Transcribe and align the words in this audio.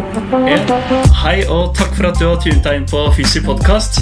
Hei, 0.00 1.42
og 1.52 1.74
takk 1.76 1.90
for 1.92 2.08
at 2.08 2.16
du 2.16 2.24
har 2.24 2.38
tunet 2.40 2.64
deg 2.64 2.78
inn 2.78 2.86
på 2.88 3.02
Fysi 3.12 3.42
podkast. 3.44 3.98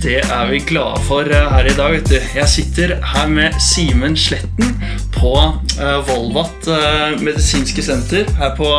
Det 0.00 0.22
er 0.22 0.46
vi 0.48 0.62
glade 0.64 1.02
for 1.04 1.28
eh, 1.28 1.50
her 1.52 1.68
i 1.68 1.74
dag. 1.76 1.98
Jeg 2.38 2.48
sitter 2.48 2.94
her 3.12 3.28
med 3.28 3.58
Simen 3.60 4.16
Sletten 4.16 4.72
på 5.12 5.34
uh, 5.36 5.98
Volvat 6.08 6.70
eh, 6.72 7.18
medisinske 7.20 7.84
senter 7.84 8.30
her 8.38 8.56
på 8.56 8.70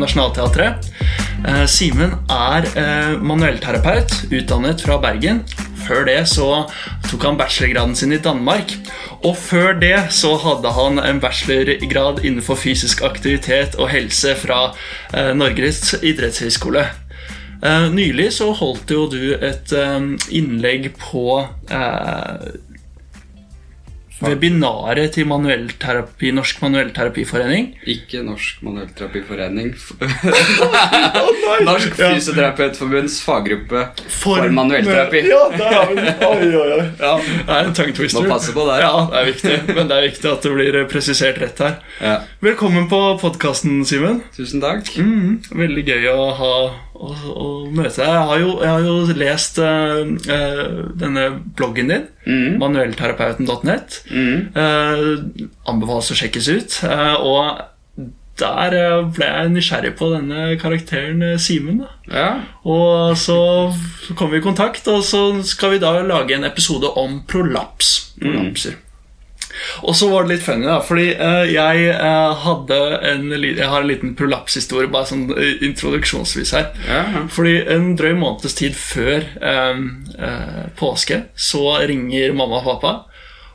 Nationaltheatret. 0.00 0.88
Eh, 1.44 1.64
Simen 1.68 2.16
er 2.32 2.70
manuellterapeut, 3.20 4.22
utdannet 4.32 4.86
fra 4.86 4.96
Bergen. 5.04 5.44
Før 5.84 6.06
det 6.08 6.18
så 6.30 6.48
tok 7.08 7.26
han 7.28 7.38
bachelorgraden 7.40 7.94
sin 7.98 8.14
i 8.14 8.20
Danmark. 8.22 8.72
Og 9.24 9.36
før 9.36 9.74
det 9.80 9.96
så 10.16 10.34
hadde 10.40 10.72
han 10.76 11.00
en 11.02 11.20
bachelorgrad 11.20 12.24
innenfor 12.24 12.58
fysisk 12.60 13.04
aktivitet 13.06 13.78
og 13.78 13.90
helse 13.92 14.34
fra 14.40 14.60
eh, 15.14 15.32
Norges 15.36 15.94
idrettshøgskole. 16.00 16.86
Eh, 17.64 17.88
nylig 17.92 18.30
så 18.36 18.50
holdt 18.56 18.92
jo 18.92 19.06
du 19.12 19.34
et 19.34 19.72
eh, 19.72 20.10
innlegg 20.36 20.92
på 21.00 21.40
webinaret 24.22 25.14
til 25.16 25.26
manuellterapi, 25.26 26.30
Norsk 26.34 26.60
manuellterapiforening. 26.62 27.72
Ikke 27.90 28.22
Norsk 28.22 28.62
manuellterapiforening. 28.62 29.72
Norsk 31.68 31.96
Fysioterapeutforbunds 31.98 33.18
faggruppe 33.24 33.86
for, 34.06 34.46
manuellterapi. 34.54 35.24
Ja, 35.28 35.42
der 35.58 35.74
har 35.74 35.90
vi 35.90 35.98
den. 35.98 36.24
Oi, 36.28 36.48
oi, 36.54 36.70
oi. 36.78 36.86
Ja, 37.00 37.16
det 37.18 37.58
er 37.58 37.68
en 37.70 37.74
tongue 37.74 37.96
twister. 37.96 38.22
Må 38.22 38.36
passe 38.36 38.54
på 38.54 38.66
der. 38.70 38.84
Ja, 38.84 38.94
det 39.10 39.20
er 39.20 39.30
viktig. 39.32 39.58
Men 39.74 39.90
det 39.90 39.98
er 39.98 40.08
viktig 40.08 40.30
at 40.30 40.46
det 40.46 40.54
blir 40.54 40.80
presisert 40.92 41.42
rett 41.42 41.64
her. 41.64 41.76
Ja. 42.00 42.16
Velkommen 42.44 42.88
på 42.92 43.02
podkasten, 43.22 43.82
Simen. 43.88 44.22
Tusen 44.36 44.62
takk. 44.62 44.94
Mm, 44.94 45.40
veldig 45.50 45.86
gøy 45.90 46.10
å 46.14 46.30
ha 46.38 46.54
å, 47.04 47.12
å 47.34 47.46
møte 47.70 47.98
deg. 48.00 48.08
Jeg 48.08 48.24
har 48.30 48.40
jo, 48.42 48.50
jeg 48.62 48.70
har 48.72 48.86
jo 48.88 49.18
lest 49.20 49.60
uh, 49.60 50.00
denne 51.04 51.28
bloggen 51.58 51.92
din, 51.92 52.08
Mm. 52.24 52.54
manuellterapeuten.net. 52.62 53.98
Mm. 54.08 54.36
Uh, 54.56 55.48
anbefales 55.68 56.08
å 56.14 56.16
sjekkes 56.16 56.48
ut. 56.54 56.76
Uh, 56.88 57.16
og 57.20 58.06
der 58.40 58.74
ble 59.14 59.26
jeg 59.28 59.50
nysgjerrig 59.54 59.92
på 59.98 60.08
denne 60.10 60.54
karakteren 60.58 61.20
Simen. 61.38 61.84
Ja. 62.10 62.40
Og 62.66 63.12
så, 63.20 63.36
så 64.06 64.16
kom 64.18 64.32
vi 64.32 64.40
i 64.40 64.44
kontakt, 64.46 64.88
og 64.90 65.04
så 65.06 65.20
skal 65.46 65.76
vi 65.76 65.82
da 65.84 65.92
lage 66.02 66.34
en 66.34 66.48
episode 66.48 66.88
om 66.98 67.20
prolaps. 67.30 67.92
Prolapser. 68.18 68.80
Og 69.82 69.96
så 69.96 70.08
var 70.10 70.24
det 70.24 70.34
litt 70.34 70.44
funny, 70.44 70.66
da, 70.68 70.78
fordi 70.84 71.06
uh, 71.18 71.44
jeg 71.48 71.88
uh, 71.94 72.34
hadde 72.44 72.80
en, 73.10 73.26
jeg 73.44 73.70
har 73.70 73.80
en 73.80 73.90
liten 73.90 74.14
prolapshistorie, 74.18 74.90
bare 74.92 75.10
sånn 75.10 75.26
eh, 75.34 75.64
introduksjonsvis 75.68 76.54
her. 76.56 76.70
Ja. 76.88 77.24
Fordi 77.32 77.56
en 77.74 77.92
drøy 77.98 78.14
måneds 78.18 78.56
tid 78.58 78.76
før 78.78 79.24
eh, 79.24 79.82
uh, 80.18 80.62
påske 80.78 81.24
så 81.34 81.64
ringer 81.86 82.34
mamma 82.36 82.62
og 82.62 82.70
pappa, 82.72 82.94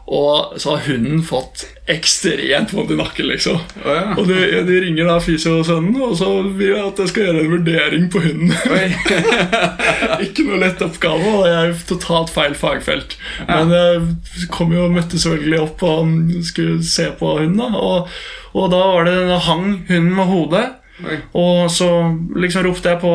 og 0.10 0.56
så 0.58 0.74
har 0.74 0.88
hunden 0.88 1.20
fått 1.22 1.68
ekstremt 1.90 2.72
vondt 2.74 2.96
i 2.96 2.98
nakken, 2.98 3.28
liksom. 3.30 3.60
Oh, 3.84 3.92
ja. 3.94 4.16
Og 4.18 4.26
de, 4.26 4.40
de 4.66 4.80
ringer 4.82 5.06
da 5.06 5.20
fysiosønnen, 5.22 5.94
og 6.02 6.16
så 6.18 6.30
vil 6.48 6.72
jeg 6.72 6.82
at 6.82 7.02
jeg 7.04 7.12
skal 7.12 7.28
gjøre 7.28 7.44
en 7.44 7.52
vurdering 7.54 8.08
på 8.10 8.24
hunden. 8.24 8.56
Ikke 10.26 10.48
noe 10.48 10.64
lett 10.64 10.82
oppgave, 10.86 11.36
og 11.42 11.46
jeg 11.46 11.60
er 11.60 11.86
totalt 11.92 12.34
feil 12.34 12.58
fagfelt. 12.58 13.14
Men 13.46 13.76
jeg 13.76 14.50
kom 14.54 14.74
jo 14.74 14.88
og 14.88 14.98
møtte 14.98 15.22
selvfølgelig 15.22 15.62
opp 15.68 15.86
og 15.86 16.34
skulle 16.50 16.82
se 16.90 17.06
på 17.20 17.36
hunden. 17.44 17.62
da 17.62 17.70
Og, 17.78 18.20
og 18.58 18.70
da 18.74 18.84
var 18.96 19.10
det, 19.10 19.18
da 19.30 19.40
hang 19.46 19.66
hunden 19.92 20.14
med 20.18 20.30
hodet. 20.34 20.66
Oi. 21.00 21.16
Og 21.40 21.70
så 21.72 21.88
liksom 22.36 22.66
ropte 22.66 22.92
jeg 22.92 23.00
på, 23.00 23.14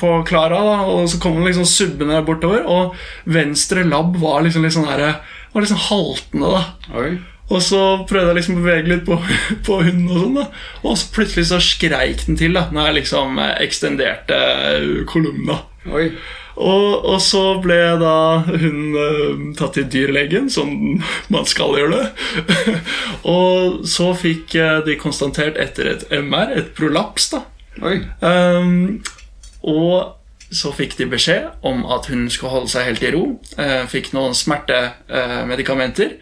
på 0.00 0.10
Klara, 0.28 0.60
og 0.90 1.06
så 1.08 1.20
kom 1.22 1.38
hun 1.38 1.46
liksom 1.48 1.66
subbende 1.68 2.20
bortover. 2.26 2.66
Og 2.66 2.98
venstre 3.30 3.86
labb 3.86 4.18
var 4.20 4.42
liksom 4.44 4.66
litt 4.66 4.76
sånn 4.76 4.90
der, 4.90 5.22
var 5.54 5.64
liksom 5.64 5.82
haltende. 5.88 6.50
da 6.50 6.98
Oi. 7.00 7.10
og 7.48 7.60
så 7.62 7.82
prøvde 8.08 8.32
jeg 8.32 8.40
liksom 8.40 8.58
å 8.58 8.64
bevege 8.64 8.92
litt 8.92 9.04
på, 9.08 9.18
på 9.66 9.80
hunden, 9.86 10.08
og 10.10 10.22
sånn 10.22 10.38
da 10.40 10.46
Og 10.82 10.96
så 11.00 11.10
plutselig 11.14 11.48
så 11.50 11.60
skreik 11.62 12.26
den 12.28 12.40
til 12.40 12.56
da 12.58 12.68
når 12.74 12.90
jeg 12.90 13.00
liksom 13.02 13.38
eh, 13.42 13.54
ekstenderte 13.64 14.40
eh, 14.40 15.04
kolumna. 15.10 15.62
Oi. 15.90 16.08
Og, 16.54 17.04
og 17.10 17.18
så 17.22 17.42
ble 17.62 17.78
da 17.98 18.16
hun 18.46 18.94
uh, 18.94 19.40
tatt 19.58 19.74
til 19.74 19.88
dyrlegen, 19.90 20.46
som 20.52 20.70
man 21.34 21.48
skal 21.50 21.74
gjøre 21.80 21.98
det. 21.98 22.76
og 23.36 23.82
så 23.90 24.12
fikk 24.18 24.54
eh, 24.60 24.78
de 24.86 24.94
konstatert 25.00 25.58
etter 25.60 25.90
et 25.90 26.06
MR, 26.14 26.54
et 26.54 26.70
prolaps, 26.78 27.32
da. 27.34 27.42
Um, 28.22 29.02
og 29.66 30.14
så 30.54 30.72
fikk 30.74 30.96
de 31.00 31.10
beskjed 31.10 31.66
om 31.66 31.84
at 31.90 32.08
hun 32.12 32.28
skulle 32.30 32.54
holde 32.54 32.72
seg 32.72 32.88
helt 32.88 33.04
i 33.04 33.12
ro. 33.14 33.26
Eh, 33.58 33.84
fikk 33.90 34.12
noen 34.16 34.36
smertemedikamenter. 34.38 36.16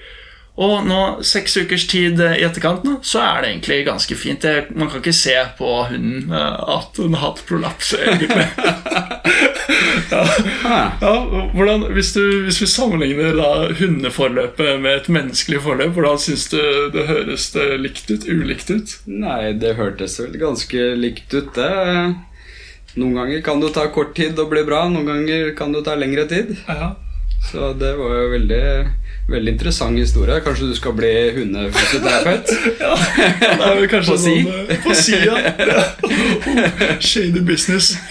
Og 0.61 0.83
nå, 0.85 0.99
seks 1.25 1.55
ukers 1.63 1.87
tid 1.89 2.21
eh, 2.21 2.35
i 2.43 2.45
etterkant, 2.45 2.83
nå, 2.85 2.99
så 3.07 3.23
er 3.25 3.41
det 3.41 3.53
egentlig 3.55 3.79
ganske 3.87 4.17
fint. 4.21 4.45
Man 4.77 4.91
kan 4.93 5.01
ikke 5.01 5.15
se 5.17 5.37
på 5.57 5.71
hunden 5.89 6.29
eh, 6.29 6.59
at 6.77 7.01
hun 7.01 7.17
har 7.17 7.31
hatt 7.31 7.41
prolaps, 7.49 7.95
egentlig. 7.97 8.45
ja. 10.13 10.21
Ah. 10.69 10.91
Ja, 11.01 11.13
hvordan, 11.57 11.87
hvis, 11.97 12.13
du, 12.13 12.45
hvis 12.45 12.61
vi 12.61 12.69
sammenligner 12.69 13.33
da 13.39 13.53
hundeforløpet 13.81 14.77
med 14.83 14.99
et 14.99 15.09
menneskelig 15.13 15.63
forløp, 15.65 15.97
hvordan 15.97 16.21
syns 16.21 16.45
du 16.53 16.61
det 16.93 17.07
høres 17.09 17.49
det 17.57 17.71
likt 17.81 18.13
ut? 18.13 18.29
Ulikt 18.29 18.75
ut? 18.75 18.99
Nei, 19.09 19.55
det 19.57 19.79
hørtes 19.81 20.19
vel 20.21 20.37
ganske 20.41 20.93
likt 21.01 21.33
ut, 21.33 21.49
det. 21.57 21.73
Noen 23.01 23.15
ganger 23.17 23.41
kan 23.45 23.61
det 23.63 23.71
ta 23.73 23.87
kort 23.93 24.13
tid 24.17 24.39
og 24.39 24.51
bli 24.53 24.63
bra, 24.69 24.83
noen 24.93 25.07
ganger 25.09 25.55
kan 25.57 25.73
det 25.73 25.85
ta 25.87 25.95
lengre 25.97 26.27
tid. 26.29 26.57
Ja. 26.69 26.91
Så 27.43 27.73
det 27.75 27.95
var 27.99 28.13
jo 28.21 28.29
veldig, 28.37 28.65
veldig 29.33 29.51
interessant 29.57 29.99
historie. 29.99 30.41
Kanskje 30.45 30.69
du 30.71 30.75
skal 30.79 30.93
bli 30.99 31.13
hundefysioterapeut? 31.39 32.47
Ja, 32.83 32.93
det 33.41 33.67
er 33.67 33.75
vel 33.81 33.89
kanskje 33.91 34.13
På 34.13 34.19
si. 34.21 34.37
sånn 34.45 34.69
eh, 34.69 34.79
På 34.85 34.91
si, 34.95 35.17
ja. 35.27 35.37
Shady 37.11 37.41
business. 37.49 37.87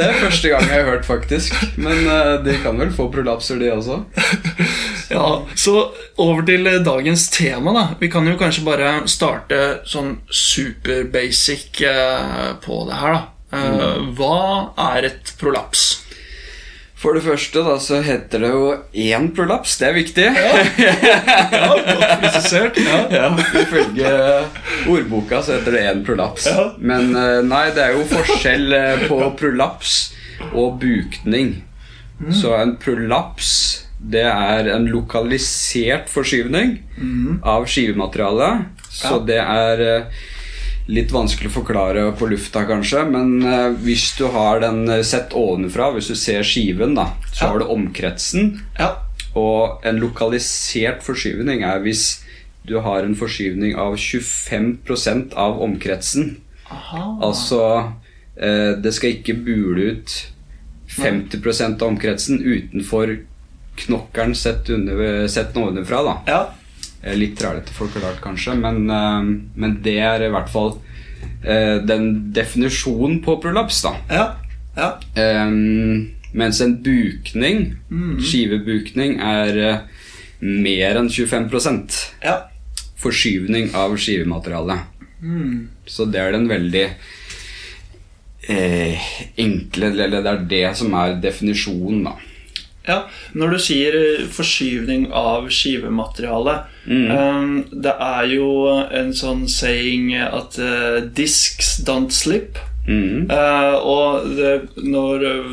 Det 0.00 0.06
er 0.08 0.16
første 0.16 0.48
gang 0.48 0.62
jeg 0.64 0.78
har 0.80 0.86
hørt, 0.88 1.04
faktisk. 1.04 1.52
Men 1.76 2.06
eh, 2.08 2.38
de 2.46 2.54
kan 2.62 2.78
vel 2.80 2.88
få 2.94 3.10
prolapser, 3.12 3.60
de 3.60 3.68
også? 3.74 4.00
Ja, 5.10 5.42
Så 5.58 5.74
over 6.22 6.44
til 6.46 6.66
eh, 6.70 6.78
dagens 6.86 7.26
tema. 7.34 7.72
da 7.74 7.82
Vi 8.00 8.08
kan 8.08 8.26
jo 8.30 8.36
kanskje 8.40 8.62
bare 8.64 8.92
starte 9.10 9.58
sånn 9.90 10.20
super 10.30 11.02
basic 11.10 11.82
eh, 11.84 12.54
på 12.64 12.84
det 12.88 13.00
her. 13.02 13.18
da 13.18 13.26
Eh, 13.50 13.96
Hva 14.14 14.70
er 14.94 15.08
et 15.10 15.32
prolaps? 15.40 15.99
For 17.00 17.16
det 17.16 17.22
første 17.24 17.62
da, 17.64 17.78
så 17.80 18.02
heter 18.04 18.42
det 18.44 18.50
jo 18.52 18.64
én 18.92 19.30
prolaps. 19.36 19.78
Det 19.80 19.86
er 19.88 19.94
viktig. 19.96 20.26
Ja, 21.50 21.68
godt 21.72 22.20
presisert. 22.20 22.76
Ja. 22.84 22.98
Ja, 23.12 23.28
Ifølge 23.62 24.10
ordboka 24.92 25.40
så 25.42 25.56
heter 25.56 25.76
det 25.78 25.84
én 25.90 26.02
prolaps. 26.06 26.46
Ja. 26.50 26.66
Men 26.78 27.14
eh, 27.16 27.40
nei, 27.46 27.66
det 27.76 27.86
er 27.86 27.96
jo 27.96 28.04
forskjell 28.10 28.72
eh, 28.76 29.06
på 29.08 29.20
prolaps 29.40 29.94
og 30.52 30.76
bukning. 30.82 31.54
Mm. 32.20 32.34
Så 32.36 32.52
en 32.58 32.76
prolaps 32.80 33.54
det 34.00 34.22
er 34.24 34.68
en 34.72 34.86
lokalisert 34.88 36.08
forskyvning 36.08 36.78
av 37.44 37.66
skivematerialet. 37.68 38.68
Så 38.90 39.06
Mm. 39.06 39.12
Ja. 39.12 39.18
det 39.28 39.40
er 39.40 39.80
eh, 39.86 40.22
litt 40.88 41.10
vanskelig 41.12 41.50
å 41.50 41.56
forklare 41.60 42.06
på 42.18 42.26
lufta, 42.30 42.64
kanskje. 42.66 43.04
Men 43.10 43.42
eh, 43.46 43.68
hvis 43.84 44.16
du 44.18 44.26
har 44.32 44.60
den 44.60 44.88
eh, 44.88 45.02
sett 45.02 45.32
ovenfra, 45.36 45.90
hvis 45.94 46.08
du 46.08 46.14
ser 46.18 46.42
skiven, 46.42 46.94
da, 46.94 47.10
så 47.32 47.44
Ja. 47.44 47.48
har 47.52 47.58
du 47.58 47.64
omkretsen. 47.66 48.60
Ja. 48.78 48.96
Og 49.34 49.84
en 49.86 50.00
lokalisert 50.02 51.02
forskyvning 51.06 51.62
er 51.62 51.78
hvis 51.84 52.24
du 52.66 52.80
har 52.80 53.02
en 53.06 53.14
forskyvning 53.14 53.76
av 53.78 53.94
25% 53.96 55.34
av 55.38 55.60
omkretsen. 55.62 56.36
Aha. 56.70 57.18
Altså 57.22 57.60
eh, 58.36 58.74
Det 58.82 58.92
skal 58.94 59.10
ikke 59.16 59.34
bule 59.44 59.92
ut 59.94 60.16
50% 60.90 61.82
av 61.82 61.88
omkretsen 61.88 62.40
utenfor 62.42 63.16
knokkelen 63.80 64.34
sett, 64.34 64.68
under, 64.70 65.28
sett 65.28 65.56
ovenfra. 65.56 66.02
da 66.02 66.14
Ja. 66.26 66.40
Eh, 67.02 67.16
Litt 67.16 67.38
trælete 67.40 67.72
forklart, 67.72 68.20
kanskje, 68.24 68.54
men, 68.60 68.82
eh, 68.90 69.22
men 69.56 69.78
det 69.82 69.98
er 70.04 70.26
i 70.26 70.30
hvert 70.32 70.50
fall 70.52 70.74
eh, 71.44 71.78
den 71.84 72.32
definisjonen 72.36 73.20
på 73.24 73.38
prolaps, 73.42 73.82
da. 73.86 73.94
Ja. 74.10 74.26
Ja. 74.76 74.90
Um, 75.46 76.12
mens 76.32 76.60
en 76.62 76.76
bukning, 76.84 77.72
skivebukning, 78.22 79.16
er 79.20 79.82
mer 80.40 80.96
enn 81.00 81.08
25 81.10 82.14
Ja. 82.22 82.36
forskyvning 83.02 83.74
av 83.74 83.96
skivematerialet. 83.98 84.86
Så 85.90 86.06
det 86.08 86.20
er 86.22 86.32
den 86.32 86.46
veldig 86.48 86.86
eh, 88.48 89.08
enkle 89.36 89.90
Eller 89.92 90.22
det 90.22 90.30
er 90.30 90.44
det 90.48 90.76
som 90.78 90.94
er 90.96 91.18
definisjonen, 91.20 92.04
da. 92.06 92.14
Ja, 92.88 93.02
Når 93.36 93.50
du 93.52 93.58
sier 93.60 93.92
forskyvning 94.32 95.10
av 95.12 95.50
skivemateriale 96.86 97.40
Um, 97.40 97.64
Det 97.82 97.92
er 98.00 98.24
jo 98.34 98.48
en 98.90 99.12
sånn 99.14 99.46
saying 99.48 100.14
at 100.16 100.58
uh, 100.58 101.00
'disks 101.14 101.80
don't 101.84 102.10
slip'. 102.10 102.58
Mm. 102.88 103.28
Uh, 103.30 103.76
og 103.84 104.36
det, 104.36 104.68
når 104.82 105.24
eh, 105.28 105.50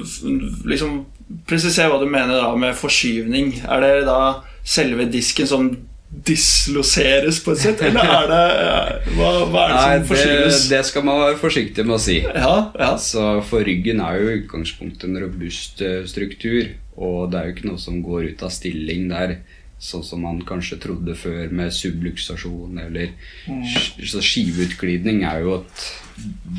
Liksom 0.66 1.06
Presiser 1.48 1.90
hva 1.92 2.00
du 2.00 2.08
mener 2.08 2.40
da 2.40 2.56
med 2.56 2.74
forskyvning. 2.74 3.62
Er 3.68 3.82
det 3.84 4.06
da 4.08 4.42
selve 4.64 5.06
disken 5.12 5.48
som 5.48 5.68
disloseres 6.08 7.42
på 7.44 7.52
et 7.52 7.60
sett, 7.60 7.82
eller 7.84 8.08
er 8.08 8.30
det 8.32 8.44
eh, 8.64 9.10
Hva, 9.18 9.32
hva 9.52 9.64
er 9.66 9.74
det 9.74 9.76
Nei, 9.76 9.98
som 9.98 10.06
forskyves? 10.14 10.62
det 10.72 10.80
skal 10.88 11.04
man 11.04 11.20
være 11.20 11.40
forsiktig 11.42 11.84
med 11.86 11.98
å 11.98 12.02
si. 12.02 12.18
Ja, 12.24 12.54
ja. 12.80 12.94
Så 13.02 13.26
For 13.50 13.68
ryggen 13.68 14.00
er 14.04 14.22
jo 14.22 14.30
i 14.32 14.38
utgangspunktet 14.42 15.10
en 15.10 15.20
robust 15.26 15.84
eh, 15.84 16.06
struktur, 16.08 16.72
og 16.96 17.32
det 17.34 17.40
er 17.42 17.50
jo 17.50 17.56
ikke 17.58 17.70
noe 17.74 17.82
som 17.84 18.00
går 18.06 18.32
ut 18.32 18.46
av 18.48 18.54
stilling 18.56 19.10
der, 19.12 19.38
sånn 19.80 20.04
som 20.04 20.22
man 20.26 20.40
kanskje 20.42 20.80
trodde 20.82 21.14
før 21.16 21.52
med 21.54 21.70
subluksasjon 21.74 22.80
eller 22.82 23.12
mm. 23.46 23.64
Så 24.10 24.22
skiveutglidning 24.26 25.24
er 25.28 25.44
jo 25.46 25.60
et 25.60 25.84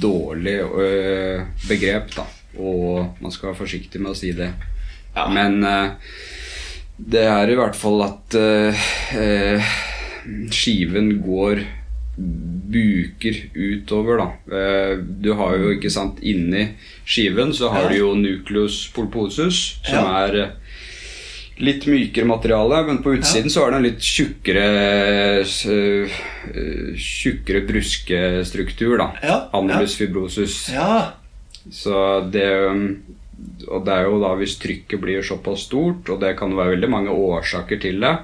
dårlig 0.00 0.58
øh, 0.62 1.46
begrep, 1.68 2.12
da, 2.14 2.26
og 2.58 3.16
man 3.22 3.34
skal 3.34 3.50
være 3.50 3.58
forsiktig 3.64 4.00
med 4.00 4.12
å 4.12 4.18
si 4.18 4.30
det. 4.38 4.52
Ja. 5.16 5.26
Men 5.34 5.58
eh, 5.66 5.90
det 6.98 7.24
er 7.26 7.50
i 7.50 7.58
hvert 7.58 7.74
fall 7.78 8.04
at 8.06 8.34
eh, 8.38 8.86
eh, 9.18 9.74
skiven 10.54 11.16
går 11.24 11.64
buker 12.68 13.36
utover, 13.54 14.18
da. 14.18 14.56
Eh, 14.58 14.94
du 15.22 15.32
har 15.38 15.54
jo, 15.58 15.72
ikke 15.76 15.90
sant, 15.90 16.18
inni 16.22 16.68
skiven 17.08 17.52
så 17.54 17.70
har 17.74 17.88
Ja. 17.88 17.88
du 17.92 17.98
jo 18.00 18.14
nucleus 18.18 18.88
pulposus, 18.94 19.78
som 19.86 20.04
Ja. 20.04 20.26
er 20.26 20.52
litt 21.58 21.86
mykere 21.90 22.28
materiale, 22.28 22.82
men 22.86 23.00
på 23.02 23.16
utsiden 23.16 23.50
så 23.50 23.64
er 23.64 23.72
det 23.72 23.78
en 23.78 23.86
litt 23.88 24.04
tjukkere 24.04 24.64
øh, 25.42 26.16
øh, 26.54 26.96
Tjukkere 26.98 27.62
bruskestruktur, 27.68 28.96
da. 29.00 29.08
Ja, 29.22 29.38
Annulus 29.58 29.96
fibrosus. 29.98 30.60
Ja. 30.74 31.14
Så 31.70 32.22
det 32.32 32.48
Og 33.68 33.84
det 33.86 33.94
er 33.94 34.06
jo 34.08 34.18
da 34.22 34.32
hvis 34.38 34.56
trykket 34.58 35.00
blir 35.02 35.22
såpass 35.22 35.66
stort, 35.68 36.08
og 36.10 36.20
det 36.22 36.36
kan 36.38 36.56
være 36.56 36.76
veldig 36.76 36.90
mange 36.90 37.14
årsaker 37.14 37.78
til 37.82 38.00
det 38.02 38.16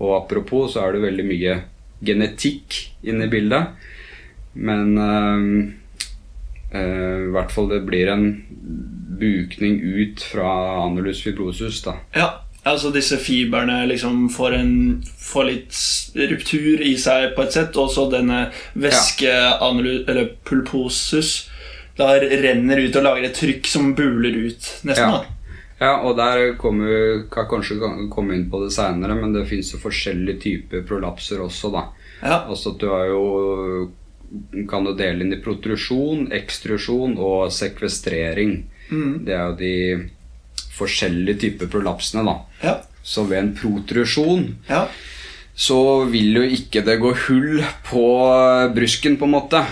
Og 0.00 0.10
apropos 0.16 0.74
så 0.74 0.84
er 0.84 0.96
det 0.96 1.06
veldig 1.06 1.24
mye 1.24 1.56
genetikk 2.04 2.76
inne 3.08 3.24
i 3.24 3.32
bildet. 3.32 3.92
Men 4.52 4.98
um, 4.98 5.74
eh, 6.72 7.28
i 7.28 7.32
hvert 7.32 7.52
fall 7.52 7.70
det 7.72 7.82
blir 7.88 8.10
en 8.12 8.26
bukning 9.16 9.80
ut 9.80 10.20
fra 10.20 10.50
anulus 10.84 11.22
fibrosus, 11.24 11.80
da. 11.84 11.96
Ja, 12.12 12.28
altså 12.66 12.90
disse 12.94 13.18
fiberne 13.22 13.78
liksom 13.90 14.26
får, 14.34 14.56
en, 14.58 14.72
får 15.22 15.44
litt 15.50 15.78
ruptur 16.32 16.82
i 16.82 16.96
seg 17.00 17.32
på 17.36 17.44
et 17.44 17.54
sett, 17.54 17.78
og 17.78 17.92
så 17.92 18.08
denne 18.10 18.48
væske, 18.74 19.30
ja. 19.30 19.60
eller 19.60 20.32
pulposus, 20.46 21.36
da 21.96 22.12
renner 22.20 22.82
ut 22.82 22.98
og 22.98 23.06
lager 23.06 23.28
et 23.28 23.38
trykk 23.38 23.70
som 23.70 23.94
buler 23.96 24.34
ut, 24.48 24.70
nesten. 24.88 25.06
Ja. 25.06 25.22
da. 25.22 25.36
Ja, 25.78 25.92
og 26.08 26.16
der 26.16 26.54
kommer 26.56 26.88
vi 26.88 27.22
kan 27.32 27.48
kanskje 27.50 27.76
komme 28.12 28.36
inn 28.36 28.48
på 28.50 28.62
det 28.64 28.72
seinere, 28.72 29.16
men 29.18 29.34
det 29.36 29.44
fins 29.50 29.74
jo 29.74 29.80
forskjellige 29.82 30.40
typer 30.40 30.86
prolapser 30.88 31.42
også, 31.44 31.70
da. 31.74 31.84
Ja. 32.22 32.38
Altså 32.48 32.72
at 32.72 32.80
du 32.80 32.88
har 32.88 33.10
jo 33.12 33.24
Kan 34.70 34.86
du 34.88 34.94
dele 34.96 35.22
inn 35.22 35.34
i 35.36 35.38
protrusjon, 35.38 36.32
ekstrusjon 36.34 37.12
og 37.22 37.52
sekvestrering. 37.54 38.56
Det 39.22 39.34
er 39.36 39.52
jo 39.52 39.54
de 39.60 39.74
forskjellige 40.76 41.38
typer 41.40 41.66
prolapsene, 41.72 42.24
da. 42.26 42.36
Ja. 42.62 42.74
Så 43.06 43.24
ved 43.28 43.38
en 43.38 43.52
protrusjon 43.56 44.56
Ja. 44.68 44.86
så 45.56 46.04
vil 46.10 46.34
jo 46.36 46.42
ikke 46.42 46.82
det 46.84 46.98
gå 47.00 47.14
hull 47.26 47.62
på 47.86 48.02
brusken, 48.74 49.16
på 49.16 49.24
en 49.24 49.30
måte. 49.36 49.62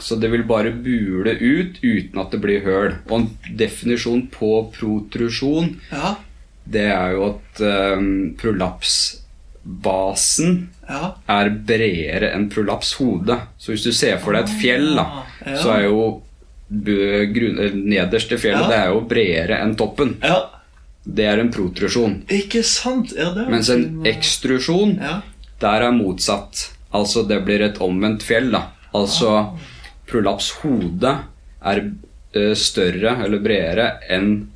Så 0.00 0.16
det 0.20 0.30
vil 0.32 0.42
bare 0.48 0.70
bule 0.72 1.34
ut 1.40 1.78
uten 1.82 2.20
at 2.22 2.30
det 2.32 2.40
blir 2.40 2.62
høl. 2.64 2.94
Og 3.10 3.18
en 3.20 3.30
definisjon 3.58 4.28
på 4.32 4.72
protrusjon, 4.72 5.74
Ja. 5.92 6.14
det 6.66 6.86
er 6.92 7.10
jo 7.12 7.24
at 7.34 7.60
um, 7.98 8.34
prolapsbasen 9.64 10.68
Ja. 10.88 11.14
er 11.28 11.48
bredere 11.50 12.32
enn 12.34 12.48
prolapshode. 12.48 13.40
Så 13.58 13.72
hvis 13.72 13.82
du 13.84 13.92
ser 13.92 14.18
for 14.22 14.32
deg 14.32 14.44
et 14.44 14.50
fjell, 14.62 14.94
da, 14.94 15.24
ja. 15.44 15.56
så 15.58 15.72
er 15.74 15.82
jo 15.88 15.98
eh, 16.06 16.20
nederste 16.70 18.38
fjellet 18.38 18.62
Ja. 18.62 18.68
det 18.68 18.76
er 18.76 18.88
jo 18.92 19.00
bredere 19.08 19.60
enn 19.62 19.76
toppen. 19.76 20.16
ja. 20.22 20.50
Det 21.08 21.22
er 21.24 21.38
en 21.38 21.52
protrusjon. 21.52 22.24
Ikke 22.28 22.64
sant? 22.64 23.12
Ja, 23.16 23.28
det 23.30 23.44
er 23.46 23.50
Mens 23.50 23.68
en 23.70 24.02
ekstrusjon, 24.04 24.96
Ja. 25.00 25.20
der 25.60 25.82
er 25.86 25.92
motsatt. 25.92 26.72
Altså 26.92 27.22
det 27.28 27.44
blir 27.44 27.60
et 27.62 27.78
omvendt 27.78 28.22
fjell, 28.24 28.50
da. 28.50 28.64
Altså 28.92 29.52
prolapshode 30.08 31.18
er 31.64 31.90
eh, 32.34 32.54
større 32.54 33.24
eller 33.24 33.38
bredere 33.38 34.00
enn 34.10 34.48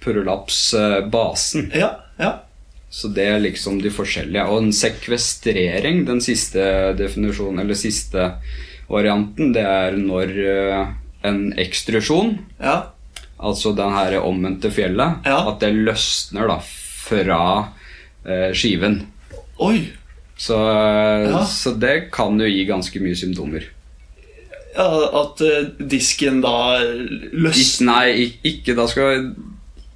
prolapsbasen. 0.00 1.70
Ja. 1.74 2.00
Ja. 2.18 2.42
Så 2.90 3.08
det 3.14 3.26
er 3.26 3.38
liksom 3.40 3.82
de 3.82 3.90
forskjellige. 3.90 4.46
Og 4.50 4.62
en 4.64 4.72
sekvestrering, 4.72 6.04
den 6.06 6.20
siste 6.20 6.94
definisjonen, 6.98 7.60
eller 7.60 7.74
siste 7.78 8.32
varianten, 8.88 9.52
det 9.54 9.62
er 9.62 9.92
når 10.00 10.32
eh, 10.48 10.86
en 11.24 11.52
ekstrusjon, 11.60 12.38
Ja. 12.60 12.82
altså 13.38 13.74
den 13.76 13.92
her 13.92 14.20
omvendte 14.22 14.70
fjellet, 14.70 15.24
Ja. 15.26 15.48
at 15.50 15.60
det 15.60 15.74
løsner 15.74 16.48
da 16.48 16.58
fra 16.60 17.68
eh, 18.26 18.52
skiven. 18.52 19.06
Oi. 19.58 19.88
Så, 20.36 20.56
Ja. 20.56 21.44
så 21.44 21.74
det 21.78 22.10
kan 22.12 22.38
jo 22.40 22.46
gi 22.46 22.64
ganske 22.66 23.00
mye 23.00 23.14
symptomer. 23.16 23.64
Ja, 24.76 24.86
at 25.20 25.40
uh, 25.42 25.66
disken 25.88 26.40
da 26.40 26.78
løsner 27.32 27.86
nei, 27.90 28.32
ikke 28.46 28.76
da 28.78 28.86
skal 28.86 29.34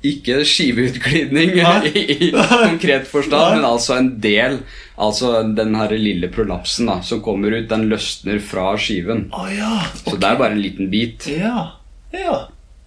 ikke 0.05 0.41
skiveutglidning 0.49 1.55
i, 1.95 2.31
konkret 2.33 3.07
forstand, 3.09 3.59
men 3.59 3.69
altså 3.69 3.99
en 3.99 4.11
del. 4.23 4.59
Altså 4.95 5.43
den 5.57 5.75
her 5.75 5.95
lille 5.99 6.29
prolapsen 6.33 6.91
da, 6.91 7.01
som 7.03 7.23
kommer 7.25 7.57
ut, 7.57 7.69
den 7.71 7.89
løsner 7.91 8.43
fra 8.45 8.75
skiven. 8.79 9.29
Oh, 9.35 9.49
ja. 9.51 9.81
Så 10.05 10.17
det 10.17 10.29
er 10.29 10.41
bare 10.41 10.55
en 10.55 10.63
liten 10.63 10.91
bit. 10.93 11.27
Ja. 11.31 11.81
Ja. 12.15 12.45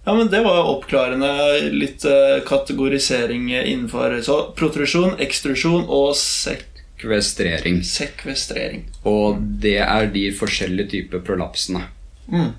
Ja, 0.08 0.14
men 0.14 0.30
Det 0.32 0.40
var 0.40 0.56
jo 0.56 0.70
oppklarende. 0.78 1.30
Litt 1.74 2.04
uh, 2.08 2.38
kategorisering 2.46 3.50
innenfor 3.58 4.14
Så 4.24 4.38
protrusjon, 4.56 5.18
ekstrusjon 5.20 5.84
og 5.84 6.14
sekvestrering. 6.16 7.82
Sekvestrering. 7.84 8.86
Og 9.04 9.42
det 9.60 9.76
er 9.84 10.08
de 10.14 10.30
forskjellige 10.32 10.94
typer 10.94 11.20
prolapsene. 11.26 11.84
Mm. 12.32 12.54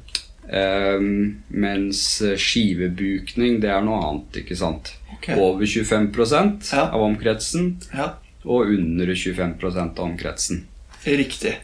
Ehm, 0.51 1.41
mens 1.49 2.21
skivebukning, 2.41 3.59
det 3.61 3.69
er 3.69 3.83
noe 3.85 3.99
annet, 4.07 4.39
ikke 4.43 4.55
sant. 4.57 4.93
Okay. 5.17 5.35
Over 5.37 5.65
25 5.65 6.71
Ja. 6.73 6.89
av 6.91 7.01
omkretsen, 7.01 7.77
Ja, 7.93 8.13
og 8.45 8.67
under 8.73 9.05
25% 9.15 9.99
av 9.99 10.05
omkretsen. 10.05 10.63
riktig. 11.05 11.55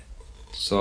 Så 0.53 0.79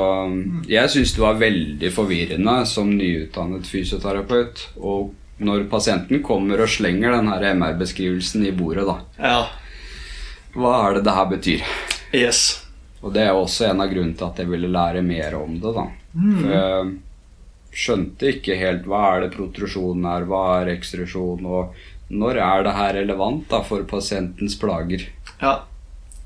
jeg 0.68 0.88
syns 0.90 1.14
det 1.14 1.20
var 1.20 1.34
veldig 1.34 1.90
forvirrende 1.92 2.66
som 2.66 2.90
nyutdannet 2.96 3.66
fysioterapeut. 3.66 4.68
Og 4.76 5.12
når 5.40 5.64
pasienten 5.68 6.22
kommer 6.22 6.60
og 6.62 6.68
slenger 6.68 7.10
den 7.10 7.26
her 7.28 7.42
MR-beskrivelsen 7.54 8.46
i 8.46 8.52
bordet, 8.52 8.86
da. 8.86 9.00
Ja. 9.18 9.46
Hva 10.54 10.88
er 10.90 10.94
det 10.94 11.04
det 11.04 11.14
her 11.14 11.26
betyr? 11.26 11.62
Yes. 12.14 12.60
Og 13.02 13.12
det 13.12 13.22
er 13.26 13.32
også 13.34 13.68
en 13.70 13.80
av 13.80 13.90
grunnene 13.90 14.16
til 14.16 14.26
at 14.28 14.36
jeg 14.38 14.46
ville 14.48 14.68
lære 14.70 15.02
mer 15.02 15.34
om 15.42 15.58
det, 15.58 15.74
da. 15.74 15.86
For 16.14 16.50
jeg 16.54 16.98
skjønte 17.74 18.28
ikke 18.36 18.54
helt 18.60 18.84
hva 18.86 19.02
er 19.16 19.20
det 19.26 19.32
protrusjon 19.36 20.04
er, 20.06 20.24
hva 20.30 20.42
er 20.62 20.66
ekstrusjon, 20.76 21.44
og 21.46 21.74
når 22.14 22.36
er 22.38 22.62
det 22.66 22.74
her 22.76 22.92
relevant 23.00 23.48
da 23.50 23.62
for 23.66 23.82
pasientens 23.90 24.54
plager? 24.60 25.02
Ja, 25.42 25.54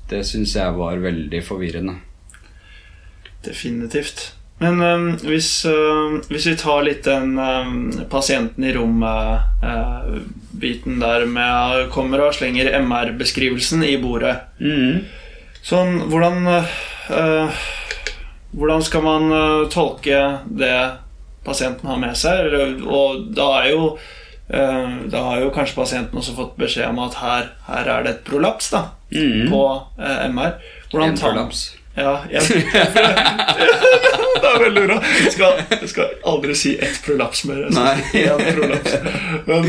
Det 0.09 0.23
syns 0.25 0.55
jeg 0.55 0.73
var 0.77 0.97
veldig 0.97 1.43
forvirrende. 1.45 1.95
definitivt. 3.45 4.33
Men 4.59 4.81
øhm, 4.81 5.11
hvis, 5.23 5.65
øh, 5.65 6.19
hvis 6.27 6.45
vi 6.49 6.55
tar 6.59 6.81
litt 6.83 7.03
den 7.05 7.37
øh, 7.39 8.05
pasienten 8.11 8.63
i 8.67 8.73
rommet-biten 9.79 10.99
der 10.99 11.25
med 11.25 11.89
kommer 11.93 12.19
og 12.25 12.33
slenger 12.35 12.71
MR-beskrivelsen 12.81 13.83
i 13.87 13.95
bordet 14.01 14.35
Mm. 14.59 15.05
Sånn, 15.63 15.99
hvordan 16.11 16.47
eh, 16.47 17.49
Hvordan 18.55 18.81
skal 18.83 19.01
man 19.05 19.31
eh, 19.31 19.67
tolke 19.71 20.19
det 20.47 20.75
pasienten 21.45 21.89
har 21.89 21.99
med 22.01 22.17
seg? 22.19 22.53
Og 22.85 23.29
da 23.35 23.47
er 23.61 23.67
jo 23.73 23.83
eh, 24.49 24.87
Da 25.11 25.19
har 25.29 25.37
jo 25.43 25.53
kanskje 25.55 25.79
pasienten 25.79 26.21
også 26.21 26.37
fått 26.37 26.55
beskjed 26.59 26.87
om 26.91 26.99
at 27.05 27.19
her, 27.23 27.43
her 27.69 27.91
er 27.97 28.05
det 28.05 28.15
et 28.15 28.23
prolaps 28.27 28.71
da, 28.75 28.81
på 29.09 29.65
eh, 29.99 30.25
MR. 30.29 30.53
Hvordan 30.91 31.13
En 31.13 31.21
prolaps. 31.21 31.59
Ja, 31.99 32.13
en, 32.29 32.41
det 34.41 34.47
er 34.47 34.59
veldig 34.61 34.83
bra. 34.87 34.97
Jeg 35.23 35.31
skal, 35.33 35.57
jeg 35.73 35.89
skal 35.91 36.05
aldri 36.31 36.53
si 36.55 36.71
ett 36.79 36.99
prolaps 37.03 37.41
mer. 37.49 37.65
Nei. 37.75 37.95
en 38.21 38.39
prolaps. 38.55 38.91
Men 39.49 39.61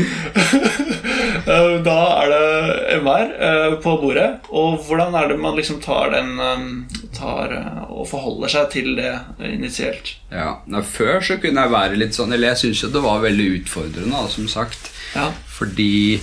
eh, 1.51 1.73
da 1.83 1.97
er 2.21 2.27
det 2.31 2.45
MR 3.01 3.27
eh, 3.49 3.73
på 3.83 3.91
bordet. 4.03 4.29
Og 4.49 4.69
hvordan 4.87 5.11
er 5.17 5.25
det 5.33 5.39
man 5.41 5.57
liksom 5.59 5.77
tar 5.83 6.05
den 6.15 6.29
tar, 7.15 7.53
eh, 7.55 7.83
og 7.91 8.07
forholder 8.09 8.51
seg 8.53 8.69
til 8.73 8.95
det 8.97 9.13
initielt? 9.47 10.15
Ja, 10.31 10.59
Før 10.87 11.21
så 11.25 11.37
kunne 11.41 11.65
jeg 11.65 11.73
være 11.73 11.99
litt 11.99 12.15
sånn 12.17 12.33
Eller 12.33 12.53
jeg 12.53 12.61
syns 12.63 12.83
jo 12.83 12.91
det 12.93 13.03
var 13.03 13.23
veldig 13.23 13.47
utfordrende, 13.59 14.15
da, 14.15 14.27
som 14.31 14.47
sagt. 14.51 14.91
Ja. 15.15 15.29
Fordi 15.51 16.19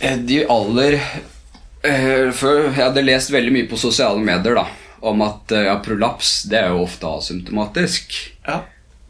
eh, 0.00 0.18
de 0.18 0.42
aller 0.50 0.98
eh, 0.98 2.30
Før 2.34 2.68
jeg 2.68 2.78
hadde 2.80 3.06
lest 3.06 3.32
veldig 3.34 3.54
mye 3.54 3.70
på 3.70 3.80
sosiale 3.80 4.22
medier 4.22 4.58
da 4.58 4.68
om 5.02 5.22
at 5.26 5.50
eh, 5.50 5.66
ja, 5.66 5.78
prolaps 5.82 6.44
det 6.50 6.60
er 6.60 6.70
jo 6.70 6.84
ofte 6.84 7.10
asymptomatisk. 7.10 8.14
Ja. 8.46 8.60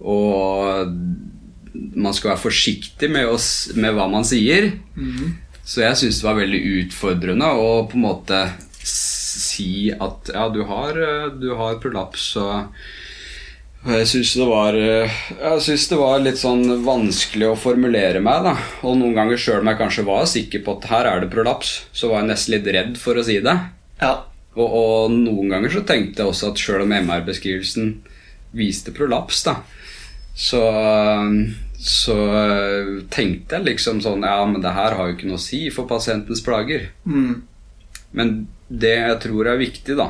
Og 0.00 0.97
man 1.73 2.16
skal 2.16 2.32
være 2.32 2.44
forsiktig 2.47 3.11
med, 3.12 3.28
å 3.28 3.37
med 3.76 3.92
hva 3.97 4.09
man 4.11 4.25
sier. 4.26 4.71
Så 5.62 5.85
jeg 5.85 5.99
syns 6.00 6.21
det 6.21 6.26
var 6.26 6.40
veldig 6.40 6.62
utfordrende 6.80 7.50
å 7.54 7.68
på 7.90 7.99
en 7.99 8.06
måte 8.06 8.40
si 9.41 9.91
at 9.93 10.33
ja, 10.35 10.49
du 10.53 10.62
har, 10.69 10.99
eh, 10.99 11.31
du 11.39 11.53
har 11.59 11.81
prolaps, 11.83 12.35
og 12.41 12.69
og 13.83 13.91
jeg 13.97 14.07
syns 14.12 14.33
det 14.39 14.45
var 14.47 14.77
eh, 14.79 15.15
Jeg 15.33 15.62
synes 15.65 15.89
det 15.91 15.97
var 15.99 16.21
litt 16.23 16.39
sånn 16.39 16.85
vanskelig 16.87 17.49
å 17.51 17.59
formulere 17.59 18.21
meg, 18.23 18.45
da. 18.47 18.53
Og 18.87 18.95
noen 19.01 19.17
ganger 19.17 19.41
sjøl 19.43 19.65
om 19.65 19.71
jeg 19.73 19.81
kanskje 19.81 20.05
var 20.07 20.29
sikker 20.31 20.62
på 20.62 20.77
at 20.77 20.87
her 20.93 21.09
er 21.11 21.25
det 21.25 21.33
prolaps, 21.33 21.81
så 21.91 22.12
var 22.12 22.23
jeg 22.23 22.31
nesten 22.31 22.55
litt 22.55 22.71
redd 22.77 23.01
for 23.01 23.19
å 23.19 23.27
si 23.27 23.41
det. 23.43 23.57
ja. 24.03 24.21
Og, 24.53 24.69
og 24.69 25.12
noen 25.15 25.49
ganger 25.49 25.73
så 25.73 25.81
tenkte 25.89 26.21
jeg 26.21 26.29
også 26.29 26.51
at 26.51 26.61
sjøl 26.61 26.83
om 26.85 26.91
MR-beskrivelsen 26.93 27.87
viste 28.53 28.93
prolaps, 28.93 29.39
da, 29.47 29.55
så, 30.37 30.61
så 31.81 32.17
tenkte 33.12 33.57
jeg 33.57 33.67
liksom 33.71 34.03
sånn 34.05 34.27
Ja, 34.29 34.43
men 34.45 34.61
det 34.61 34.75
her 34.77 34.99
har 34.99 35.09
jo 35.09 35.17
ikke 35.17 35.31
noe 35.31 35.41
å 35.41 35.45
si 35.45 35.62
for 35.73 35.89
pasientens 35.89 36.45
plager. 36.45 36.91
Mm. 37.09 37.41
Men 38.12 38.35
det 38.73 38.95
jeg 38.97 39.19
tror 39.26 39.49
er 39.52 39.59
viktig, 39.61 39.97
da 39.99 40.07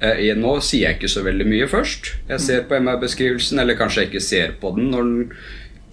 eh, 0.00 0.22
jeg, 0.28 0.36
Nå 0.40 0.54
sier 0.64 0.88
jeg 0.88 0.96
ikke 0.98 1.08
så 1.12 1.22
veldig 1.26 1.46
mye 1.48 1.66
først. 1.68 2.12
Jeg 2.30 2.40
ser 2.40 2.62
på 2.68 2.78
MR-beskrivelsen, 2.80 3.58
eller 3.60 3.76
kanskje 3.76 4.02
jeg 4.04 4.10
ikke 4.12 4.24
ser 4.24 4.54
på 4.60 4.72
den 4.76 4.90
når 4.94 5.02
den 5.10 5.32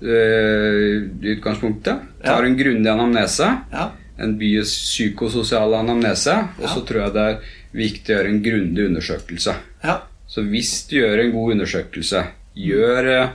øh, 0.03 1.09
utgangspunktet. 1.35 1.99
Tar 2.23 2.43
Ja. 2.43 2.47
en 2.47 2.57
grundig 2.57 2.89
anamnese 2.91 3.49
Ja. 3.73 3.89
en 4.19 4.37
biopsykososial 4.39 5.73
anamnese. 5.75 6.35
Og 6.61 6.67
så 6.69 6.85
tror 6.85 7.01
jeg 7.05 7.13
det 7.13 7.27
er 7.27 7.39
viktig 7.73 8.13
å 8.13 8.17
gjøre 8.19 8.29
en 8.29 8.43
grundig 8.43 8.85
undersøkelse. 8.89 9.55
ja. 9.83 9.99
Så 10.33 10.41
hvis 10.49 10.87
du 10.89 10.95
gjør 10.97 11.19
en 11.21 11.31
god 11.31 11.51
undersøkelse, 11.53 12.23
gjør 12.57 13.07
eh, 13.21 13.29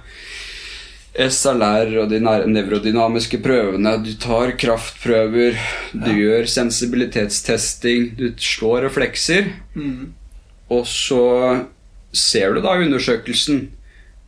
SLR 1.19 1.97
og 2.03 2.11
de 2.13 2.21
nevrodynamiske 2.23 3.41
prøvene, 3.43 3.97
du 4.05 4.13
tar 4.23 4.53
kraftprøver, 4.61 5.57
du 5.93 6.11
gjør 6.15 6.47
sensibilitetstesting, 6.47 8.13
du 8.19 8.29
slår 8.39 8.85
reflekser, 8.87 9.51
Mm. 9.75 10.13
og 10.71 10.85
så 10.87 11.67
ser 12.13 12.55
du 12.55 12.61
da 12.63 12.77
undersøkelsen 12.79 13.69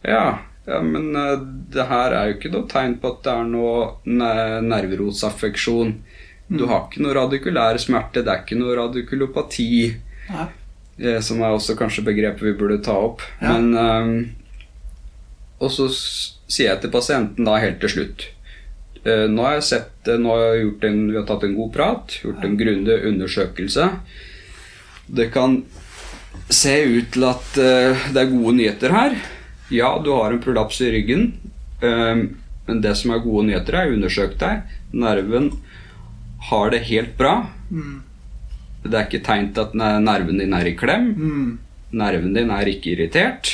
Ja, 0.05 0.39
ja 0.67 0.81
men 0.83 1.15
eh, 1.17 1.37
det 1.75 1.87
her 1.89 2.13
er 2.17 2.27
jo 2.31 2.39
ikke 2.39 2.51
noe 2.55 2.67
tegn 2.69 2.95
på 3.01 3.11
at 3.13 3.23
det 3.27 3.33
er 3.35 3.45
noe 3.45 3.95
ne- 4.07 4.61
nerverotsaffeksjon. 4.65 5.95
Du 6.51 6.65
har 6.67 6.87
ikke 6.89 7.03
noe 7.05 7.15
radikulær 7.15 7.77
smerte, 7.79 8.25
det 8.25 8.33
er 8.33 8.41
ikke 8.43 8.57
noe 8.59 8.75
radikulopati. 8.79 9.95
Nei. 10.31 10.47
eh, 10.99 11.21
Som 11.21 11.43
er 11.43 11.53
også 11.55 11.77
kanskje 11.79 12.03
begrepet 12.05 12.43
vi 12.43 12.53
burde 12.59 12.83
ta 12.83 12.93
opp. 12.97 13.21
Ja. 13.43 13.53
Men 13.59 13.77
um, 13.77 14.31
Og 15.61 15.71
så 15.71 15.89
sier 16.51 16.73
jeg 16.73 16.83
til 16.83 16.93
pasienten 16.95 17.47
da 17.47 17.59
helt 17.63 17.81
til 17.83 17.93
slutt 17.95 18.27
eh, 19.05 19.27
Nå 19.31 19.47
har 19.47 19.59
jeg 19.59 19.69
sett 19.69 20.11
eh, 20.11 20.19
Nå 20.21 20.35
har 20.35 20.43
jeg 20.45 20.65
gjort 20.65 20.89
en, 20.91 21.01
Vi 21.11 21.19
har 21.19 21.29
tatt 21.29 21.47
en 21.47 21.57
god 21.59 21.73
prat, 21.77 22.17
gjort 22.25 22.47
en 22.47 22.59
grundig 22.59 22.99
undersøkelse. 23.11 23.87
Det 25.11 25.31
kan 25.35 25.63
se 26.51 26.75
ut 26.87 27.13
til 27.15 27.27
at 27.29 27.59
eh, 27.63 28.11
det 28.11 28.23
er 28.25 28.35
gode 28.35 28.57
nyheter 28.59 28.95
her. 28.95 29.17
Ja, 29.71 29.95
du 30.03 30.13
har 30.17 30.35
en 30.35 30.43
prolaps 30.43 30.81
i 30.83 30.91
ryggen. 30.91 31.33
men 31.81 32.81
det 32.83 32.93
som 32.99 33.13
er 33.15 33.23
gode 33.23 33.47
nyheter, 33.47 33.75
er 33.75 33.93
undersøkt 33.95 34.41
deg. 34.43 34.67
Nerven 34.93 35.53
har 36.51 36.71
det 36.75 36.83
helt 36.91 37.17
bra. 37.17 37.47
Mm. 37.71 38.03
Det 38.83 38.97
er 38.97 39.07
ikke 39.07 39.23
tegn 39.25 39.53
til 39.55 39.69
at 39.69 40.03
nerven 40.03 40.43
din 40.43 40.55
er 40.57 40.67
i 40.67 40.75
klem. 40.77 41.07
Mm. 41.15 41.51
Nerven 42.03 42.35
din 42.35 42.51
er 42.51 42.71
ikke 42.71 42.95
irritert. 42.97 43.53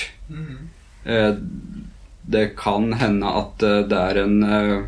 Eh, 1.06 1.34
Det 2.26 2.56
kan 2.58 2.92
hende 2.98 3.30
at 3.38 3.62
eh, 3.62 3.82
det 3.86 3.98
er 4.10 4.20
en 4.24 4.36
eh, 4.42 4.84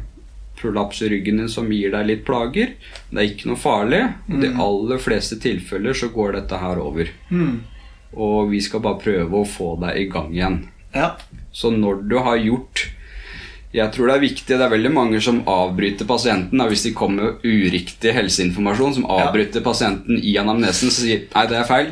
prolaps 0.58 1.02
i 1.06 1.08
ryggen 1.12 1.38
din 1.38 1.48
som 1.52 1.68
gir 1.70 1.92
deg 1.94 2.06
litt 2.08 2.24
plager. 2.26 2.72
Det 3.10 3.20
er 3.22 3.28
ikke 3.30 3.50
noe 3.52 3.60
farlig. 3.62 4.00
I 4.28 4.40
de 4.42 4.52
aller 4.58 4.98
fleste 4.98 5.38
tilfeller 5.42 5.94
så 5.94 6.08
går 6.10 6.32
dette 6.40 6.58
her 6.58 6.80
over. 6.82 7.12
Mm. 7.30 7.60
Og 8.18 8.50
vi 8.50 8.60
skal 8.64 8.82
bare 8.82 8.98
prøve 9.02 9.42
å 9.42 9.46
få 9.46 9.76
deg 9.84 10.00
i 10.02 10.08
gang 10.10 10.32
igjen. 10.34 10.58
Ja. 10.96 11.12
Så 11.52 11.70
når 11.70 12.02
du 12.08 12.16
har 12.24 12.38
gjort 12.40 12.86
Jeg 13.70 13.92
tror 13.92 14.08
det 14.08 14.14
er 14.16 14.22
viktig, 14.22 14.56
det 14.56 14.64
er 14.64 14.70
veldig 14.72 14.90
mange 14.94 15.18
som 15.20 15.42
avbryter 15.44 16.06
pasienten 16.08 16.56
da, 16.56 16.64
hvis 16.70 16.86
de 16.86 16.94
kommer 16.96 17.34
med 17.34 17.42
uriktig 17.44 18.14
helseinformasjon, 18.16 18.94
som 18.96 19.04
Ja. 19.04 19.26
avbryter 19.28 19.60
pasienten 19.60 20.16
i 20.24 20.32
anamnesen 20.40 20.88
og 20.88 20.94
sier 20.96 21.26
nei, 21.34 21.42
det 21.46 21.58
er 21.58 21.66
feil. 21.68 21.90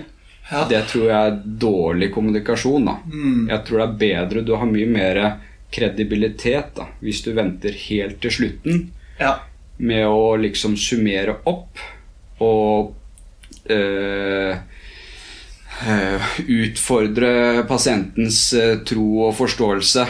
Ja. 0.51 0.63
Det 0.71 0.83
tror 0.91 1.09
jeg 1.11 1.31
er 1.31 1.41
dårlig 1.45 2.13
kommunikasjon. 2.15 2.87
da. 2.87 2.97
Mm. 3.11 3.49
Jeg 3.51 3.65
tror 3.67 3.83
det 3.83 3.87
er 3.87 3.99
bedre, 4.03 4.45
du 4.47 4.55
har 4.55 4.71
mye 4.71 4.87
mer 4.87 5.21
kredibilitet 5.75 6.77
da, 6.77 6.87
hvis 7.03 7.23
du 7.25 7.33
venter 7.37 7.75
helt 7.89 8.21
til 8.23 8.33
slutten 8.33 8.87
ja. 9.19 9.35
med 9.83 10.07
å 10.07 10.37
liksom 10.41 10.77
summere 10.79 11.41
opp 11.51 11.83
og 12.45 12.95
øh, 13.73 14.55
øh, 15.91 16.29
utfordre 16.47 17.33
pasientens 17.69 18.41
eh, 18.55 18.79
tro 18.87 19.09
og 19.27 19.35
forståelse 19.41 20.07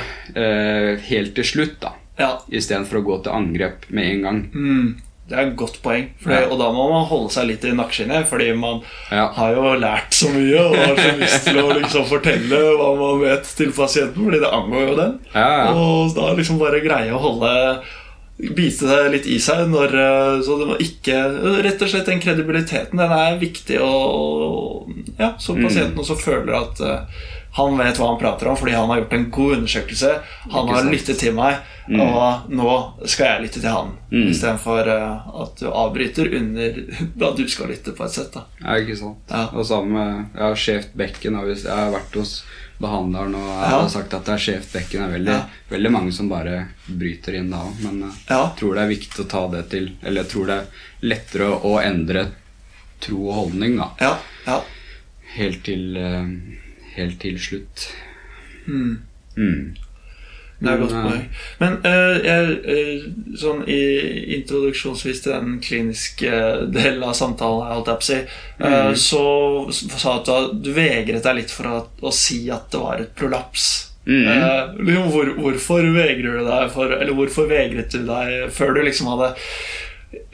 helt 1.08 1.34
til 1.38 1.48
slutt, 1.48 1.80
da. 1.80 1.94
ja. 2.20 2.30
Istedenfor 2.52 3.00
å 3.00 3.06
gå 3.06 3.18
til 3.24 3.36
angrep 3.38 3.88
med 3.88 4.10
en 4.12 4.26
gang. 4.26 4.42
Mm. 4.52 4.88
Det 5.28 5.34
er 5.36 5.48
et 5.48 5.56
godt 5.58 5.80
poeng. 5.82 6.04
For 6.22 6.30
det, 6.30 6.40
Ja. 6.44 6.48
Og 6.52 6.58
da 6.60 6.68
må 6.70 6.84
man 6.92 7.04
holde 7.10 7.30
seg 7.34 7.48
litt 7.48 7.64
i 7.64 7.72
nakkeskinnet, 7.74 8.28
fordi 8.30 8.52
man 8.56 8.80
Ja. 9.10 9.26
har 9.34 9.54
jo 9.54 9.62
lært 9.74 10.10
så 10.14 10.28
mye 10.30 10.60
og 10.60 10.76
har 10.76 10.94
så 10.96 11.18
lyst 11.18 11.44
til 11.48 11.56
å 11.58 11.72
liksom 11.74 12.04
fortelle 12.06 12.60
hva 12.78 12.96
man 13.00 13.20
vet 13.24 13.42
til 13.56 13.72
pasienten, 13.72 14.22
fordi 14.24 14.38
det 14.40 14.52
angår 14.52 14.88
jo 14.88 14.96
den. 14.96 15.18
Ja. 15.34 15.72
Og 15.74 16.14
da 16.14 16.32
liksom 16.34 16.58
bare 16.58 16.80
greie 16.80 17.10
å 17.12 17.18
holde 17.18 17.78
Bite 18.38 18.84
det 18.84 19.12
litt 19.14 19.26
i 19.32 19.38
seg 19.40 19.62
når 19.72 19.94
eh, 19.96 20.42
Så 20.44 20.58
det 20.60 20.66
var 20.68 20.76
ikke 20.84 21.62
Rett 21.64 21.80
og 21.80 21.88
slett 21.88 22.04
den 22.10 22.20
kredibiliteten, 22.20 22.98
den 23.00 23.10
er 23.16 23.38
viktig 23.40 23.78
og 23.80 24.90
Ja, 25.18 25.30
så 25.40 25.54
Mm. 25.56 25.62
pasienten 25.64 25.96
også 26.02 26.18
føler 26.20 26.52
at 26.60 26.80
eh, 26.84 27.00
han 27.56 27.78
vet 27.78 27.96
hva 27.98 28.08
han 28.10 28.18
prater 28.20 28.48
om 28.50 28.56
fordi 28.58 28.72
han 28.76 28.88
har 28.90 28.98
gjort 29.00 29.12
en 29.16 29.30
god 29.30 29.56
undersøkelse. 29.58 30.10
Han 30.52 30.68
har 30.68 30.84
lyttet 30.92 31.18
til 31.24 31.32
meg, 31.36 31.56
Mm. 31.86 32.00
og 32.02 32.48
nå 32.50 32.72
skal 33.06 33.26
jeg 33.28 33.42
lytte 33.44 33.60
til 33.62 33.70
han. 33.70 33.92
Mm. 34.10 34.24
Istedenfor 34.32 34.88
uh, 34.90 35.42
at 35.44 35.52
du 35.60 35.68
avbryter 35.70 36.32
under 36.34 36.80
da 37.22 37.28
du 37.30 37.44
skal 37.48 37.68
lytte, 37.70 37.92
på 37.94 38.02
et 38.04 38.10
sett. 38.10 38.32
da 38.34 38.42
Ja, 38.58 38.74
ikke 38.82 38.96
sant. 38.98 39.20
Ja. 39.30 39.44
Og 39.54 39.62
sammen 39.68 39.92
med 39.94 40.40
ja, 40.40 40.48
skjevt 40.58 40.96
bekken. 40.98 41.38
Jeg 41.46 41.70
har 41.70 41.92
vært 41.94 42.18
hos 42.18 42.32
behandleren 42.82 43.36
og 43.38 43.46
jeg 43.46 43.70
Ja. 43.70 43.78
har 43.78 43.88
sagt 43.94 44.14
at 44.18 44.26
det 44.26 44.34
er 44.34 44.42
skjevt 44.48 44.72
bekken. 44.74 44.98
Det 44.98 45.06
er 45.06 45.14
veldig, 45.14 45.36
Ja. 45.36 45.46
veldig 45.70 45.92
mange 45.94 46.12
som 46.12 46.28
bare 46.28 46.56
bryter 46.90 47.38
inn 47.38 47.50
da 47.54 47.62
òg. 47.68 47.78
Men 47.84 48.00
jeg 48.02 48.34
Ja. 48.34 48.42
tror 48.58 48.74
det 48.74 48.82
er 48.82 48.94
viktig 48.96 49.22
å 49.24 49.28
ta 49.30 49.46
det 49.54 49.70
til 49.70 49.92
Eller 50.02 50.22
jeg 50.24 50.30
tror 50.32 50.46
det 50.46 50.58
er 50.58 50.66
lettere 51.06 51.46
å, 51.54 51.62
å 51.62 51.78
endre 51.86 52.26
tro 53.00 53.28
og 53.28 53.34
holdning 53.44 53.76
da 53.78 53.90
Ja, 54.00 54.16
ja. 54.44 54.60
helt 55.36 55.62
til, 55.62 55.96
eh, 55.96 56.26
helt 56.96 57.18
til 57.22 57.38
slutt. 57.40 57.88
Mm. 58.66 58.96
Mm. 59.36 59.74
Det 60.58 60.70
er 60.70 60.72
et 60.72 60.80
godt 60.80 60.92
Men, 60.92 61.02
eh, 61.04 61.10
poeng. 61.10 61.24
Men 61.60 61.74
uh, 61.84 62.14
jeg, 62.24 62.52
eh, 62.72 63.02
sånn 63.36 63.58
i 63.68 63.80
introduksjonsvis 64.38 65.20
til 65.26 65.34
den 65.34 65.58
kliniske 65.60 66.30
delen 66.72 67.04
av 67.04 67.12
samtalen, 67.18 67.66
holdt 67.74 67.90
jeg 67.92 68.00
på 68.00 68.06
å 68.06 68.08
si, 68.08 68.20
uh, 68.62 68.86
Mm. 68.86 68.94
så 68.96 69.98
sa 70.00 70.14
du 70.24 70.30
at 70.32 70.62
du 70.64 70.70
vegret 70.72 71.22
deg 71.28 71.36
litt 71.42 71.52
for 71.52 71.68
å, 71.68 71.82
å 72.00 72.12
si 72.12 72.46
at 72.50 72.70
det 72.72 72.80
var 72.80 73.02
et 73.04 73.12
prolaps. 73.14 73.66
Mm. 74.06 74.78
Liksom, 74.86 75.10
hvor, 75.12 75.32
hvorfor 75.42 75.82
vegrer 75.92 76.38
du 76.38 76.44
deg 76.46 76.68
for 76.70 76.92
Eller 76.94 77.10
hvorfor 77.12 77.48
vegret 77.50 77.90
du 77.90 78.04
deg 78.06 78.52
før 78.54 78.76
du 78.76 78.84
liksom 78.86 79.08
hadde 79.10 79.32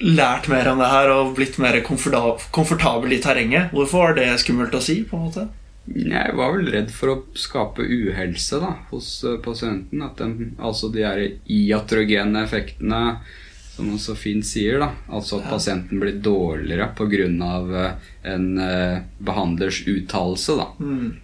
lært 0.05 0.45
mer 0.53 0.69
om 0.69 0.79
det 0.83 0.91
her 0.93 1.09
og 1.09 1.31
blitt 1.39 1.57
mer 1.59 1.79
komforta- 1.81 2.37
komfortabel 2.53 3.15
i 3.17 3.21
terrenget. 3.25 3.71
Hvorfor 3.73 3.99
var 4.05 4.15
det 4.19 4.27
skummelt 4.45 4.77
å 4.77 4.83
si? 4.85 4.99
på 5.09 5.17
en 5.17 5.25
måte? 5.25 5.47
Jeg 5.87 6.35
var 6.39 6.53
vel 6.55 6.69
redd 6.71 6.93
for 6.95 7.11
å 7.11 7.21
skape 7.35 7.83
uhelse 7.83 8.61
da, 8.63 8.75
hos 8.93 9.09
eh, 9.27 9.39
pasienten. 9.43 10.05
At 10.07 10.21
den, 10.23 10.55
altså 10.63 10.93
de 10.95 11.03
her 11.03 11.23
iatrogene 11.51 12.45
effektene, 12.47 13.03
som 13.73 13.89
man 13.91 13.99
så 13.99 14.15
fint 14.19 14.47
sier, 14.47 14.79
da. 14.83 14.93
Altså 15.11 15.41
at 15.41 15.51
pasienten 15.51 15.99
blir 16.03 16.21
dårligere 16.23 16.93
pga. 16.95 17.97
en 18.23 18.59
eh, 18.59 19.03
behandlers 19.19 19.83
uttalelse. 19.87 20.61
Mm. 20.79 21.17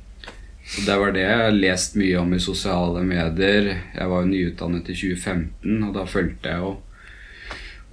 Så 0.69 0.85
Det 0.85 0.99
var 0.99 1.13
det 1.13 1.23
jeg 1.23 1.39
har 1.39 1.55
lest 1.55 1.95
mye 1.97 2.19
om 2.19 2.35
i 2.35 2.41
sosiale 2.43 3.03
medier. 3.03 3.71
Jeg 3.95 4.09
var 4.11 4.23
jo 4.23 4.33
nyutdannet 4.35 4.91
i 4.91 4.95
2015, 4.95 5.85
og 5.87 5.95
da 5.95 6.05
fulgte 6.05 6.51
jeg 6.51 6.59
jo 6.61 6.77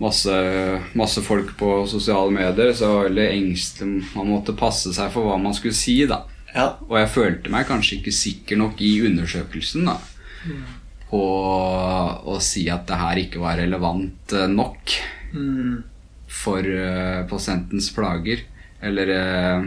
masse, 0.02 0.36
masse 0.94 1.22
folk 1.24 1.54
på 1.60 1.86
sosiale 1.88 2.34
medier, 2.36 2.74
så 2.74 2.84
jeg 2.84 2.96
var 2.96 3.08
veldig 3.08 3.28
engstelig. 3.38 4.06
Man 4.16 4.34
måtte 4.34 4.58
passe 4.58 4.92
seg 4.98 5.14
for 5.14 5.30
hva 5.30 5.38
man 5.40 5.56
skulle 5.56 5.78
si, 5.78 6.02
da. 6.10 6.26
Ja. 6.56 6.70
Og 6.88 6.96
jeg 7.02 7.10
følte 7.12 7.52
meg 7.52 7.68
kanskje 7.68 7.98
ikke 8.00 8.14
sikker 8.16 8.58
nok 8.62 8.80
i 8.82 8.94
undersøkelsen 9.10 9.86
da 9.90 9.98
på 11.10 11.20
å 12.32 12.36
si 12.44 12.64
at 12.72 12.86
det 12.90 12.98
her 13.00 13.20
ikke 13.22 13.40
var 13.44 13.60
relevant 13.62 14.34
eh, 14.34 14.48
nok 14.52 14.96
Mm. 15.36 15.82
for 16.32 16.64
uh, 16.64 17.26
pasientens 17.28 17.90
plager. 17.92 18.40
Eller 18.80 19.10
uh, 19.12 19.66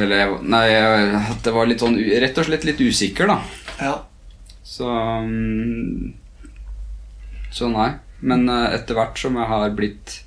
Eller 0.00 0.32
Nei, 0.42 0.64
at 0.74 1.42
det 1.44 1.52
var 1.54 1.68
litt 1.70 1.82
sånn 1.84 1.98
rett 1.98 2.38
og 2.40 2.46
slett 2.48 2.64
litt 2.66 2.80
usikker, 2.82 3.30
da. 3.30 3.36
ja. 3.82 3.92
Så 4.66 4.86
um, 4.90 6.12
Så 7.50 7.68
nei. 7.70 7.92
Men 8.22 8.48
uh, 8.50 8.68
etter 8.74 8.98
hvert 8.98 9.18
som 9.18 9.38
jeg 9.38 9.48
har 9.50 9.70
blitt 9.76 10.20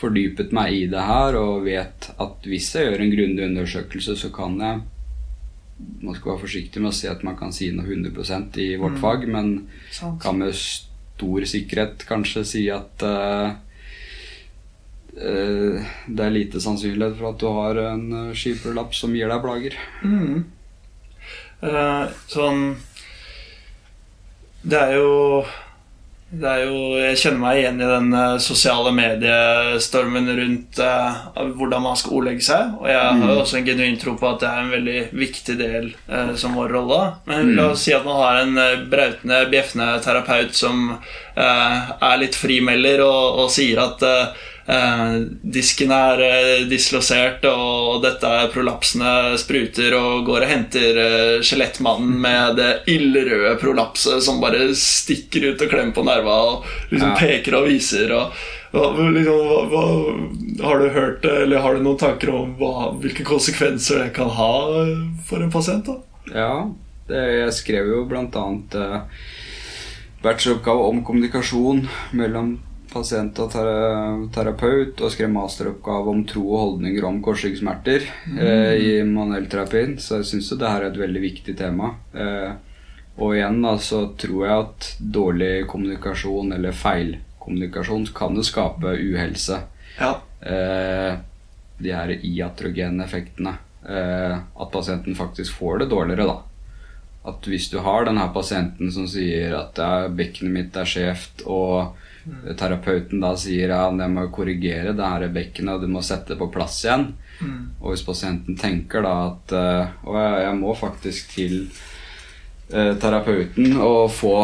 fordypet 0.00 0.52
meg 0.56 0.72
i 0.72 0.86
det 0.90 1.02
her 1.04 1.36
og 1.38 1.64
vet 1.66 2.10
at 2.20 2.48
hvis 2.48 2.70
jeg 2.74 2.88
gjør 2.88 3.02
en 3.04 3.12
grundig 3.12 3.44
undersøkelse, 3.50 4.16
så 4.16 4.32
kan 4.34 4.58
jeg 4.60 4.80
Man 6.02 6.12
skal 6.14 6.34
være 6.34 6.42
forsiktig 6.42 6.80
med 6.82 6.90
å 6.90 6.92
si 6.92 7.06
at 7.08 7.22
man 7.24 7.36
kan 7.38 7.52
si 7.56 7.70
noe 7.72 7.86
100% 7.88 8.56
i 8.60 8.76
vårt 8.76 8.98
Mm. 8.98 9.00
fag, 9.00 9.22
men 9.28 9.68
Sant. 9.90 10.20
kan 10.20 10.36
med 10.36 10.52
stor 10.54 11.40
sikkerhet 11.48 12.04
kanskje 12.04 12.42
si 12.44 12.68
at 12.68 13.00
uh, 13.02 13.54
uh, 15.16 15.80
det 16.06 16.20
er 16.26 16.34
lite 16.36 16.60
sannsynlighet 16.60 17.16
for 17.16 17.30
at 17.30 17.40
du 17.40 17.46
har 17.48 17.80
en 17.94 18.34
skiferlapp 18.36 18.92
som 18.94 19.14
gir 19.16 19.32
deg 19.32 19.40
plager. 19.40 19.78
Mm. 20.04 20.44
Uh, 21.62 22.12
sånn 22.28 22.76
Det 24.62 24.76
er 24.84 24.94
jo 25.00 25.44
det 26.30 26.46
er 26.46 26.60
jo, 26.62 26.74
Jeg 26.94 27.18
kjenner 27.18 27.40
meg 27.42 27.58
igjen 27.58 27.80
i 27.82 27.86
den 27.90 28.12
eh, 28.14 28.36
sosiale 28.42 28.92
mediestormen 28.94 30.28
rundt 30.38 30.78
eh, 30.84 31.16
hvordan 31.58 31.82
man 31.82 31.98
skal 31.98 32.20
ordlegge 32.20 32.44
seg. 32.46 32.76
Og 32.78 32.86
jeg 32.86 33.00
har 33.00 33.32
jo 33.32 33.38
også 33.42 33.58
en 33.58 33.66
genuin 33.66 33.98
tro 33.98 34.14
på 34.18 34.28
at 34.28 34.44
det 34.44 34.50
er 34.50 34.60
en 34.62 34.70
veldig 34.76 35.00
viktig 35.18 35.56
del 35.58 35.88
eh, 35.90 36.30
som 36.38 36.54
vår 36.58 36.76
rolle. 36.76 37.00
Men 37.26 37.50
la 37.58 37.72
oss 37.72 37.82
si 37.86 37.96
at 37.96 38.06
man 38.06 38.20
har 38.22 38.44
en 38.44 38.62
eh, 38.62 38.84
brautende, 38.92 39.42
bjeffende 39.50 39.88
terapeut 40.06 40.54
som 40.54 40.86
eh, 40.92 41.90
er 41.98 42.22
litt 42.22 42.38
frimelder 42.38 43.02
og, 43.08 43.42
og 43.42 43.50
sier 43.50 43.82
at 43.82 44.06
eh, 44.06 44.46
disken 45.42 45.90
er 45.90 46.22
dislosert, 46.70 47.42
og 47.50 47.79
dette 48.04 48.28
er 48.30 48.50
prolapsene 48.52 49.10
spruter, 49.40 49.94
og 49.98 50.24
går 50.28 50.44
og 50.46 50.50
henter 50.50 51.00
eh, 51.02 51.42
skjelettmannen 51.44 52.14
med 52.22 52.56
det 52.60 52.70
ildrøde 52.92 53.56
prolapset 53.60 54.22
som 54.24 54.40
bare 54.42 54.70
stikker 54.78 55.50
ut 55.50 55.64
og 55.66 55.72
klemmer 55.72 55.96
på 55.96 56.06
nerva 56.06 56.38
og 56.52 56.70
liksom 56.92 57.10
Ja. 57.10 57.18
peker 57.18 57.58
og 57.58 57.66
viser. 57.68 58.14
Og, 58.16 58.40
og 58.78 59.00
liksom, 59.16 59.42
hva, 59.50 59.60
hva, 59.72 59.84
har 60.68 60.78
du 60.84 60.88
hørt 60.94 61.20
det, 61.26 61.34
eller 61.42 61.64
har 61.64 61.74
du 61.74 61.82
noen 61.82 61.98
tanker 61.98 62.30
om 62.34 62.54
hva, 62.60 62.92
hvilke 63.02 63.26
konsekvenser 63.26 64.04
det 64.04 64.14
kan 64.14 64.30
ha 64.38 64.52
for 65.26 65.42
en 65.42 65.50
pasient? 65.50 65.90
da? 65.90 65.98
Ja, 66.30 66.54
det, 67.10 67.26
jeg 67.40 67.54
skrev 67.58 67.90
jo 67.90 68.04
blant 68.06 68.36
annet 68.38 68.74
eh, 68.78 69.00
bacheloroppgave 70.22 70.90
om 70.92 71.04
kommunikasjon 71.04 71.86
mellom 72.12 72.58
pasient 72.92 73.38
og 73.42 73.52
terapeut, 74.34 75.00
og 75.00 75.12
skrev 75.14 75.30
masteroppgave 75.34 76.10
om 76.12 76.24
tro 76.28 76.42
og 76.48 76.60
holdninger 76.64 77.06
om 77.08 77.20
korsryggsmerter 77.24 78.04
eh, 78.38 78.74
i 78.80 78.90
manuellterapien, 79.06 79.96
så 80.02 80.20
jeg 80.20 80.28
syns 80.32 80.50
jo 80.52 80.58
det 80.60 80.70
her 80.72 80.84
er 80.86 80.90
et 80.92 81.00
veldig 81.00 81.22
viktig 81.24 81.54
tema. 81.58 81.92
Eh, 82.14 82.52
og 83.20 83.34
igjen 83.36 83.58
da, 83.62 83.74
så 83.82 84.04
tror 84.18 84.44
jeg 84.46 84.66
at 84.66 84.90
dårlig 85.18 85.52
kommunikasjon 85.68 86.54
eller 86.56 86.72
feilkommunikasjon 86.76 88.06
kan 88.16 88.36
jo 88.38 88.44
skape 88.46 88.94
uhelse 88.96 89.58
Ja. 90.00 90.14
eh, 90.40 91.18
de 91.80 91.92
her 91.96 92.12
iatrogene 92.20 93.04
effektene. 93.04 93.56
Eh, 93.88 94.36
at 94.36 94.72
pasienten 94.72 95.16
faktisk 95.16 95.56
får 95.58 95.78
det 95.84 95.90
dårligere, 95.92 96.26
da. 96.28 96.38
At 97.30 97.44
hvis 97.48 97.68
du 97.72 97.78
har 97.84 98.04
den 98.08 98.16
her 98.20 98.30
pasienten 98.32 98.92
som 98.92 99.06
sier 99.08 99.52
at 99.58 99.76
ja, 99.80 100.08
bekkenet 100.08 100.52
mitt 100.54 100.76
er 100.80 100.88
skjevt, 100.88 101.42
og 101.44 101.96
terapeuten 102.58 103.20
da 103.22 103.34
sier 103.38 103.72
ja, 103.72 103.84
jeg 103.88 104.12
må 104.12 104.26
korrigere 104.34 104.92
det 104.96 105.06
her 105.12 105.28
bekkenet, 105.32 105.76
og 105.76 105.84
du 105.84 105.92
må 105.92 106.02
sette 106.04 106.34
det 106.34 106.40
på 106.40 106.50
plass 106.52 106.82
igjen. 106.84 107.12
Og 107.80 107.94
hvis 107.94 108.04
pasienten 108.04 108.58
tenker 108.60 109.02
da 109.06 109.14
at 109.30 109.54
eh, 109.56 109.94
å, 110.04 110.16
jeg, 110.18 110.42
jeg 110.44 110.58
må 110.60 110.74
faktisk 110.76 111.32
til 111.32 111.54
eh, 112.72 112.92
terapeuten 113.00 113.78
og 113.80 114.10
få 114.12 114.34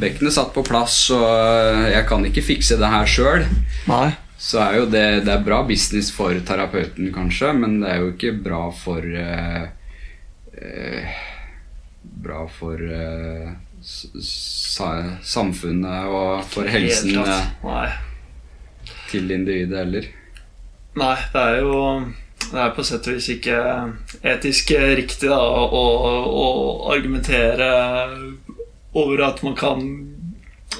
bekkenet 0.00 0.36
satt 0.36 0.52
på 0.54 0.64
plass, 0.66 0.98
og 1.14 1.24
eh, 1.24 1.94
jeg 1.94 2.06
kan 2.10 2.28
ikke 2.28 2.44
fikse 2.44 2.78
det 2.80 2.92
her 2.92 3.08
sjøl. 3.08 3.46
Så 4.44 4.60
er 4.60 4.76
jo 4.76 4.88
det, 4.90 5.06
det 5.24 5.32
er 5.32 5.44
bra 5.46 5.62
business 5.64 6.10
for 6.12 6.36
terapeuten, 6.44 7.08
kanskje, 7.14 7.54
men 7.56 7.78
det 7.80 7.94
er 7.94 8.02
jo 8.02 8.12
ikke 8.12 8.34
bra 8.44 8.66
for 8.76 9.00
eh, 9.00 9.64
eh, 10.60 11.22
Bra 12.24 12.42
for 12.52 12.76
eh, 12.76 13.54
samfunnet 14.74 16.10
og 16.10 16.44
for 16.50 16.68
helsen 16.68 17.20
eh, 17.22 17.96
til 19.10 19.30
individet 19.30 19.78
heller. 19.84 20.10
Nei, 20.98 21.16
det 21.32 21.42
er 21.42 21.60
jo 21.62 21.78
det 22.44 22.60
er 22.60 22.72
på 22.76 22.84
sett 22.84 23.06
og 23.08 23.16
vis 23.16 23.30
ikke 23.32 23.58
etisk 24.34 24.74
riktig 24.98 25.30
da, 25.30 25.38
å, 25.40 25.64
å, 25.64 25.84
å 26.44 26.46
argumentere 26.92 27.68
over 28.94 29.22
at 29.26 29.40
man 29.46 29.56
kan 29.58 29.86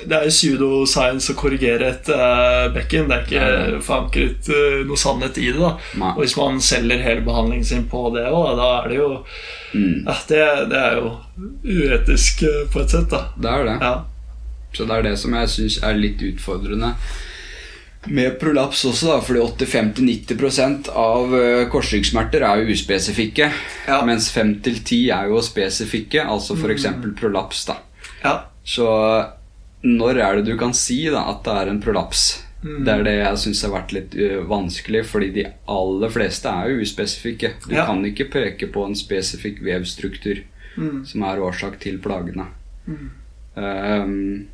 Det 0.04 0.16
er 0.18 0.30
pseudoscience 0.30 1.32
å 1.32 1.36
korrigere 1.38 1.90
et 1.94 2.08
uh, 2.12 2.68
bekken. 2.74 3.08
Det 3.08 3.16
er 3.16 3.26
ikke 3.26 3.42
Ja. 3.44 3.80
forankret 3.84 4.48
uh, 4.52 4.80
noe 4.88 4.98
sannhet 5.00 5.38
i 5.38 5.50
det. 5.52 5.58
da 5.60 5.74
Nei. 6.00 6.12
Og 6.14 6.24
hvis 6.24 6.36
man 6.40 6.60
selger 6.60 7.02
hele 7.04 7.24
behandlingen 7.26 7.64
sin 7.68 7.84
på 7.90 8.06
det 8.16 8.26
òg, 8.30 8.56
da 8.60 8.70
er 8.82 8.88
det 8.94 8.98
jo 9.02 9.12
Mm, 9.74 10.04
ja, 10.06 10.14
det, 10.28 10.42
det 10.70 10.78
er 10.78 10.98
jo 11.00 11.08
uetisk 11.66 12.44
uh, 12.46 12.60
på 12.70 12.84
et 12.84 12.92
sett, 12.94 13.08
da. 13.10 13.24
det 13.34 13.50
er 13.50 13.64
det. 13.66 13.78
Ja. 13.82 13.94
Så 14.74 14.84
det 14.86 14.94
er 15.00 15.02
det 15.08 15.14
som 15.18 15.34
jeg 15.34 15.50
syns 15.50 15.78
er 15.82 15.98
litt 15.98 16.22
utfordrende 16.22 16.92
med 18.06 18.38
prolaps 18.38 18.84
også, 18.84 19.08
da, 19.08 19.20
fordi 19.24 19.40
85-90 19.66 20.90
av 20.92 21.34
eh, 21.38 21.62
korsryggsmerter 21.72 22.44
er 22.44 22.60
jo 22.62 22.74
uspesifikke. 22.76 23.48
Ja. 23.88 24.00
Mens 24.04 24.28
5-10 24.34 24.98
er 25.14 25.30
jo 25.32 25.40
spesifikke, 25.44 26.20
altså 26.22 26.56
f.eks. 26.58 26.84
prolaps. 27.18 27.64
da 27.70 27.78
ja. 28.22 28.34
Så 28.64 28.86
når 29.84 30.18
er 30.24 30.36
det 30.40 30.46
du 30.48 30.56
kan 30.58 30.72
si 30.74 31.04
da 31.12 31.26
at 31.30 31.44
det 31.46 31.54
er 31.60 31.70
en 31.70 31.80
prolaps? 31.84 32.24
Det 32.64 32.88
er 32.88 33.02
det 33.04 33.12
jeg 33.18 33.36
syns 33.42 33.60
har 33.66 33.74
vært 33.74 33.90
litt 33.92 34.14
vanskelig, 34.48 35.02
fordi 35.04 35.26
de 35.34 35.42
aller 35.68 36.08
fleste 36.14 36.48
er 36.48 36.70
jo 36.72 36.80
uspesifikke. 36.86 37.50
Du 37.68 37.74
Ja. 37.74 37.84
kan 37.86 38.00
ikke 38.08 38.30
peke 38.32 38.70
på 38.72 38.86
en 38.86 38.94
spesifikk 38.96 39.60
vevstruktur 39.60 40.40
Mm. 40.76 41.04
som 41.06 41.22
er 41.22 41.38
årsak 41.44 41.76
til 41.78 41.98
plagene. 42.02 42.46
Ehm, 43.56 44.46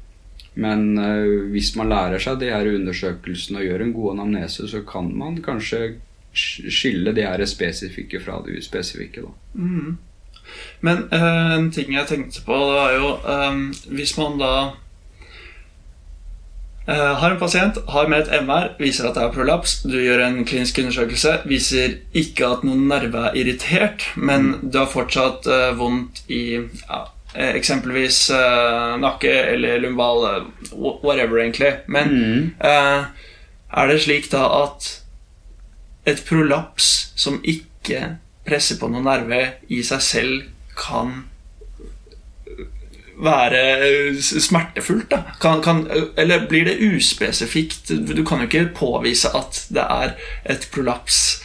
men 0.54 0.98
uh, 0.98 1.46
hvis 1.52 1.70
man 1.78 1.88
lærer 1.92 2.18
seg 2.20 2.40
de 2.42 2.50
her 2.52 2.66
undersøkelsene 2.74 3.62
og 3.62 3.64
gjør 3.68 3.84
en 3.86 3.92
god 3.96 4.12
anamnese, 4.16 4.66
så 4.68 4.82
kan 4.86 5.08
man 5.16 5.38
kanskje 5.44 5.94
skille 6.34 7.14
de 7.16 7.24
her 7.26 7.42
spesifikke 7.46 8.20
fra 8.22 8.40
de 8.46 8.58
uspesifikke. 8.60 9.22
Da. 9.24 9.32
Mm. 9.54 9.96
Men 10.82 11.04
uh, 11.12 11.54
en 11.56 11.70
ting 11.74 11.92
jeg 11.94 12.06
tenkte 12.10 12.42
på, 12.46 12.52
det 12.52 12.76
var 12.76 12.92
jo 12.98 13.10
um, 13.22 13.60
Hvis 13.94 14.16
man 14.18 14.38
da 14.40 14.52
eh, 14.66 14.74
har 16.88 17.30
en 17.30 17.38
pasient, 17.38 17.76
har 17.88 18.08
med 18.08 18.22
et 18.28 18.42
MR, 18.42 18.70
viser 18.80 19.06
at 19.06 19.14
det 19.14 19.22
er 19.22 19.32
prolaps, 19.34 19.82
du 19.86 19.98
gjør 20.00 20.22
en 20.24 20.40
klinisk 20.48 20.78
undersøkelse, 20.82 21.36
viser 21.46 21.98
ikke 22.16 22.48
at 22.56 22.64
noen 22.66 22.86
nerve 22.90 23.28
er 23.28 23.36
irritert, 23.38 24.06
men 24.16 24.56
du 24.62 24.78
har 24.80 24.88
fortsatt 24.90 25.46
eh, 25.46 25.70
vondt 25.78 26.22
i 26.32 26.40
ja, 26.56 27.00
eh, 27.36 27.52
eksempelvis 27.60 28.18
eh, 28.34 28.96
nakke 29.02 29.30
eller 29.52 29.78
lumbal, 29.84 30.24
eh, 30.32 30.72
whatever, 31.04 31.38
egentlig. 31.44 31.74
Men 31.86 32.10
Mm. 32.10 32.50
eh, 32.60 33.04
er 33.70 33.86
det 33.92 34.00
slik 34.02 34.30
da 34.32 34.46
at 34.64 34.88
et 36.06 36.24
prolaps 36.26 37.12
som 37.14 37.38
ikke 37.44 38.16
presser 38.48 38.80
på 38.80 38.88
noen 38.90 39.04
nerve 39.06 39.44
i 39.68 39.82
seg 39.86 40.00
selv, 40.02 40.42
kan 40.80 41.26
være 43.20 44.16
smertefullt? 44.20 45.10
da? 45.10 45.22
Kan, 45.40 45.62
kan, 45.62 45.84
eller 46.16 46.46
blir 46.48 46.64
det 46.68 46.80
uspesifikt? 46.80 47.92
Du 47.92 48.24
kan 48.24 48.42
jo 48.42 48.48
ikke 48.48 48.70
påvise 48.76 49.30
at 49.36 49.66
det 49.70 49.84
er 49.84 50.16
et 50.44 50.68
prolaps 50.72 51.40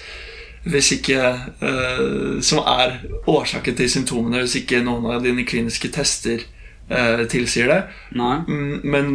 hvis 0.65 0.91
ikke 0.95 1.21
uh, 1.61 2.41
som 2.41 2.63
er 2.65 2.97
årsaken 3.29 3.75
til 3.77 3.89
symptomene, 3.91 4.41
hvis 4.41 4.57
ikke 4.63 4.81
noen 4.81 5.05
av 5.13 5.21
dine 5.21 5.45
kliniske 5.45 5.91
tester 5.93 6.41
uh, 6.89 7.21
tilsier 7.29 7.69
det. 7.69 7.81
Nei. 8.17 8.39
Mm, 8.47 8.79
Men 8.81 9.11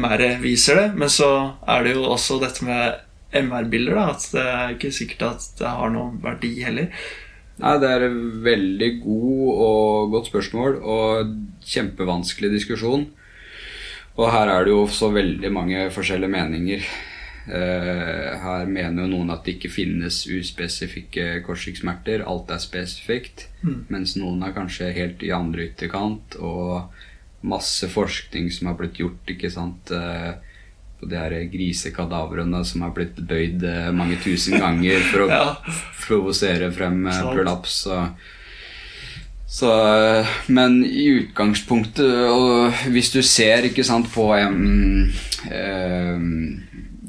MR 0.00 0.24
viser 0.40 0.80
det. 0.80 0.86
Men 0.96 1.12
så 1.12 1.30
er 1.68 1.84
det 1.84 1.96
jo 1.98 2.06
også 2.08 2.40
dette 2.40 2.64
med 2.64 3.02
MR-bilder. 3.36 4.00
At 4.06 4.30
det 4.32 4.46
er 4.46 4.76
ikke 4.76 4.92
sikkert 4.94 5.26
at 5.28 5.50
det 5.60 5.74
har 5.76 5.92
noen 5.92 6.16
verdi 6.24 6.54
heller. 6.64 6.88
Nei, 7.60 7.76
det 7.82 7.88
er 7.92 8.06
en 8.06 8.20
veldig 8.44 8.90
god 9.02 9.48
og 9.66 10.12
godt 10.14 10.30
spørsmål, 10.30 10.78
og 10.80 11.34
kjempevanskelig 11.68 12.54
diskusjon. 12.54 13.08
Og 14.16 14.26
her 14.32 14.50
er 14.52 14.66
det 14.66 14.72
jo 14.74 14.84
så 14.92 15.10
veldig 15.12 15.50
mange 15.52 15.86
forskjellige 15.94 16.32
meninger. 16.32 16.84
Eh, 17.50 18.32
her 18.42 18.66
mener 18.68 19.04
jo 19.04 19.10
noen 19.14 19.32
at 19.32 19.46
det 19.46 19.56
ikke 19.56 19.72
finnes 19.72 20.22
uspesifikke 20.28 21.40
korsryggsmerter. 21.46 22.24
Alt 22.28 22.52
er 22.52 22.62
spesifikt. 22.62 23.48
Mens 23.92 24.16
noen 24.20 24.42
er 24.44 24.56
kanskje 24.56 24.92
helt 24.96 25.24
i 25.24 25.32
andre 25.34 25.70
ytterkant. 25.70 26.36
Og 26.40 26.90
masse 27.40 27.88
forskning 27.88 28.50
som 28.52 28.68
har 28.68 28.76
blitt 28.80 29.00
gjort, 29.00 29.24
ikke 29.32 29.52
sant. 29.52 29.92
Eh, 29.94 30.34
på 31.00 31.08
de 31.10 31.16
her 31.16 31.32
grisekadavrene 31.52 32.60
som 32.68 32.82
har 32.84 32.92
blitt 32.96 33.16
bøyd 33.16 33.64
eh, 33.64 33.88
mange 33.96 34.18
tusen 34.22 34.58
ganger 34.60 35.00
for 35.10 35.24
å 35.24 35.30
Ja. 35.32 35.46
provosere 36.04 36.68
frem 36.76 37.06
eh, 37.08 37.20
prolaps. 37.32 37.80
Og, 37.90 38.28
så, 39.50 39.70
eh, 40.20 40.34
men 40.54 40.80
i 40.86 41.06
utgangspunktet 41.24 42.28
og 42.30 42.84
Hvis 42.94 43.10
du 43.10 43.18
ser 43.26 43.66
ikke 43.66 43.82
sant, 43.86 44.06
på 44.12 44.28
en 44.36 45.10
um, 45.50 46.26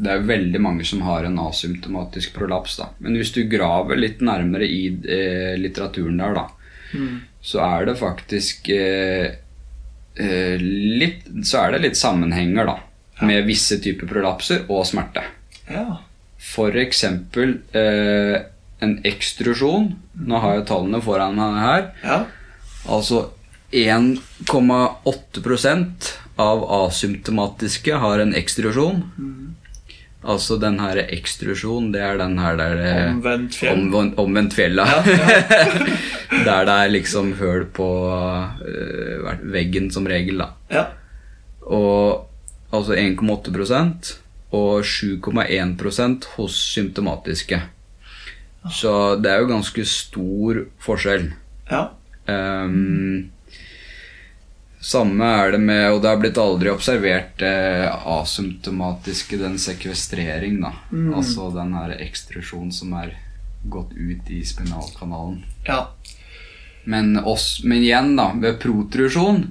Det 0.01 0.09
er 0.15 0.23
veldig 0.25 0.61
mange 0.63 0.85
som 0.87 1.03
har 1.05 1.27
en 1.27 1.37
asymptomatisk 1.43 2.33
prolaps. 2.33 2.79
Da. 2.81 2.87
Men 3.03 3.19
hvis 3.19 3.33
du 3.35 3.43
graver 3.51 3.99
litt 3.99 4.23
nærmere 4.25 4.65
i 4.65 4.87
eh, 4.89 5.53
litteraturen 5.61 6.17
der, 6.17 6.33
da, 6.39 6.47
så 7.41 7.61
er 7.67 7.85
det 7.91 7.99
faktisk 8.01 8.69
eh, 8.73 9.35
eh, 10.17 10.57
litt 11.01 11.29
Så 11.45 11.61
er 11.61 11.75
det 11.75 11.83
litt 11.85 11.99
sammenhenger, 12.01 12.65
da. 12.71 12.79
Med 13.21 13.45
visse 13.45 13.77
typer 13.83 14.07
prolapser 14.09 14.63
og 14.69 14.85
smerte. 14.89 15.21
Ja. 15.69 15.97
Eksempel 16.81 17.59
eh, 17.77 18.37
en 18.81 18.99
ekstrusjon. 19.05 19.91
Nå 20.25 20.35
har 20.41 20.55
jeg 20.57 20.65
tallene 20.71 21.01
foran 21.05 21.35
meg 21.37 21.59
her. 21.61 21.83
ja. 22.03 22.25
Altså 22.89 23.29
1,8% 23.71 26.11
av 26.41 26.65
asymptomatiske 26.81 27.93
har 28.03 28.19
en 28.19 28.33
ekstrusjon. 28.35 29.03
Altså 30.21 30.59
den 30.61 30.75
her 30.77 30.99
ekstrusjon, 31.01 31.87
det 31.93 32.01
er 32.05 32.17
den 32.19 32.35
her 32.37 32.57
der 32.59 32.75
det 32.77 32.89
Omvendt 33.09 33.55
fjell. 33.57 33.73
Omvendt, 33.73 34.19
omvendt 34.21 34.53
fjellet. 34.53 34.87
der 36.47 36.67
det 36.67 36.75
er 36.75 36.91
liksom 36.93 37.33
høl 37.39 37.65
på 37.73 37.87
uh, 38.61 39.31
veggen 39.41 39.89
som 39.93 40.05
regel, 40.09 40.37
da. 40.43 40.47
Ja. 40.69 40.85
Og 41.65 42.27
altså 42.71 42.95
1,8% 42.95 44.15
og 44.51 44.83
7,1% 44.83 46.27
hos 46.35 46.57
symptomatiske. 46.73 47.61
Så 48.69 48.93
det 49.17 49.31
er 49.31 49.41
jo 49.41 49.51
ganske 49.53 49.85
stor 49.89 50.65
forskjell. 50.83 51.31
ja. 51.71 51.89
Um, 52.29 53.31
samme 54.81 55.25
er 55.25 55.51
det 55.51 55.59
med 55.59 55.91
Og 55.91 56.01
det 56.01 56.09
har 56.09 56.19
blitt 56.21 56.37
aldri 56.37 56.69
observert 56.69 57.41
eh, 57.41 57.87
asymptomatiske 57.89 59.37
den 59.41 59.57
sekvestrering, 59.59 60.61
da. 60.61 60.71
Altså 61.17 61.49
den 61.53 61.73
her 61.75 61.95
ekstrusjon 61.97 62.71
som 62.71 62.93
er 63.01 63.15
gått 63.69 63.91
ut 63.93 64.29
i 64.29 64.43
spinalkanalen. 64.45 65.43
ja. 65.67 65.87
Men, 66.83 67.13
oss, 67.29 67.59
men 67.63 67.83
igjen, 67.83 68.15
da, 68.17 68.31
ved 68.41 68.55
protrusjon 68.61 69.43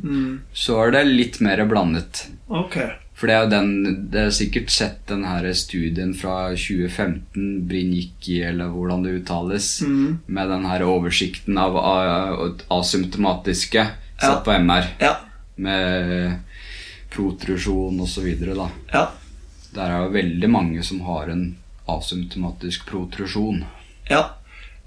så 0.53 0.81
er 0.83 0.97
det 0.97 1.05
litt 1.07 1.37
mer 1.45 1.63
blandet. 1.71 2.25
Ok. 2.49 2.75
For 3.21 3.29
det 3.29 3.35
er 3.37 3.43
jo 3.45 3.51
den 3.53 3.73
Dere 4.09 4.31
har 4.31 4.33
sikkert 4.33 4.71
sett 4.73 5.03
den 5.11 5.27
her 5.29 5.45
studien 5.53 6.15
fra 6.17 6.55
2015, 6.57 7.67
Brinicki, 7.69 8.39
eller 8.49 8.73
hvordan 8.73 9.05
det 9.05 9.19
uttales, 9.19 9.83
med 9.85 10.49
den 10.49 10.65
her 10.65 10.87
oversikten 10.89 11.61
av 11.61 11.77
asymptomatiske 12.73 13.85
satt 14.21 14.45
på 14.45 14.57
MR, 14.57 14.89
Ja. 15.05 15.17
med 15.57 16.41
protrusjon 17.11 18.01
osv. 18.01 18.27
Ja. 18.93 19.07
Der 19.75 19.87
er 19.91 20.05
jo 20.05 20.13
veldig 20.17 20.51
mange 20.51 20.83
som 20.83 21.01
har 21.05 21.29
en 21.29 21.57
asymptomatisk 21.89 22.87
protrusjon. 22.89 23.65
Ja. 24.09 24.31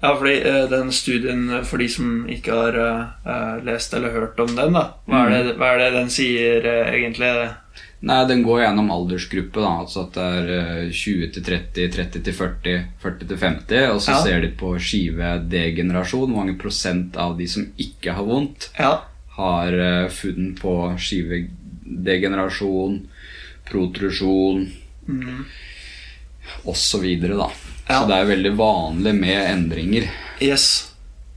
Ja, 0.02 0.10
fordi 0.18 0.34
eh, 0.42 0.64
den 0.68 0.90
studien, 0.92 1.64
for 1.64 1.80
de 1.80 1.88
som 1.88 2.26
ikke 2.28 2.52
har 2.52 2.76
uh, 2.76 3.64
lest 3.64 3.94
eller 3.94 4.12
hørt 4.12 4.40
om 4.42 4.50
den, 4.56 4.74
da, 4.76 4.82
hva 5.08 5.22
er 5.30 5.46
det, 5.46 5.54
hva 5.56 5.70
er 5.72 5.78
det 5.80 5.92
den 5.94 6.10
sier 6.12 6.66
uh, 6.66 6.90
egentlig? 6.92 7.30
Nei, 8.04 8.18
den 8.28 8.42
går 8.44 8.58
gjennom 8.60 8.90
aldersgruppe, 8.92 9.62
da. 9.64 9.70
Altså 9.80 10.02
at 10.04 10.12
det 10.18 10.24
er 10.38 10.46
eh, 10.58 10.90
20 10.92 11.30
til 11.32 11.42
30, 11.46 11.86
30 11.94 12.20
til 12.26 12.34
40, 12.36 12.74
40 13.00 13.28
til 13.30 13.38
50. 13.40 13.86
Og 13.94 14.00
så 14.04 14.10
Ja. 14.12 14.18
ser 14.26 14.40
de 14.44 14.50
på 14.60 14.74
skivedegenerasjon. 14.78 16.28
Hvor 16.28 16.36
mange 16.44 16.58
prosent 16.60 17.16
av 17.16 17.38
de 17.38 17.46
som 17.48 17.64
ikke 17.80 18.12
har 18.12 18.24
vondt, 18.28 18.68
Ja. 18.78 18.98
har 19.38 19.72
eh, 19.72 20.08
funn 20.12 20.52
på 20.60 20.74
skivedegenerasjon, 21.00 23.00
protrusjon 23.70 24.66
mm. 25.08 25.44
osv. 26.64 27.20
da. 27.20 27.50
Ja. 27.88 28.00
Så 28.00 28.06
det 28.08 28.16
er 28.20 28.24
veldig 28.36 28.52
vanlig 28.56 29.14
med 29.14 29.50
endringer. 29.50 30.10
Yes. 30.42 30.90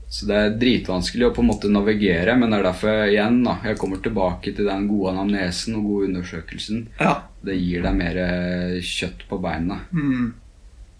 Så 0.08 0.24
det 0.28 0.36
er 0.40 0.54
dritvanskelig 0.56 1.26
å 1.26 1.34
på 1.36 1.42
en 1.44 1.50
måte 1.50 1.68
navigere, 1.68 2.32
men 2.40 2.48
det 2.48 2.58
er 2.58 2.66
derfor 2.70 3.02
igjen 3.10 3.42
da, 3.44 3.58
jeg 3.68 3.76
kommer 3.80 4.00
tilbake 4.00 4.54
til 4.56 4.68
den 4.70 4.86
gode 4.88 5.12
anamnesen 5.12 5.76
og 5.76 5.88
gode 5.90 6.08
undersøkelsen. 6.08 6.86
Ja. 6.96 7.12
Det 7.44 7.56
gir 7.58 7.84
deg 7.84 7.98
mer 7.98 8.20
eh, 8.22 8.78
kjøtt 8.80 9.26
på 9.28 9.38
beina. 9.44 9.82
Mm. 9.92 10.30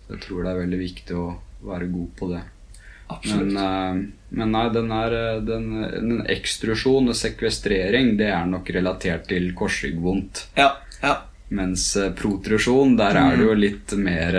Så 0.05 0.12
jeg 0.14 0.25
tror 0.27 0.44
det 0.44 0.53
er 0.53 0.61
veldig 0.61 0.81
viktig 0.83 1.16
å 1.16 1.27
være 1.71 1.88
god 1.94 2.11
på 2.21 2.29
det. 2.35 2.42
Absolutt. 3.09 3.55
Men, 3.55 3.62
eh, 3.64 4.03
men 4.37 4.53
nei, 4.59 4.66
den, 4.77 4.92
er, 4.99 5.16
eh, 5.23 5.40
den, 5.49 5.71
den 5.94 6.21
ekstrusjon 6.37 7.09
og 7.09 7.16
sekvestrering, 7.16 8.12
det 8.21 8.29
er 8.29 8.44
nok 8.51 8.68
relatert 8.77 9.25
til 9.33 9.49
korsryggvondt. 9.57 10.51
Ja. 10.61 10.75
Ja. 11.01 11.14
Mens 11.49 11.94
protrusjon, 12.18 12.92
der 13.01 13.16
er 13.16 13.40
det 13.40 13.49
jo 13.49 13.57
litt 13.57 13.97
mer 13.97 14.37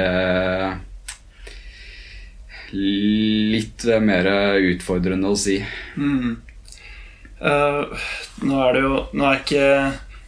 Litt 2.74 3.86
mer 4.04 4.28
utfordrende 4.62 5.32
å 5.32 5.40
si. 5.40 5.58
Mm. 5.98 6.36
Uh, 7.40 7.96
nå 8.44 8.58
er 8.66 8.74
det 8.76 8.82
jo 8.84 8.96
Nå 9.16 9.28
er 9.30 9.38
ikke 9.40 9.68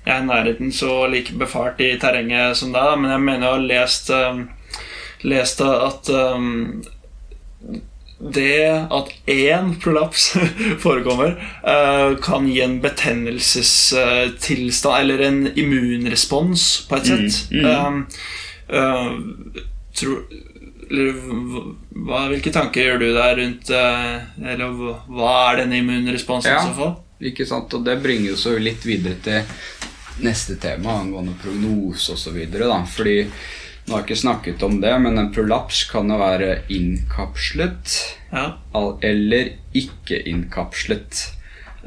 jeg 0.02 0.16
i 0.16 0.26
nærheten 0.26 0.72
så 0.74 1.06
like 1.12 1.36
befart 1.38 1.82
i 1.84 1.92
terrenget 2.02 2.58
som 2.58 2.72
deg, 2.74 2.96
men 2.98 3.12
jeg 3.12 3.22
mener 3.22 3.46
jeg 3.46 3.54
har 3.54 3.68
lest, 3.70 4.10
um, 4.10 4.40
lest 5.30 5.62
at 5.62 6.10
um, 6.10 6.82
det 8.22 8.86
at 8.94 9.10
én 9.30 9.76
prolaps 9.82 10.38
forekommer, 10.84 11.36
kan 12.22 12.48
gi 12.50 12.62
en 12.62 12.82
betennelsestilstand, 12.82 14.98
eller 14.98 15.20
en 15.26 15.58
immunrespons, 15.58 16.88
på 16.90 16.96
et 16.98 17.06
sett. 17.10 17.52
Um, 17.66 18.08
uh, 18.70 19.12
tror, 19.98 20.22
hva, 20.92 22.26
hvilke 22.32 22.52
tanker 22.54 22.84
gjør 22.90 23.00
du 23.02 23.08
der 23.16 23.36
rundt 23.40 23.70
eh, 23.70 24.52
Eller 24.54 24.74
hva- 25.08 25.52
er 25.52 25.62
denne 25.64 25.80
immunresponsen 25.82 26.52
Ja. 26.52 26.60
i 26.64 26.68
så 26.70 26.76
fall? 26.78 26.96
Ikke 27.22 27.46
sant? 27.48 27.74
Og 27.78 27.84
det 27.86 28.00
bringer 28.04 28.34
oss 28.34 28.46
jo 28.50 28.58
litt 28.58 28.84
videre 28.88 29.16
til 29.22 29.44
neste 30.26 30.56
tema 30.60 30.98
angående 31.00 31.36
prognose 31.42 32.14
osv. 32.16 32.38
Fordi 32.96 33.18
nå 33.88 33.94
har 33.94 34.02
jeg 34.02 34.08
ikke 34.08 34.22
snakket 34.22 34.64
om 34.64 34.80
det, 34.82 34.94
men 35.02 35.18
en 35.18 35.32
prolaps 35.34 35.84
kan 35.90 36.10
jo 36.10 36.18
være 36.18 36.64
innkapslet 36.70 38.18
Ja. 38.34 38.54
eller 39.02 39.52
ikke 39.74 40.22
innkapslet. 40.28 41.28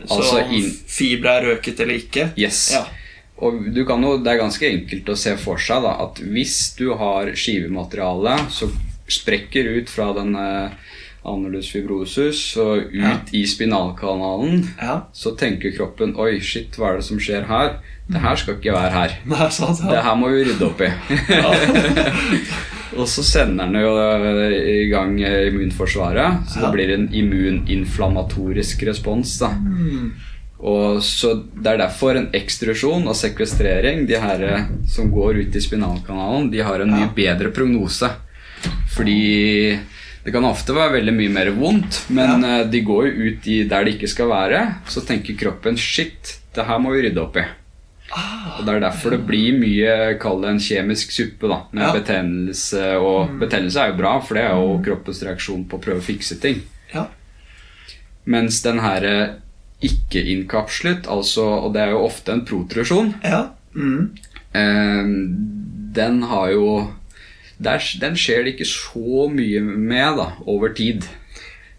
Altså 0.02 0.22
så 0.22 0.40
inn- 0.50 0.74
fibra 0.86 1.38
er 1.40 1.46
røket 1.56 1.80
eller 1.80 1.94
ikke? 1.94 2.32
Yes. 2.38 2.70
Ja. 2.72 2.84
Og 3.42 3.74
du 3.74 3.84
kan 3.84 4.02
jo, 4.02 4.16
det 4.22 4.30
er 4.32 4.38
ganske 4.38 4.62
enkelt 4.70 5.08
å 5.10 5.16
se 5.18 5.36
for 5.36 5.56
seg 5.58 5.82
da, 5.82 5.96
at 6.04 6.20
hvis 6.22 6.74
du 6.78 6.94
har 6.94 7.26
skivemateriale 7.34 8.36
som 8.50 8.70
sprekker 9.08 9.64
ut 9.78 9.90
fra 9.90 10.12
den 10.16 10.34
eh, 10.36 10.70
annulus 11.24 11.70
fibrosus 11.72 12.56
og 12.60 12.90
ut 12.92 12.94
Ja. 13.00 13.14
i 13.32 13.46
spinalkanalen, 13.48 14.66
ja. 14.80 15.06
så 15.12 15.32
tenker 15.40 15.72
kroppen 15.76 16.12
Oi, 16.20 16.38
shit, 16.40 16.76
hva 16.76 16.92
er 16.92 16.96
det 17.00 17.04
som 17.08 17.18
skjer 17.20 17.46
her? 17.48 17.78
Det 18.06 18.20
her 18.20 18.36
skal 18.36 18.58
ikke 18.58 18.74
være 18.76 18.90
her. 18.92 19.14
Nei, 19.24 19.46
sant, 19.48 19.80
ja. 19.80 19.88
Det 19.94 20.02
her 20.04 20.16
må 20.20 20.28
vi 20.28 20.42
rydde 20.44 20.66
opp 20.66 20.82
i. 20.84 20.90
og 23.00 23.08
så 23.08 23.24
sender 23.24 23.64
den 23.72 23.80
jo 23.80 23.94
eh, 23.96 24.58
i 24.84 24.88
gang 24.92 25.16
eh, 25.24 25.46
immunforsvaret, 25.48 26.44
så 26.52 26.60
det 26.66 26.72
blir 26.76 26.92
en 26.98 27.08
immuninflammatorisk 27.08 28.82
respons. 28.88 29.38
da 29.40 29.50
Og 30.64 31.00
så 31.02 31.34
Det 31.52 31.72
er 31.72 31.80
derfor 31.80 32.16
en 32.16 32.28
ekstrusjon 32.36 33.08
og 33.08 33.16
sekvestrering, 33.16 34.04
de 34.08 34.20
her 34.20 34.44
som 34.88 35.10
går 35.12 35.40
ut 35.42 35.56
i 35.56 35.60
spinalkanalen, 35.64 36.50
de 36.52 36.60
har 36.64 36.80
en 36.84 36.92
mye 36.92 37.10
bedre 37.16 37.50
prognose. 37.52 38.08
Fordi 38.94 39.78
det 40.24 40.32
kan 40.32 40.44
ofte 40.48 40.72
være 40.76 40.94
veldig 41.00 41.12
mye 41.14 41.32
mer 41.34 41.50
vondt, 41.52 41.98
men 42.10 42.40
Ja. 42.42 42.60
eh, 42.60 42.66
de 42.70 42.80
går 42.80 43.06
jo 43.10 43.30
ut 43.32 43.46
i 43.48 43.64
der 43.68 43.84
det 43.84 43.94
ikke 43.98 44.08
skal 44.08 44.28
være. 44.28 44.62
Så 44.88 45.04
tenker 45.06 45.36
kroppen 45.36 45.76
shit, 45.76 46.38
det 46.54 46.64
her 46.66 46.78
må 46.78 46.92
vi 46.94 47.02
rydde 47.08 47.20
opp 47.22 47.36
i. 47.36 47.44
Ah, 48.14 48.58
Og 48.60 48.66
Det 48.66 48.74
er 48.74 48.80
derfor 48.80 49.10
det 49.10 49.26
blir 49.26 49.52
mye 49.58 50.18
kall 50.20 50.40
det 50.42 50.50
en 50.50 50.58
kjemisk 50.58 51.10
suppe 51.10 51.48
da, 51.48 51.62
med 51.72 51.82
Ja. 51.82 51.92
Mm. 51.92 52.00
betennelse. 52.00 52.82
Og 53.00 53.38
betennelse 53.40 53.76
er 53.80 53.90
jo 53.92 53.96
bra, 53.98 54.20
for 54.20 54.34
det 54.34 54.44
er 54.44 54.54
jo 54.54 54.82
kroppens 54.84 55.22
reaksjon 55.22 55.64
på 55.68 55.78
å 55.78 55.82
prøve 55.82 55.98
å 56.00 56.04
fikse 56.04 56.40
ting. 56.40 56.62
Ja. 56.94 57.06
Mens 58.26 58.62
den 58.62 58.78
her 58.78 59.02
eh, 59.04 59.28
ikke-innkapslet, 59.82 61.06
altså, 61.10 61.44
og 61.64 61.72
det 61.74 61.82
er 61.82 61.90
jo 61.92 62.04
ofte 62.06 62.32
en 62.32 62.44
protrusjon, 62.46 63.14
Ja. 63.24 63.48
Mm. 63.74 64.10
eh, 64.54 65.04
den 65.94 66.22
har 66.22 66.50
jo 66.50 66.92
der, 67.58 67.82
Den 68.00 68.16
skjer 68.18 68.44
det 68.44 68.54
ikke 68.54 68.68
så 68.68 69.28
mye 69.30 69.60
med 69.62 70.18
da, 70.18 70.30
over 70.46 70.74
tid. 70.74 71.06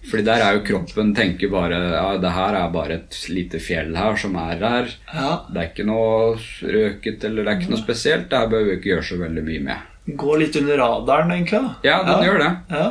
Fordi 0.06 0.24
der 0.28 0.44
er 0.46 0.58
jo 0.58 0.66
kroppen 0.68 1.16
tenker 1.18 1.50
bare 1.50 1.78
ja, 1.80 2.18
det 2.22 2.32
her 2.36 2.58
er 2.60 2.74
bare 2.74 3.00
et 3.00 3.16
lite 3.34 3.60
fjell 3.64 3.96
her 3.98 4.18
som 4.22 4.36
er 4.38 4.60
her. 4.62 4.92
ja. 5.14 5.32
Det 5.50 5.62
er 5.62 5.72
ikke 5.72 5.88
noe 5.88 6.36
røket 6.62 7.24
eller 7.26 7.44
det 7.44 7.52
er 7.54 7.62
ikke 7.62 7.74
noe 7.74 7.82
spesielt. 7.82 8.28
Det 8.30 8.38
her 8.38 8.52
bør 8.52 8.68
vi 8.68 8.76
ikke 8.78 8.92
gjøre 8.94 9.08
så 9.10 9.18
veldig 9.22 9.46
mye 9.48 9.64
med. 9.66 9.90
Gå 10.22 10.36
litt 10.38 10.60
under 10.60 10.78
radaren, 10.78 11.34
egentlig. 11.34 11.62
da. 11.64 11.74
Ja, 11.88 11.98
den 12.06 12.28
gjør 12.28 12.44
det. 12.44 12.52
Ja. 12.70 12.86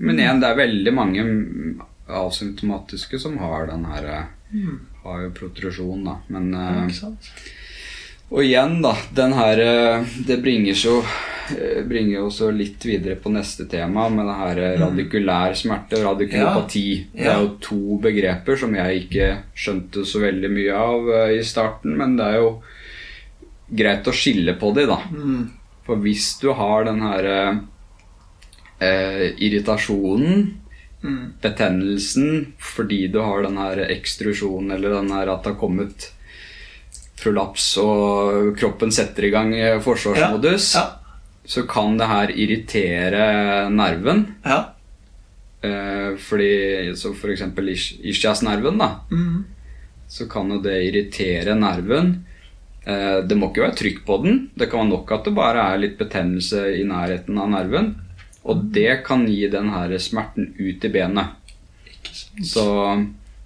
Men 0.00 0.20
igjen, 0.20 0.42
det 0.42 0.50
er 0.50 0.60
veldig 0.60 0.92
mange 0.96 1.24
asymptomatiske 2.20 3.20
som 3.22 3.38
har 3.40 3.66
den 3.70 3.86
her 3.88 4.10
mm. 4.52 4.78
Har 5.00 5.22
jo 5.24 5.32
protrusjon, 5.32 6.04
da. 6.04 6.18
Men 6.28 6.92
sant? 6.92 7.32
Og 8.30 8.44
igjen, 8.46 8.78
da. 8.84 8.92
Den 9.16 9.32
her 9.34 9.58
eh, 9.64 10.04
Det 10.26 10.36
bringer 10.42 10.76
så 10.78 11.00
eh, 11.02 11.80
bringer 11.88 12.20
jo 12.20 12.50
litt 12.54 12.84
videre 12.86 13.16
på 13.18 13.32
neste 13.34 13.66
tema, 13.70 14.04
med 14.12 14.28
det 14.30 14.36
her 14.38 14.60
eh, 14.66 14.76
radikulær 14.80 15.56
smerte 15.58 15.98
og 15.98 16.06
radikulopati. 16.12 16.84
Det 17.12 17.24
Ja. 17.26 17.32
er 17.34 17.42
jo 17.42 17.56
to 17.60 17.98
begreper 18.02 18.56
som 18.60 18.74
jeg 18.78 19.02
ikke 19.06 19.30
skjønte 19.58 20.04
så 20.06 20.22
veldig 20.22 20.50
mye 20.54 20.76
av 20.78 21.10
i 21.34 21.42
starten, 21.42 21.96
men 21.98 22.14
det 22.20 22.28
er 22.30 22.38
jo 22.38 22.52
greit 23.70 24.06
å 24.10 24.14
skille 24.14 24.54
på 24.58 24.72
de, 24.74 24.86
da. 24.90 25.00
Mm. 25.10 25.50
For 25.86 25.96
hvis 26.02 26.30
du 26.42 26.52
har 26.54 26.84
den 26.86 27.00
her 27.02 27.30
eh, 28.80 29.30
irritasjonen, 29.38 30.56
Mm. 31.00 31.32
betennelsen, 31.40 32.52
fordi 32.60 33.06
du 33.08 33.22
har 33.24 33.40
den 33.46 33.56
her 33.56 33.78
ekstrusjonen, 33.88 34.70
eller 34.74 34.90
den 34.98 35.08
her 35.10 35.30
at 35.32 35.42
det 35.46 35.54
har 35.54 35.60
kommet 35.62 36.10
prolaps, 37.22 37.76
og 37.82 38.54
kroppen 38.58 38.90
setter 38.92 39.24
i 39.28 39.30
gang 39.34 39.54
eh, 39.54 39.78
forsvarsmodus, 39.84 40.74
Ja. 40.74 40.86
så 41.44 41.66
kan 41.68 41.96
det 41.98 42.06
her 42.08 42.28
irritere 42.32 43.70
nerven. 43.70 44.26
Ja. 44.44 44.60
Eh, 45.62 46.16
fordi, 46.16 46.94
så 46.96 47.12
for 47.14 47.28
eksempel 47.32 47.68
ischiasnerven, 47.74 48.78
da, 48.78 48.90
Mm. 49.10 49.44
så 50.08 50.26
kan 50.28 50.50
jo 50.50 50.60
det 50.62 50.78
irritere 50.88 51.54
nerven. 51.54 52.24
Eh, 52.86 53.20
det 53.28 53.36
må 53.36 53.50
ikke 53.50 53.66
være 53.66 53.76
trykk 53.76 54.04
på 54.06 54.22
den. 54.24 54.50
Det 54.56 54.70
kan 54.70 54.80
være 54.80 54.88
nok 54.96 55.12
at 55.12 55.24
det 55.24 55.34
bare 55.36 55.60
er 55.74 55.78
litt 55.78 55.98
betennelse 55.98 56.80
i 56.80 56.84
nærheten 56.84 57.38
av 57.38 57.50
nerven. 57.50 57.94
Og 58.44 58.72
det 58.72 59.04
kan 59.04 59.26
gi 59.28 59.48
den 59.52 59.68
her 59.68 59.92
smerten 59.98 60.54
ut 60.58 60.82
i 60.84 60.88
benet. 60.88 61.26
Så 62.42 62.64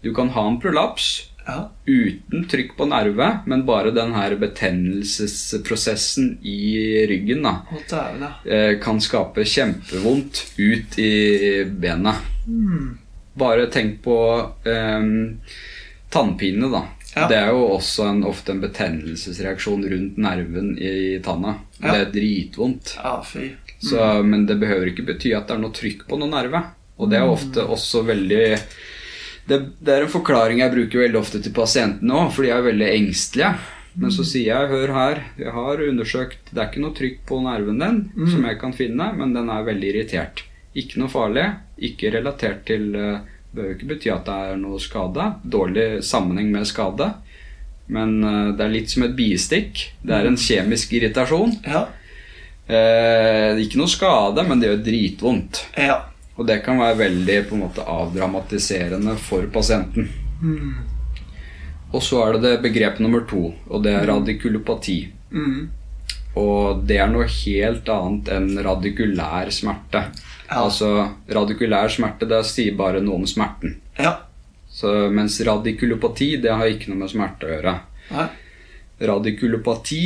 du 0.03 0.13
kan 0.15 0.29
ha 0.31 0.47
en 0.49 0.61
prolaps 0.61 1.29
Ja. 1.47 1.71
uten 1.85 2.47
trykk 2.49 2.77
på 2.77 2.87
nerve, 2.89 3.27
men 3.47 3.67
bare 3.67 3.91
den 3.93 4.15
her 4.17 4.37
betennelsesprosessen 4.41 6.39
i 6.43 7.07
ryggen 7.11 7.43
da, 7.45 7.59
eh, 8.49 8.79
kan 8.81 9.01
skape 9.01 9.45
kjempevondt 9.45 10.45
ut 10.57 10.99
i 10.99 11.65
benet. 11.65 12.15
Mm. 12.49 12.99
Bare 13.35 13.67
tenk 13.67 14.03
på 14.03 14.19
eh, 14.65 15.03
tannpine, 16.11 16.71
da. 16.73 16.85
Ja. 17.15 17.29
Det 17.29 17.37
er 17.39 17.53
jo 17.55 17.67
også 17.77 18.09
en, 18.11 18.25
ofte 18.27 18.53
en 18.55 18.63
betennelsesreaksjon 18.63 19.85
rundt 19.91 20.17
nerven 20.19 20.73
i 20.79 21.21
tanna. 21.23 21.55
Ja. 21.79 21.93
Det 21.93 22.01
er 22.01 22.11
dritvondt. 22.17 22.97
Ah, 23.03 23.23
fy. 23.23 23.53
Så, 23.79 24.23
Men 24.23 24.47
det 24.47 24.57
behøver 24.59 24.91
ikke 24.91 25.07
bety 25.07 25.35
at 25.37 25.47
det 25.49 25.55
er 25.55 25.63
noe 25.63 25.75
trykk 25.75 26.07
på 26.09 26.19
noen 26.19 26.35
nerve. 26.35 26.63
Og 26.99 27.11
det 27.11 27.21
er 27.21 27.31
ofte 27.31 27.63
også 27.63 28.05
veldig 28.07 28.45
det, 29.49 29.61
det 29.85 29.93
er 29.95 30.05
en 30.05 30.13
forklaring 30.13 30.63
jeg 30.63 30.73
bruker 30.73 31.05
veldig 31.05 31.21
ofte 31.21 31.41
til 31.45 31.55
pasientene 31.57 32.17
òg, 32.17 32.31
for 32.33 32.47
de 32.47 32.53
er 32.55 32.65
veldig 32.65 32.91
engstelige. 32.95 33.55
Men 33.95 34.11
så 34.11 34.25
sier 34.27 34.49
jeg 34.49 34.71
hør 34.73 34.91
her, 34.97 35.21
jeg 35.39 35.53
har 35.55 35.83
undersøkt, 35.85 36.49
det 36.51 36.59
er 36.59 36.71
ikke 36.71 36.83
noe 36.83 36.97
trykk 36.99 37.21
på 37.29 37.39
nerven 37.45 37.79
din 37.79 38.01
som 38.33 38.47
jeg 38.49 38.59
kan 38.59 38.75
finne, 38.75 39.13
men 39.15 39.35
den 39.37 39.53
er 39.55 39.69
veldig 39.69 39.93
irritert. 39.93 40.43
Ikke 40.75 40.99
noe 40.99 41.13
farlig, 41.13 41.45
ikke 41.79 42.11
relatert 42.17 42.65
til 42.67 42.89
eh, 42.99 43.21
Det 43.23 43.61
behøver 43.61 43.75
ikke 43.77 43.91
bety 43.93 44.11
at 44.11 44.25
det 44.27 44.39
er 44.49 44.57
noe 44.59 44.81
skade. 44.83 45.29
Dårlig 45.47 45.85
sammenheng 46.03 46.49
med 46.51 46.67
skade. 46.67 47.13
Men 47.87 48.17
eh, 48.27 48.49
det 48.59 48.65
er 48.65 48.73
litt 48.73 48.91
som 48.91 49.05
et 49.07 49.15
bistikk. 49.15 49.85
Det 50.03 50.17
er 50.17 50.27
en 50.27 50.41
kjemisk 50.41 50.97
irritasjon. 50.99 51.55
Ja. 51.63 51.85
Eh, 52.67 53.63
ikke 53.63 53.79
noe 53.79 53.93
skade, 53.93 54.43
men 54.49 54.59
det 54.59 54.73
gjør 54.73 54.83
dritvondt. 54.89 55.63
Ja. 55.79 56.01
Og 56.35 56.49
det 56.49 56.59
kan 56.67 56.81
være 56.83 56.99
veldig 57.05 57.39
på 57.49 57.57
en 57.57 57.63
måte 57.67 57.85
avdramatiserende 57.87 59.15
for 59.23 59.47
pasienten. 59.55 60.09
Mm. 60.43 60.75
Og 61.95 62.03
så 62.03 62.25
er 62.25 62.37
det 62.37 62.43
det 62.49 62.63
begrep 62.65 62.99
nummer 63.03 63.23
to, 63.31 63.53
og 63.71 63.85
det 63.85 63.93
er 63.95 64.09
radikulopati. 64.11 64.99
Mm. 65.31 65.69
Og 66.43 66.83
det 66.89 66.99
er 66.99 67.11
noe 67.13 67.29
helt 67.31 67.89
annet 67.95 68.31
enn 68.35 68.49
radikulær 68.67 69.53
smerte. 69.55 70.09
Ja. 70.49 70.65
Altså, 70.65 70.91
radikulær 71.31 71.93
smerte, 71.95 72.27
det 72.31 72.43
sier 72.51 72.75
bare 72.79 73.03
noe 73.05 73.23
om 73.23 73.29
smerten. 73.31 73.77
Ja. 73.99 74.17
Så, 74.75 74.91
mens 75.15 75.39
radikulopati, 75.47 76.35
det 76.43 76.51
har 76.51 76.67
ikke 76.67 76.91
noe 76.91 77.05
med 77.05 77.13
smerte 77.13 77.47
å 77.47 77.53
gjøre. 77.55 77.77
Nei. 78.11 78.27
Radikulopati, 79.07 80.03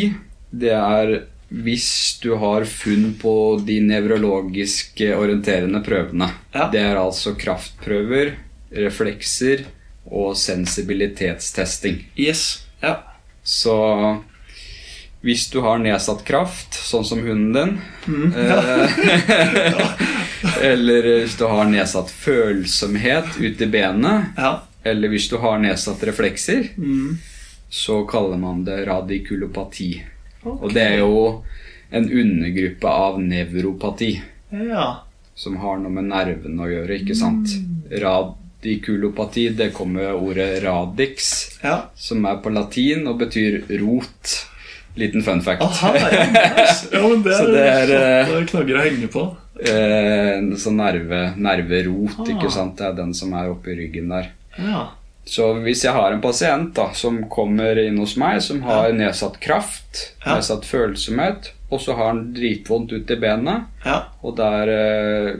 det 0.53 0.77
er 0.77 1.14
hvis 1.49 2.19
du 2.23 2.35
har 2.37 2.65
funn 2.69 3.15
på 3.21 3.33
de 3.65 3.79
nevrologisk 3.81 5.01
orienterende 5.17 5.81
prøvene. 5.87 6.29
Ja. 6.53 6.69
Det 6.73 6.81
er 6.81 6.97
altså 7.01 7.33
kraftprøver, 7.41 8.35
reflekser 8.77 9.65
og 10.11 10.37
sensibilitetstesting. 10.37 12.03
Yes. 12.21 12.65
Ja. 12.83 12.99
Så 13.43 13.75
hvis 15.25 15.49
du 15.51 15.61
har 15.65 15.79
nedsatt 15.83 16.21
kraft, 16.29 16.75
sånn 16.75 17.05
som 17.05 17.19
hunden 17.25 17.53
din 17.57 17.79
Mm. 18.09 18.33
eh, 18.37 18.89
Eller 20.63 21.03
hvis 21.23 21.35
du 21.37 21.45
har 21.51 21.65
nedsatt 21.69 22.11
følsomhet 22.11 23.35
ute 23.41 23.65
i 23.65 23.67
benet, 23.73 24.25
Ja. 24.37 24.63
eller 24.85 25.09
hvis 25.13 25.29
du 25.29 25.37
har 25.43 25.59
nedsatt 25.59 26.03
reflekser, 26.07 26.69
Mm. 26.77 27.19
så 27.71 28.05
kaller 28.09 28.37
man 28.39 28.65
det 28.65 28.87
radikulopati. 28.87 30.05
Ok. 30.44 30.62
Og 30.62 30.72
det 30.74 30.83
er 30.83 30.98
jo 30.98 31.42
en 31.90 32.05
undergruppe 32.11 32.88
av 32.88 33.18
nevropati, 33.20 34.20
Ja. 34.53 35.01
som 35.35 35.57
har 35.57 35.79
noe 35.79 35.90
med 35.90 36.05
nervene 36.11 36.61
å 36.64 36.68
gjøre, 36.70 37.01
ikke 37.03 37.14
sant? 37.16 37.48
Radikulopati, 37.90 39.48
det 39.57 39.72
kommer 39.74 40.12
ordet 40.14 40.62
radix, 40.64 41.59
Ja. 41.62 41.83
som 41.94 42.24
er 42.27 42.37
på 42.42 42.51
latin 42.53 43.07
og 43.09 43.18
betyr 43.20 43.62
rot. 43.81 44.44
Liten 44.98 45.22
fun 45.22 45.40
fact. 45.40 45.62
Aha, 45.62 45.92
ja, 45.94 46.09
nice. 46.27 46.88
ja, 46.92 47.03
men 47.09 47.22
det 47.22 47.35
Så 47.38 47.44
er, 47.55 47.87
det 47.87 47.98
er, 48.03 48.24
flotte 48.27 48.51
knagger 48.51 48.79
å 48.79 48.83
henge 48.83 49.09
på. 49.12 49.37
Eh, 49.62 50.40
sånn 50.59 50.77
nerve, 50.81 51.20
nerverot, 51.38 52.16
Ah. 52.18 52.24
ikke 52.35 52.51
sant? 52.51 52.77
Det 52.79 52.87
er 52.87 52.96
den 52.98 53.14
som 53.14 53.33
er 53.35 53.48
oppi 53.53 53.77
ryggen 53.79 54.09
der. 54.11 54.33
Ja. 54.59 54.88
Så 55.29 55.51
hvis 55.61 55.83
jeg 55.85 55.93
har 55.93 56.12
en 56.14 56.23
pasient 56.25 56.71
da, 56.75 56.87
som 56.97 57.19
kommer 57.29 57.77
inn 57.83 57.99
hos 58.01 58.14
meg, 58.17 58.41
som 58.43 58.62
har 58.64 58.93
nedsatt 58.97 59.38
kraft, 59.45 60.14
Ja. 60.25 60.37
nedsatt 60.38 60.64
følsomhet, 60.64 61.51
og 61.71 61.81
så 61.85 61.95
har 61.97 62.07
han 62.14 62.33
dritvondt 62.35 62.93
ut 62.97 63.11
i 63.11 63.17
benet, 63.21 63.67
Ja. 63.85 64.05
og 64.25 64.37
det 64.37 64.47
er, 64.62 64.69
eh, 64.69 65.37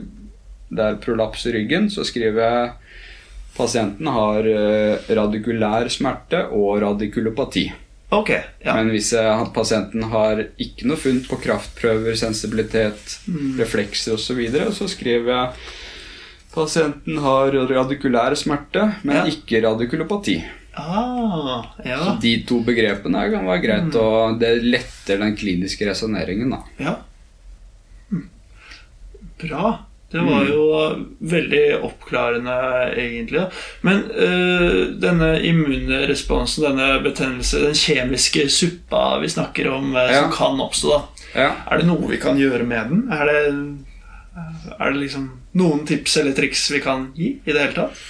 er 0.77 0.95
prolaps 1.01 1.45
i 1.47 1.51
ryggen, 1.57 1.89
så 1.89 2.05
skriver 2.05 2.41
jeg 2.45 2.71
pasienten 3.57 4.07
har 4.07 4.45
eh, 4.47 4.97
radikulær 5.09 5.89
smerte 5.89 6.45
og 6.53 6.81
radikulopati. 6.81 7.71
Okay, 8.11 8.41
Ja. 8.65 8.73
Men 8.75 8.89
hvis 8.89 9.11
jeg, 9.13 9.53
pasienten 9.53 10.03
har 10.09 10.39
ikke 10.57 10.85
noe 10.89 10.97
funn 10.97 11.19
på 11.29 11.37
kraftprøver, 11.43 12.15
sensibilitet, 12.17 13.19
Mm. 13.27 13.57
reflekser 13.59 14.13
osv., 14.13 14.25
så, 14.25 14.35
videre, 14.35 14.71
så 14.71 14.87
skriver 14.89 15.27
jeg 15.27 15.49
pasienten 16.59 17.17
har 17.23 17.51
radikulær 17.71 18.35
smerte, 18.39 18.85
men 19.03 19.15
Ja. 19.21 19.25
ikke 19.31 19.63
radikulopati. 19.65 20.37
Ah, 20.79 21.65
ja. 21.83 21.97
Så 22.05 22.13
de 22.21 22.35
to 22.47 22.61
begrepene 22.63 23.25
kan 23.33 23.45
være 23.49 23.61
greit, 23.65 23.95
og 23.99 24.37
det 24.39 24.53
letter 24.63 25.17
den 25.19 25.35
kliniske 25.35 25.87
resonneringen. 25.89 26.53
ja. 26.79 26.95
Mm. 28.11 28.29
Bra. 29.41 29.77
Det 30.11 30.21
var 30.25 30.41
jo 30.49 30.61
veldig 31.21 31.83
oppklarende, 31.85 32.53
egentlig. 32.97 33.43
Men 33.85 33.99
øh, 34.09 34.95
denne 35.01 35.27
immunresponsen, 35.45 36.63
denne 36.65 36.87
betennelse, 37.05 37.59
den 37.67 37.75
kjemiske 37.77 38.47
suppa 38.49 39.19
vi 39.21 39.29
snakker 39.29 39.69
om, 39.71 39.91
øh, 39.95 40.09
Ja. 40.09 40.21
som 40.23 40.31
kan 40.33 40.59
oppstå, 40.65 40.89
da. 40.89 41.01
Ja. 41.43 41.51
Er 41.69 41.77
det 41.77 41.85
noe 41.91 42.09
vi 42.09 42.17
kan 42.17 42.37
gjøre 42.41 42.63
med 42.65 42.89
den? 42.89 43.03
Er 43.13 43.25
det, 43.25 43.43
er 44.79 44.91
det 44.91 44.99
liksom 45.03 45.29
noen 45.57 45.85
tips 45.89 46.17
eller 46.21 46.33
triks 46.37 46.67
vi 46.71 46.79
kan 46.83 47.11
gi 47.17 47.35
i 47.45 47.51
det 47.53 47.59
hele 47.59 47.73
tatt? 47.73 48.01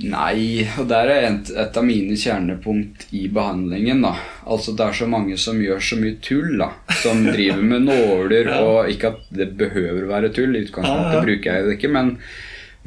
Nei, 0.00 0.64
og 0.80 0.86
der 0.88 1.10
er 1.12 1.24
et, 1.28 1.50
et 1.52 1.74
av 1.76 1.84
mine 1.84 2.14
kjernepunkt 2.16 3.10
i 3.12 3.26
behandlingen. 3.28 4.00
da 4.00 4.14
Altså 4.48 4.72
Det 4.72 4.86
er 4.86 4.92
så 4.96 5.06
mange 5.06 5.36
som 5.36 5.58
gjør 5.60 5.82
så 5.84 5.98
mye 6.00 6.16
tull, 6.24 6.54
da 6.62 6.70
som 7.02 7.20
driver 7.34 7.60
med 7.60 7.84
nåler. 7.90 8.48
Ja. 8.48 8.60
Og 8.64 8.88
ikke 8.88 9.10
at 9.12 9.26
det 9.36 9.50
behøver 9.60 10.06
være 10.08 10.32
tull, 10.32 10.56
i 10.56 10.64
utgangspunktet 10.64 11.12
Ja, 11.12 11.18
ja. 11.18 11.26
bruker 11.26 11.58
jeg 11.58 11.66
det 11.68 11.76
ikke, 11.76 11.92
men, 11.92 12.14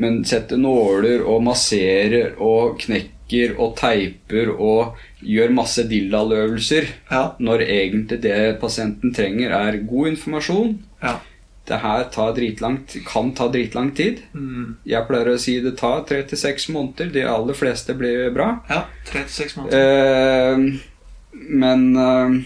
men 0.01 0.23
setter 0.25 0.58
nåler 0.58 1.21
og 1.29 1.43
masserer 1.45 2.34
og 2.41 2.79
knekker 2.81 3.53
og 3.62 3.77
teiper 3.77 4.49
og 4.55 4.97
gjør 5.21 5.53
masse 5.62 5.86
dillaløvelser. 5.89 6.89
Ja. 7.12 7.23
Når 7.38 7.67
egentlig 7.69 8.19
det 8.25 8.58
pasienten 8.62 9.13
trenger, 9.13 9.53
er 9.53 9.77
god 9.86 10.15
informasjon. 10.15 10.75
ja. 11.05 11.19
Det 11.65 11.80
her 11.82 12.04
tar 12.13 12.36
dritlangt, 12.38 12.93
kan 13.08 13.32
ta 13.34 13.47
dritlang 13.49 13.91
tid. 13.97 14.19
Mm. 14.38 14.75
Jeg 14.86 15.08
pleier 15.08 15.32
å 15.32 15.39
si 15.41 15.56
det 15.63 15.78
tar 15.80 16.04
tre 16.06 16.19
til 16.30 16.38
seks 16.38 16.67
måneder. 16.69 17.10
De 17.13 17.23
aller 17.25 17.58
fleste 17.58 17.95
blir 17.97 18.30
bra. 18.36 18.51
Ja, 18.69 18.84
Tre 19.10 19.23
til 19.25 19.34
seks 19.39 19.58
måneder. 19.58 19.82
Eh, 19.82 21.41
men 21.65 21.88
eh, 21.97 22.38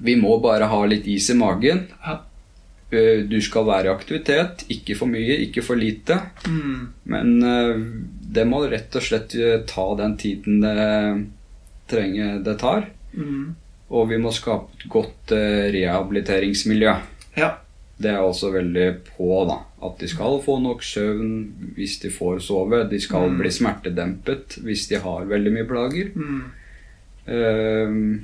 vi 0.00 0.16
må 0.16 0.38
bare 0.40 0.70
ha 0.72 0.80
litt 0.88 1.08
is 1.10 1.28
i 1.30 1.36
magen. 1.36 1.84
Ja. 2.06 2.16
Eh, 2.90 3.26
du 3.28 3.36
skal 3.44 3.68
være 3.68 3.90
i 3.90 3.92
aktivitet. 3.92 4.64
Ikke 4.72 4.96
for 4.98 5.12
mye, 5.12 5.36
ikke 5.44 5.62
for 5.62 5.78
lite. 5.78 6.16
Mm. 6.48 6.88
Men 7.12 7.36
eh, 7.44 7.84
det 8.40 8.46
må 8.48 8.64
rett 8.70 8.96
og 8.96 9.04
slett 9.04 9.36
eh, 9.36 9.60
ta 9.68 9.86
den 10.00 10.16
tiden 10.20 10.62
det 10.64 10.78
trenger 11.90 12.38
det 12.46 12.56
tar. 12.62 12.88
Mm. 13.12 13.54
Og 13.90 14.08
vi 14.10 14.18
må 14.22 14.32
skape 14.34 14.78
et 14.78 14.86
godt 14.90 15.34
eh, 15.34 15.66
rehabiliteringsmiljø. 15.74 16.94
Ja. 17.38 17.56
Det 18.00 18.08
er 18.14 18.22
også 18.24 18.48
veldig 18.54 18.86
på, 19.10 19.26
da. 19.48 19.58
At 19.84 19.98
de 20.00 20.08
skal 20.08 20.38
få 20.44 20.54
nok 20.62 20.80
søvn 20.82 21.32
hvis 21.76 21.98
de 22.00 22.08
får 22.12 22.38
sove. 22.46 22.78
De 22.88 22.98
skal 23.00 23.28
Mm. 23.28 23.38
bli 23.42 23.50
smertedempet 23.52 24.56
hvis 24.64 24.86
de 24.88 24.96
har 25.04 25.26
veldig 25.28 25.52
mye 25.52 25.68
plager. 25.68 26.10
Mm. 26.16 26.40
Uh, 27.28 28.20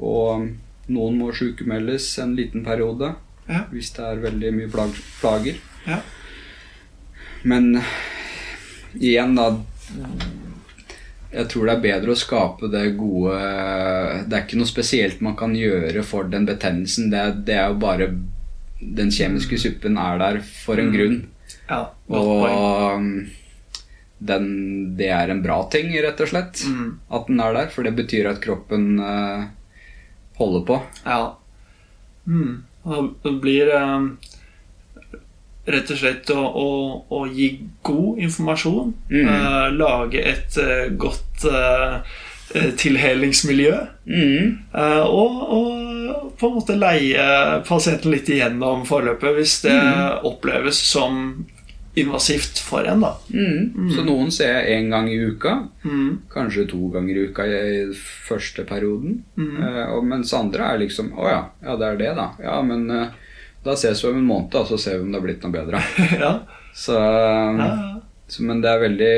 og 0.00 0.48
noen 0.88 1.18
må 1.20 1.30
sykemeldes 1.36 2.18
en 2.24 2.34
liten 2.36 2.64
periode 2.64 3.14
Ja. 3.48 3.64
hvis 3.70 3.92
det 3.94 4.04
er 4.04 4.22
veldig 4.24 4.52
mye 4.56 4.70
plag 4.72 4.90
plager. 5.20 5.60
Ja. 5.86 6.00
Men 7.44 7.80
igjen, 8.96 9.34
da 9.36 9.50
Jeg 11.34 11.48
tror 11.50 11.66
det 11.66 11.72
er 11.74 11.82
bedre 11.82 12.12
å 12.14 12.16
skape 12.16 12.68
det 12.70 12.96
gode 12.96 13.34
Det 14.28 14.36
er 14.38 14.44
ikke 14.46 14.56
noe 14.60 14.70
spesielt 14.70 15.20
man 15.20 15.34
kan 15.36 15.52
gjøre 15.54 16.02
for 16.06 16.24
den 16.30 16.46
betennelsen. 16.46 17.10
Det, 17.10 17.44
det 17.44 17.56
er 17.58 17.68
jo 17.72 17.74
bare 17.82 18.08
Den 18.96 19.10
kjemiske 19.14 19.56
suppen 19.58 19.96
er 19.98 20.18
der 20.20 20.40
for 20.44 20.78
en 20.78 20.90
Mm. 20.90 20.94
grunn. 20.96 21.16
ja. 21.70 21.80
Og 22.08 22.44
um, 22.98 23.30
den, 24.24 24.46
det 24.96 25.08
er 25.12 25.30
en 25.30 25.42
bra 25.42 25.62
ting, 25.72 25.90
rett 26.02 26.20
og 26.20 26.28
slett. 26.28 26.62
Mm. 26.68 26.98
At 27.10 27.26
den 27.28 27.40
er 27.40 27.52
der, 27.56 27.68
for 27.72 27.82
det 27.84 27.94
betyr 27.96 28.28
at 28.30 28.40
kroppen 28.44 28.98
uh, 29.00 29.44
holder 30.38 30.64
på. 30.68 30.78
Ja. 31.04 31.34
Mm. 32.26 32.62
Det 33.24 33.32
blir 33.40 33.68
eh, 33.72 34.06
rett 35.72 35.90
og 35.90 35.98
slett 36.00 36.30
å, 36.32 36.40
å, 36.40 36.68
å 37.08 37.20
gi 37.32 37.48
god 37.82 38.18
informasjon. 38.26 38.94
Mm. 39.10 39.28
Uh, 39.28 39.68
lage 39.76 40.20
et 40.20 40.56
uh, 40.60 40.88
godt 41.00 41.44
tilhelingsmiljø. 42.78 43.72
Mm. 44.06 44.50
og, 45.08 45.38
og 45.56 45.93
på 46.38 46.46
en 46.50 46.54
måte 46.58 46.76
leie 46.78 47.24
pasienten 47.68 48.10
litt 48.14 48.28
igjennom 48.28 48.84
forløpet 48.88 49.36
hvis 49.38 49.60
det 49.62 49.74
Mm. 49.74 50.24
oppleves 50.30 50.78
som 50.90 51.44
invasivt 51.96 52.58
for 52.58 52.84
en. 52.90 53.00
da. 53.00 53.12
Mm. 53.30 53.90
Så 53.94 54.02
noen 54.04 54.30
ser 54.34 54.52
jeg 54.64 54.80
én 54.82 54.88
gang 54.90 55.08
i 55.08 55.14
uka. 55.30 55.68
Mm. 55.84 56.22
Kanskje 56.32 56.64
to 56.70 56.88
ganger 56.90 57.14
i 57.16 57.26
uka 57.28 57.44
i 57.46 57.84
første 58.28 58.64
perioden. 58.66 59.20
Mm. 59.38 59.62
Eh, 59.62 59.92
og 59.94 60.04
mens 60.04 60.32
andre 60.34 60.72
er 60.74 60.78
liksom 60.82 61.12
Å 61.14 61.28
ja, 61.30 61.42
ja, 61.62 61.76
det 61.76 61.86
er 61.92 61.96
det, 62.02 62.10
da. 62.16 62.26
Ja, 62.42 62.56
men 62.62 62.90
eh, 62.90 63.06
da 63.64 63.76
ses 63.78 64.02
vi 64.04 64.08
om 64.10 64.18
en 64.18 64.26
måned, 64.26 64.50
da, 64.50 64.64
så 64.66 64.76
ser 64.78 64.98
vi 64.98 65.04
om 65.06 65.12
det 65.12 65.20
har 65.20 65.26
blitt 65.28 65.42
noe 65.46 65.52
bedre. 65.54 65.82
ja. 66.24 66.32
Så, 66.74 66.96
um, 66.98 67.58
Ja, 67.62 67.68
ja. 67.70 68.00
Så 68.34 68.42
Men 68.48 68.60
det 68.64 68.70
er 68.72 68.82
veldig 68.82 69.14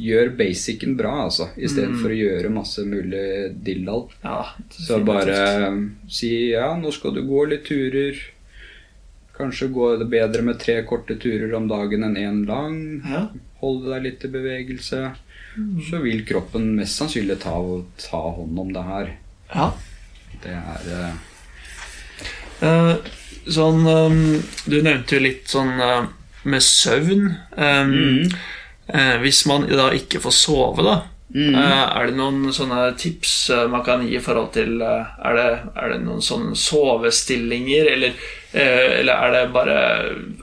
Gjør 0.00 0.30
basicen 0.38 0.94
bra, 0.96 1.12
altså. 1.26 1.50
Istedenfor 1.60 2.08
Mm. 2.08 2.14
å 2.14 2.20
gjøre 2.24 2.50
masse 2.54 2.84
mulig 2.88 3.24
dildal. 3.62 4.06
ja. 4.24 4.38
Så 4.72 4.98
bare 5.04 5.68
um, 5.68 5.80
si 6.08 6.30
ja, 6.54 6.70
nå 6.78 6.90
skal 6.92 7.14
du 7.14 7.20
gå 7.28 7.44
litt 7.50 7.66
turer. 7.68 8.16
Kanskje 9.36 9.68
går 9.72 9.98
det 10.00 10.08
bedre 10.12 10.42
med 10.44 10.58
tre 10.60 10.78
korte 10.88 11.16
turer 11.20 11.52
om 11.56 11.68
dagen 11.68 12.04
enn 12.04 12.16
én 12.16 12.40
lang. 12.48 13.02
ja. 13.04 13.26
Holde 13.60 13.90
deg 13.92 14.02
litt 14.06 14.24
i 14.24 14.28
bevegelse. 14.32 15.02
Så 15.90 15.98
vil 16.00 16.22
kroppen 16.24 16.70
mest 16.78 16.96
sannsynlig 16.96 17.36
ta, 17.42 17.52
ta 18.00 18.20
hånd 18.36 18.58
om 18.58 18.72
det 18.72 18.82
her. 18.88 19.10
ja. 19.54 19.72
Det 20.40 20.54
er 20.56 20.86
uh... 20.96 21.12
Uh, 22.62 22.96
sånn 23.50 23.84
um, 23.88 24.20
Du 24.64 24.78
nevnte 24.80 25.16
jo 25.18 25.20
litt 25.24 25.48
sånn 25.48 25.74
eh, 25.80 26.06
med 26.44 26.62
søvn. 26.62 27.34
Um, 27.56 27.90
Mm. 27.90 28.30
uh, 28.94 29.16
hvis 29.22 29.46
man 29.46 29.68
da 29.68 29.90
ikke 29.94 30.20
får 30.20 30.30
sove, 30.32 30.82
da, 30.84 31.00
Mm. 31.30 31.54
Uh, 31.54 31.96
er 32.00 32.06
det 32.08 32.16
noen 32.18 32.50
sånne 32.52 32.96
tips 32.98 33.50
eh, 33.54 33.68
man 33.70 33.84
kan 33.86 34.00
gi 34.02 34.16
i 34.16 34.20
forhold 34.20 34.48
til 34.52 34.80
uh, 34.82 35.04
er, 35.22 35.36
det, 35.38 35.58
er 35.78 35.92
det 35.92 35.98
noen 36.02 36.18
sånne 36.26 36.56
sovestillinger, 36.58 37.86
eller, 37.92 38.16
eller 38.52 39.12
er 39.14 39.30
det 39.34 39.52
bare 39.54 39.74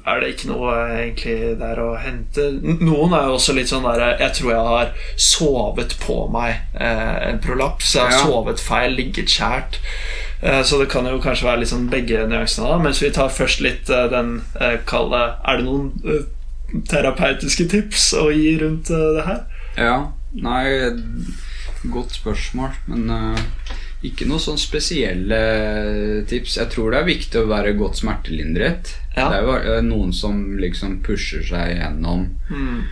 Er 0.08 0.20
det 0.22 0.28
ikke 0.34 0.48
noe 0.54 0.70
eh, 0.72 0.92
egentlig 1.02 1.58
der 1.60 1.80
å 1.84 1.90
hente? 2.00 2.46
Noen 2.64 3.12
er 3.18 3.26
jo 3.28 3.34
også 3.36 3.56
litt 3.58 3.68
sånn 3.68 3.84
der 3.84 4.14
Jeg 4.22 4.32
tror 4.38 4.52
jeg 4.54 4.70
har 4.70 4.94
sovet 5.18 5.98
på 6.00 6.16
meg 6.32 6.62
eh, 6.80 7.18
en 7.32 7.42
prolaps. 7.44 7.96
Jeg 7.96 8.04
har 8.06 8.12
Ja. 8.16 8.22
sovet 8.24 8.60
feil, 8.64 8.96
ligget 8.96 9.28
kjært. 9.28 9.82
Eh, 10.42 10.62
Så 10.64 10.80
det 10.80 10.88
kan 10.90 11.06
jo 11.06 11.20
kanskje 11.20 11.50
være 11.50 11.60
litt 11.66 11.70
sånn 11.74 11.90
begge 11.92 12.24
nyansene. 12.28 12.70
da 12.70 12.78
Mens 12.80 13.02
vi 13.04 13.10
tar 13.12 13.28
først 13.30 13.60
litt 13.62 13.90
eh, 13.90 14.08
den 14.08 14.42
eh, 14.62 14.78
kalde 14.86 15.24
Er 15.44 15.58
det 15.58 15.66
noen 15.66 15.92
eh, 16.06 16.24
terapeutiske 16.88 17.68
tips 17.72 18.14
å 18.14 18.30
gi 18.32 18.58
rundt 18.62 18.90
eh, 18.90 19.10
det 19.18 19.26
her? 19.28 19.44
Ja, 19.78 19.98
nei 20.34 20.92
Godt 21.92 22.16
spørsmål, 22.18 22.72
men 22.88 23.10
eh, 23.10 23.44
ikke 24.06 24.28
noe 24.30 24.38
sånn 24.40 24.60
spesielle 24.62 25.40
tips. 26.30 26.58
Jeg 26.60 26.70
tror 26.70 26.92
det 26.94 27.00
er 27.00 27.08
viktig 27.10 27.40
å 27.42 27.48
være 27.50 27.74
godt 27.80 27.98
smertelindret. 28.04 28.92
Ja. 29.16 29.30
Det 29.32 29.40
er 29.40 29.44
jo 29.48 29.56
eh, 29.78 29.82
noen 29.88 30.14
som 30.14 30.58
liksom 30.62 31.00
pusher 31.06 31.42
seg 31.44 31.78
gjennom 31.80 32.28
Mm. 32.52 32.84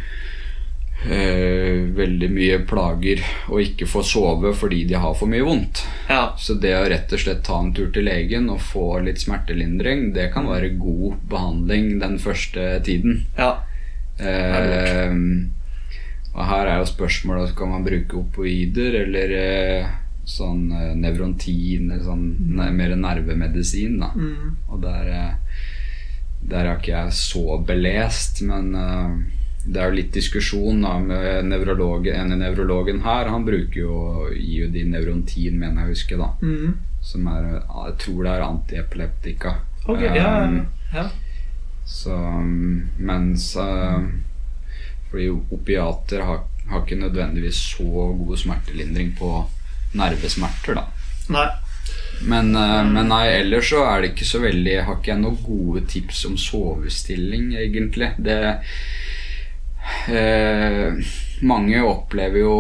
eh, 1.06 1.84
veldig 1.96 2.30
mye 2.34 2.58
plager 2.66 3.22
og 3.52 3.62
ikke 3.62 3.86
får 3.88 4.04
sove 4.10 4.54
fordi 4.58 4.84
de 4.90 4.96
har 4.98 5.14
for 5.20 5.30
mye 5.30 5.46
vondt. 5.46 5.84
Ja. 6.10 6.32
Så 6.42 6.56
det 6.62 6.74
å 6.74 6.88
rett 6.90 7.14
og 7.14 7.20
slett 7.22 7.44
ta 7.46 7.60
en 7.62 7.74
tur 7.78 7.92
til 7.94 8.08
legen 8.08 8.50
og 8.50 8.60
få 8.66 9.00
litt 9.06 9.22
smertelindring, 9.22 10.14
det 10.16 10.32
kan 10.34 10.48
være 10.50 10.74
god 10.80 11.20
behandling 11.30 12.00
den 12.02 12.18
første 12.20 12.80
tiden. 12.86 13.26
ja. 13.38 13.58
Eh, 14.18 15.12
og 16.36 16.44
her 16.48 16.68
er 16.68 16.78
jo 16.80 16.86
spørsmålet 16.88 17.50
Skal 17.52 17.68
man 17.68 17.84
bruke 17.84 18.16
opoider 18.22 18.96
eller 19.02 19.34
eh, 19.36 19.90
sånn 20.26 20.68
uh, 20.74 20.92
nevrontin 20.98 21.92
eller 21.92 22.04
sånn 22.04 22.26
mm. 22.34 22.62
mer 22.76 22.96
nervemedisin. 23.00 24.00
da 24.02 24.12
Mm. 24.16 24.56
Og 24.72 24.82
der, 24.82 25.08
eh, 25.12 25.64
der 26.42 26.66
er 26.66 26.78
ikke 26.78 26.94
jeg 26.94 27.14
så 27.18 27.58
belest, 27.68 28.42
men 28.42 28.74
uh, 28.76 29.18
det 29.66 29.82
er 29.82 29.90
jo 29.90 29.98
litt 29.98 30.14
diskusjon 30.14 30.82
da 30.86 30.98
med 31.02 31.50
nevrologen, 31.50 32.34
nevrologen 32.40 33.02
her. 33.06 33.32
Han 33.34 33.46
bruker 33.46 33.80
jo 33.80 34.00
gir 34.34 34.66
jo 34.66 34.72
de 34.74 34.84
nevrontin, 34.90 35.58
mener 35.60 35.84
jeg 35.84 35.88
å 35.88 35.94
huske, 35.94 36.20
da. 36.22 36.30
Mm. 36.42 36.76
Som 37.06 37.28
er 37.30 37.44
Jeg 37.62 37.98
tror 38.02 38.24
det 38.24 38.32
er 38.32 38.46
antiepileptika. 38.46 39.56
Okay, 39.86 40.10
um, 40.10 40.16
ja, 40.18 41.04
ja. 41.04 41.10
så 41.86 42.16
um, 42.16 42.88
Mens 42.98 43.52
uh, 43.62 44.02
Fordi 45.12 45.28
opiater 45.54 46.24
har, 46.26 46.40
har 46.72 46.82
ikke 46.82 46.98
nødvendigvis 46.98 47.60
så 47.76 48.08
god 48.18 48.40
smertelindring 48.42 49.14
på 49.20 49.44
nervesmerter, 49.98 50.76
da. 50.78 50.86
Nei. 51.34 51.48
Men, 52.22 52.54
uh, 52.56 52.84
men 52.88 53.10
nei, 53.12 53.26
ellers 53.42 53.70
så 53.74 53.82
er 53.90 54.02
det 54.02 54.14
ikke 54.14 54.26
så 54.30 54.40
veldig 54.40 54.76
Har 54.88 54.96
ikke 55.02 55.12
jeg 55.12 55.20
noen 55.20 55.42
gode 55.44 55.82
tips 55.92 56.22
om 56.30 56.38
sovestilling, 56.40 57.50
egentlig. 57.60 58.14
Det 58.24 58.38
eh, 60.08 60.94
Mange 61.46 61.82
opplever 61.84 62.40
jo 62.40 62.54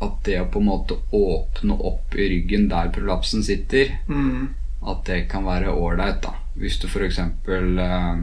at 0.00 0.20
det 0.24 0.38
å 0.40 0.46
på 0.48 0.62
en 0.62 0.68
måte 0.70 0.96
åpne 1.12 1.74
opp 1.90 2.14
i 2.16 2.28
ryggen 2.30 2.68
der 2.70 2.88
prolapsen 2.94 3.42
sitter, 3.44 3.90
Mm. 4.08 4.54
at 4.86 5.04
det 5.04 5.28
kan 5.28 5.44
være 5.44 5.74
ålreit, 5.74 6.22
da. 6.22 6.32
Hvis 6.56 6.78
du 6.80 6.86
f.eks. 6.88 7.18
Eh, 7.18 8.16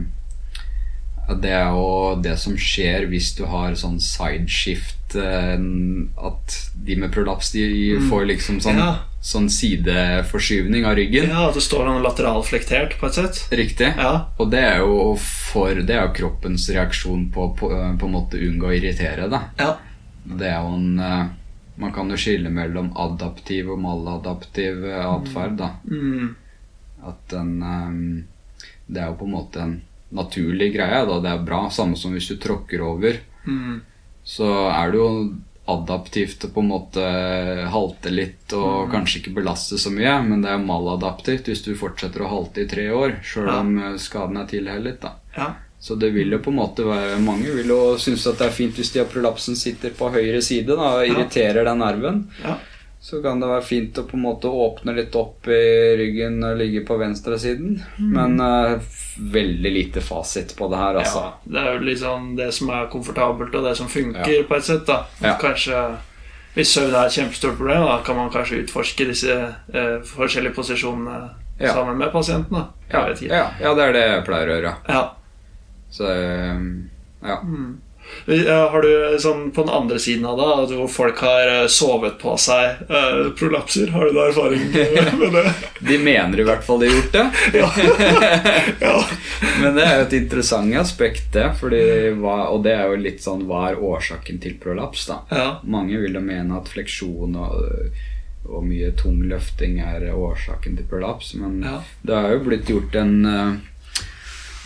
det 1.38 1.52
er 1.52 1.68
jo 1.68 2.16
det 2.24 2.38
som 2.40 2.56
skjer 2.56 3.06
hvis 3.06 3.34
du 3.36 3.44
har 3.46 3.74
sånn 3.76 4.00
sideshift 4.00 4.97
eh, 5.16 5.58
At 6.26 6.70
de 6.74 6.96
med 6.96 7.12
prolaps 7.12 7.52
de 7.52 7.98
får 8.10 8.26
liksom 8.26 8.60
sånn, 8.60 8.76
Ja. 8.78 8.98
sånn 9.22 9.48
sideforskyvning 9.50 10.86
av 10.86 10.96
ryggen. 10.96 11.28
Ja, 11.30 11.48
At 11.48 11.54
det 11.54 11.62
står 11.62 11.84
noe 11.86 12.02
lateralflektert, 12.02 12.98
på 12.98 13.06
et 13.06 13.14
sett. 13.14 13.48
Riktig. 13.52 13.94
Ja. 13.96 14.28
Og 14.38 14.50
det 14.50 14.58
er 14.60 14.78
jo 14.78 15.16
for 15.18 15.74
Det 15.74 15.90
er 15.90 16.06
jo 16.08 16.14
kroppens 16.14 16.68
reaksjon 16.70 17.30
på 17.32 17.54
på, 17.56 17.68
på 17.98 18.06
en 18.06 18.12
måte 18.12 18.38
unngå 18.38 18.66
å 18.68 18.76
irritere. 18.76 19.28
da 19.30 19.42
Ja. 19.58 19.76
Det 20.24 20.46
er 20.46 20.60
jo 20.60 20.74
en 20.74 21.00
eh, 21.00 21.26
Man 21.78 21.92
kan 21.92 22.08
jo 22.10 22.16
skille 22.16 22.50
mellom 22.50 22.92
adaptiv 22.96 23.70
og 23.70 23.78
maladaptiv 23.78 24.84
eh, 24.84 25.04
atferd. 25.06 25.56
da 25.56 25.70
Mm. 25.88 26.34
At 27.06 27.28
den 27.28 28.26
Det 28.90 29.00
er 29.02 29.06
jo 29.06 29.14
på 29.14 29.24
en 29.26 29.32
måte 29.32 29.60
en 29.62 29.82
naturlig 30.12 30.74
greie. 30.74 31.06
da 31.06 31.20
Det 31.20 31.30
er 31.30 31.44
bra. 31.44 31.68
Samme 31.70 31.96
som 31.96 32.12
hvis 32.12 32.28
du 32.28 32.36
tråkker 32.36 32.80
over. 32.80 33.16
Mm. 33.46 33.80
Så 34.28 34.48
er 34.68 34.92
det 34.92 35.00
jo 35.00 35.10
adaptivt 35.68 36.46
å 36.46 36.50
på 36.52 36.62
en 36.64 36.70
måte 36.70 37.04
halte 37.72 38.12
litt 38.12 38.52
og 38.56 38.88
kanskje 38.92 39.22
ikke 39.22 39.34
belaste 39.40 39.78
så 39.80 39.92
mye, 39.92 40.14
men 40.24 40.44
det 40.44 40.52
er 40.54 40.64
maladaptivt 40.64 41.50
hvis 41.50 41.64
du 41.66 41.74
fortsetter 41.76 42.24
å 42.24 42.30
halte 42.32 42.64
i 42.64 42.68
tre 42.70 42.88
år, 42.92 43.18
sjøl 43.24 43.50
om 43.52 43.74
eh, 43.82 43.96
skaden 44.00 44.40
er 44.40 44.48
tilhellet. 44.48 45.00
da. 45.04 45.16
ja. 45.36 45.48
Så 45.80 45.94
det 45.94 46.10
vil 46.10 46.32
jo 46.34 46.40
på 46.42 46.50
en 46.50 46.56
måte 46.58 46.82
være 46.82 47.20
Mange 47.22 47.52
vil 47.54 47.68
jo 47.70 47.82
synes 48.02 48.24
at 48.26 48.40
det 48.40 48.48
er 48.48 48.56
fint 48.56 48.74
hvis 48.74 48.88
de 48.90 48.98
har 48.98 49.06
prolapsen 49.06 49.54
sitter 49.54 49.92
på 49.94 50.08
høyre 50.10 50.40
side 50.42 50.74
da, 50.74 50.88
og 50.98 51.06
irriterer 51.06 51.68
den 51.68 51.78
nerven. 51.84 52.24
Ja. 52.42 52.56
Så 53.00 53.22
kan 53.22 53.38
det 53.40 53.46
være 53.46 53.62
fint 53.62 53.98
å 54.00 54.02
på 54.08 54.16
en 54.18 54.24
måte 54.24 54.50
åpne 54.50 54.92
litt 54.96 55.14
opp 55.16 55.46
i 55.46 55.60
ryggen 56.00 56.40
og 56.44 56.56
ligge 56.58 56.82
på 56.84 56.96
venstresiden. 56.98 57.78
Men 58.02 58.40
uh, 58.42 58.80
veldig 59.18 59.70
lite 59.72 60.02
fasit 60.02 60.56
på 60.58 60.66
det 60.68 60.80
her, 60.80 60.98
altså. 61.04 61.22
ja. 61.22 61.32
Det 61.44 61.62
er 61.62 61.76
jo 61.76 61.86
liksom 61.86 62.32
det 62.36 62.50
som 62.56 62.72
er 62.74 62.90
komfortabelt, 62.90 63.54
og 63.54 63.64
det 63.68 63.76
som 63.78 63.88
funker, 63.88 64.42
på 64.50 64.58
et 64.58 64.66
sett. 64.66 64.84
da 64.86 65.04
Ja. 65.22 65.36
Kanskje 65.40 65.84
Hvis 66.54 66.72
søvn 66.74 66.90
er 66.94 67.06
et 67.06 67.14
kjempestort 67.14 67.56
problem, 67.56 67.84
da 67.86 68.00
kan 68.02 68.16
man 68.18 68.30
kanskje 68.34 68.64
utforske 68.64 69.06
disse 69.06 69.34
uh, 69.74 69.98
forskjellige 70.02 70.56
posisjonene 70.58 71.28
Ja. 71.60 71.72
sammen 71.74 71.98
med 71.98 72.12
pasienten. 72.12 72.54
da 72.54 72.66
Ja, 72.92 73.08
ja, 73.20 73.46
ja, 73.60 73.74
det 73.74 73.82
er 73.84 73.92
det 73.92 74.02
jeg 74.08 74.24
pleier 74.26 74.48
å 74.48 74.56
gjøre. 74.58 74.74
Ja. 74.88 75.02
Så 75.90 76.04
eh, 76.10 76.60
ja. 77.22 77.38
Ja, 77.38 77.38
Har 78.28 78.82
du 78.84 79.18
sånn 79.22 79.46
på 79.56 79.62
den 79.64 79.72
andre 79.72 79.98
siden 80.02 80.26
av 80.28 80.36
det, 80.40 80.48
at 80.64 80.72
hvor 80.76 80.88
folk 80.92 81.22
har 81.24 81.48
eh, 81.48 81.66
sovet 81.72 82.18
på 82.20 82.34
seg 82.40 82.82
eh, 82.88 83.30
prolapser? 83.38 83.88
Har 83.94 84.04
du 84.10 84.16
da 84.18 84.26
erfaring 84.28 84.66
med 85.22 85.32
det? 85.38 85.44
De 85.88 85.98
mener 86.02 86.40
i 86.42 86.46
hvert 86.48 86.64
fall 86.66 86.82
de 86.82 86.90
har 86.90 86.98
gjort 86.98 87.16
det. 87.16 87.26
Ja. 88.80 88.94
Men 89.62 89.74
det 89.78 89.86
er 89.86 89.96
jo 90.00 90.06
et 90.08 90.16
interessant 90.20 90.76
aspekt, 90.78 91.32
det. 91.32 91.46
Og 91.62 92.62
det 92.64 92.74
er 92.74 92.84
jo 92.92 93.00
litt 93.00 93.22
sånn 93.24 93.46
Hva 93.48 93.68
er 93.70 93.80
årsaken 93.82 94.40
til 94.42 94.58
prolaps, 94.60 95.06
da? 95.08 95.20
Ja. 95.32 95.48
Mange 95.64 95.98
vil 96.02 96.18
jo 96.18 96.22
mene 96.24 96.58
at 96.60 96.68
fleksjon 96.72 97.36
og, 97.38 97.96
og 98.48 98.64
mye 98.66 98.92
tung 98.98 99.22
løfting 99.30 99.80
er 99.84 100.08
årsaken 100.14 100.76
til 100.78 100.86
prolaps, 100.90 101.34
men 101.40 101.62
Ja. 101.64 101.78
det 102.02 102.14
har 102.16 102.32
jo 102.36 102.44
blitt 102.46 102.68
gjort 102.70 102.94
en 103.00 103.14
uh, 103.26 103.52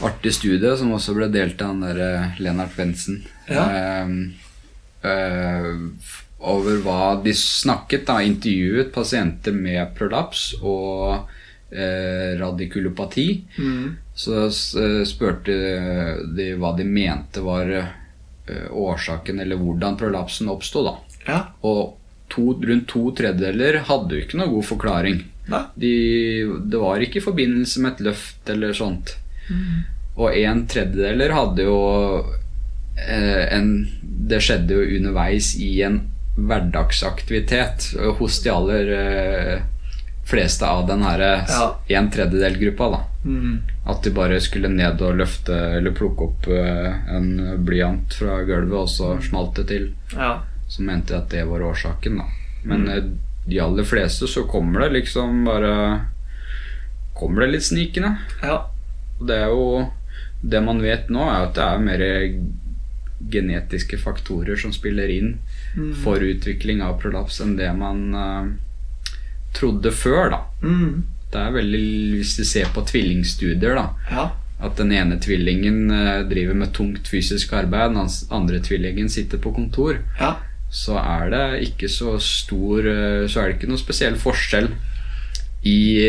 artig 0.07 0.35
studie 0.35 0.75
som 0.79 0.93
også 0.97 1.15
ble 1.17 1.29
delt 1.33 1.61
av 1.63 1.73
han 1.73 1.83
der 1.85 2.01
eh, 2.03 2.41
Lennart 2.43 2.75
Bensen. 2.77 3.23
Ja. 3.49 3.65
Eh, 5.03 5.77
over 6.39 6.83
hva 6.83 7.23
de 7.23 7.35
snakket, 7.35 8.07
da, 8.07 8.21
intervjuet 8.23 8.93
pasienter 8.95 9.55
med 9.55 9.95
prolaps 9.99 10.53
og 10.61 11.31
eh, 11.71 12.39
radikulopati. 12.39 13.27
Mm. 13.59 13.89
Så 14.15 14.45
eh, 14.47 15.01
spurte 15.09 15.57
de 16.37 16.53
hva 16.59 16.75
de 16.79 16.87
mente 16.87 17.43
var 17.45 17.75
årsaken, 18.53 19.39
eller 19.41 19.57
hvordan 19.57 19.95
prolapsen 19.97 20.51
oppsto. 20.51 20.83
da. 20.85 20.97
ja. 21.29 21.37
Og 21.63 21.99
to, 22.33 22.57
rundt 22.59 22.89
to 22.91 23.05
tredjedeler 23.17 23.79
hadde 23.87 24.17
jo 24.17 24.25
ikke 24.25 24.41
noe 24.41 24.51
god 24.51 24.67
forklaring. 24.67 25.21
De, 25.79 25.93
det 26.71 26.81
var 26.81 27.03
ikke 27.03 27.21
i 27.21 27.25
forbindelse 27.25 27.83
med 27.83 27.95
et 27.95 28.05
løft 28.09 28.51
eller 28.51 28.75
sånt. 28.77 29.15
Og 30.19 30.35
en 30.37 30.67
tredjedeler 30.69 31.33
hadde 31.37 31.67
jo 31.71 31.79
en 32.97 33.89
Det 34.03 34.39
skjedde 34.41 34.75
jo 34.77 34.97
underveis 34.99 35.55
i 35.59 35.83
en 35.83 36.01
hverdagsaktivitet 36.37 37.95
eh, 37.99 38.13
hos 38.19 38.43
de 38.43 38.51
aller 38.51 38.93
eh, 38.97 39.63
fleste 40.25 40.67
av 40.67 40.87
den 40.87 41.03
her 41.03 41.21
Ja. 41.49 41.77
en 41.89 42.11
tredjedel-gruppa. 42.11 42.91
da 42.91 43.01
Mm. 43.25 43.63
At 43.87 44.03
de 44.03 44.11
bare 44.11 44.41
skulle 44.41 44.69
ned 44.69 45.01
og 45.03 45.15
løfte 45.17 45.55
eller 45.79 45.91
plukke 45.95 46.25
opp 46.27 46.47
eh, 46.49 46.95
en 47.17 47.59
blyant 47.65 48.15
fra 48.15 48.41
gulvet, 48.45 48.79
og 48.79 48.89
så 48.89 49.23
smalt 49.23 49.55
det 49.57 49.67
til. 49.69 49.93
ja. 50.17 50.41
Så 50.69 50.83
mente 50.83 51.13
jeg 51.13 51.23
at 51.23 51.29
det 51.31 51.45
var 51.47 51.61
årsaken, 51.61 52.17
da. 52.19 52.25
Men 52.65 52.81
mm. 52.89 53.19
de 53.47 53.61
aller 53.61 53.85
fleste 53.85 54.27
så 54.27 54.47
kommer 54.49 54.81
det 54.81 54.93
liksom 55.03 55.45
bare 55.45 56.01
Kommer 57.15 57.43
det 57.43 57.51
litt 57.53 57.63
snikende. 57.69 58.17
ja. 58.43 58.67
Og 59.21 59.27
det 59.29 59.37
er 59.37 59.49
jo 59.49 59.91
Det 60.43 60.63
man 60.65 60.81
vet 60.83 61.09
nå, 61.11 61.21
er 61.23 61.47
at 61.47 61.55
det 61.55 61.63
er 61.63 61.79
mer 61.79 62.01
genetiske 63.31 63.99
faktorer 63.99 64.57
som 64.57 64.73
spiller 64.75 65.09
inn 65.13 65.35
for 66.03 66.21
utvikling 66.21 66.83
av 66.83 66.99
prolaps 67.01 67.41
enn 67.41 67.57
det 67.57 67.71
man 67.77 68.15
uh, 68.15 68.51
trodde 69.57 69.93
før, 69.93 70.31
da. 70.35 70.41
Mm. 70.63 71.03
Det 71.33 71.41
er 71.41 71.55
veldig 71.55 71.83
Hvis 72.19 72.39
vi 72.41 72.45
ser 72.45 72.73
på 72.75 72.85
tvillingstudier, 72.85 73.77
da. 73.79 73.87
ja. 74.11 74.31
At 74.63 74.77
den 74.79 74.93
ene 74.93 75.19
tvillingen 75.21 75.91
uh, 75.91 76.23
driver 76.29 76.55
med 76.55 76.75
tungt 76.77 77.09
fysisk 77.09 77.53
arbeid, 77.57 77.95
den 77.97 78.09
andre 78.31 78.61
tvillingen 78.61 79.09
sitter 79.09 79.39
på 79.39 79.55
kontor. 79.55 80.03
ja. 80.21 80.37
Så 80.73 80.95
er 80.97 81.29
det 81.29 81.47
ikke 81.67 81.89
så 81.93 82.15
stor 82.17 82.87
uh, 82.89 83.27
Så 83.29 83.41
er 83.43 83.51
det 83.51 83.59
ikke 83.59 83.69
noe 83.69 83.81
spesiell 83.81 84.15
forskjell 84.17 84.71
i 85.69 86.09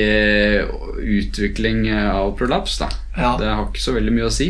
utvikling 1.03 1.83
av 1.93 2.31
prolaps. 2.39 2.79
da 2.79 2.87
Ja. 3.17 3.35
Det 3.37 3.45
har 3.45 3.67
ikke 3.67 3.83
så 3.83 3.93
veldig 3.93 4.13
mye 4.15 4.25
å 4.25 4.33
si 4.33 4.47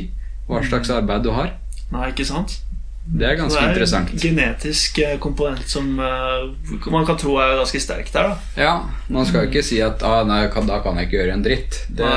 hva 0.47 0.61
slags 0.63 0.89
arbeid 0.93 1.25
du 1.25 1.31
har. 1.35 1.49
Nei, 1.93 2.09
ikke 2.11 2.25
sant? 2.25 2.59
Det 3.03 3.25
er 3.27 3.35
ganske 3.35 3.59
interessant. 3.67 4.07
det 4.13 4.21
er 4.23 4.29
en 4.29 4.37
genetisk 4.37 4.99
eh, 5.03 5.17
komponent 5.19 5.65
som 5.67 5.89
eh, 5.99 6.85
man 6.93 7.03
kan 7.05 7.17
tro 7.19 7.33
er 7.43 7.57
ganske 7.59 7.81
sterk 7.83 8.07
der. 8.13 8.29
da 8.31 8.61
Ja, 8.63 8.75
Man 9.11 9.25
skal 9.27 9.49
ikke 9.49 9.59
si 9.67 9.81
at 9.83 9.99
ah, 10.07 10.21
nei, 10.23 10.45
da 10.47 10.77
kan 10.79 10.95
jeg 11.01 11.09
ikke 11.09 11.17
gjøre 11.19 11.33
en 11.35 11.43
dritt. 11.43 11.81
Det 11.91 12.13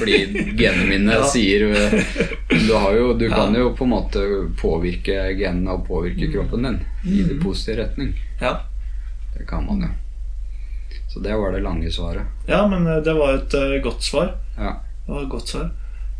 fordi 0.00 0.16
genene 0.58 0.88
mine 0.90 1.14
Ja. 1.20 1.28
sier 1.30 1.68
eh, 1.70 1.94
Du, 2.50 2.72
har 2.74 2.96
jo, 2.98 3.12
du 3.14 3.28
Ja. 3.28 3.36
kan 3.36 3.54
jo 3.54 3.70
på 3.78 3.86
en 3.86 3.94
måte 3.94 4.24
påvirke 4.58 5.20
genene 5.38 5.78
og 5.78 5.86
påvirke 5.86 6.32
kroppen 6.34 6.66
din 6.66 6.80
i 7.14 7.22
det 7.30 7.38
positive 7.40 7.84
retning. 7.84 8.10
Ja, 8.42 8.56
Det 9.38 9.46
kan 9.46 9.64
man 9.70 9.86
jo. 9.86 9.92
Så 11.14 11.22
det 11.22 11.38
var 11.38 11.52
det 11.54 11.62
lange 11.62 11.90
svaret. 11.94 12.26
ja 12.50 12.66
men 12.66 12.82
det 13.04 13.14
var 13.14 13.34
et 13.38 13.54
godt 13.86 14.02
svar. 14.02 14.34
Ja. 14.58 14.80
Det 15.06 15.12
var 15.14 15.22
et 15.22 15.30
godt 15.30 15.48
svar. 15.48 15.70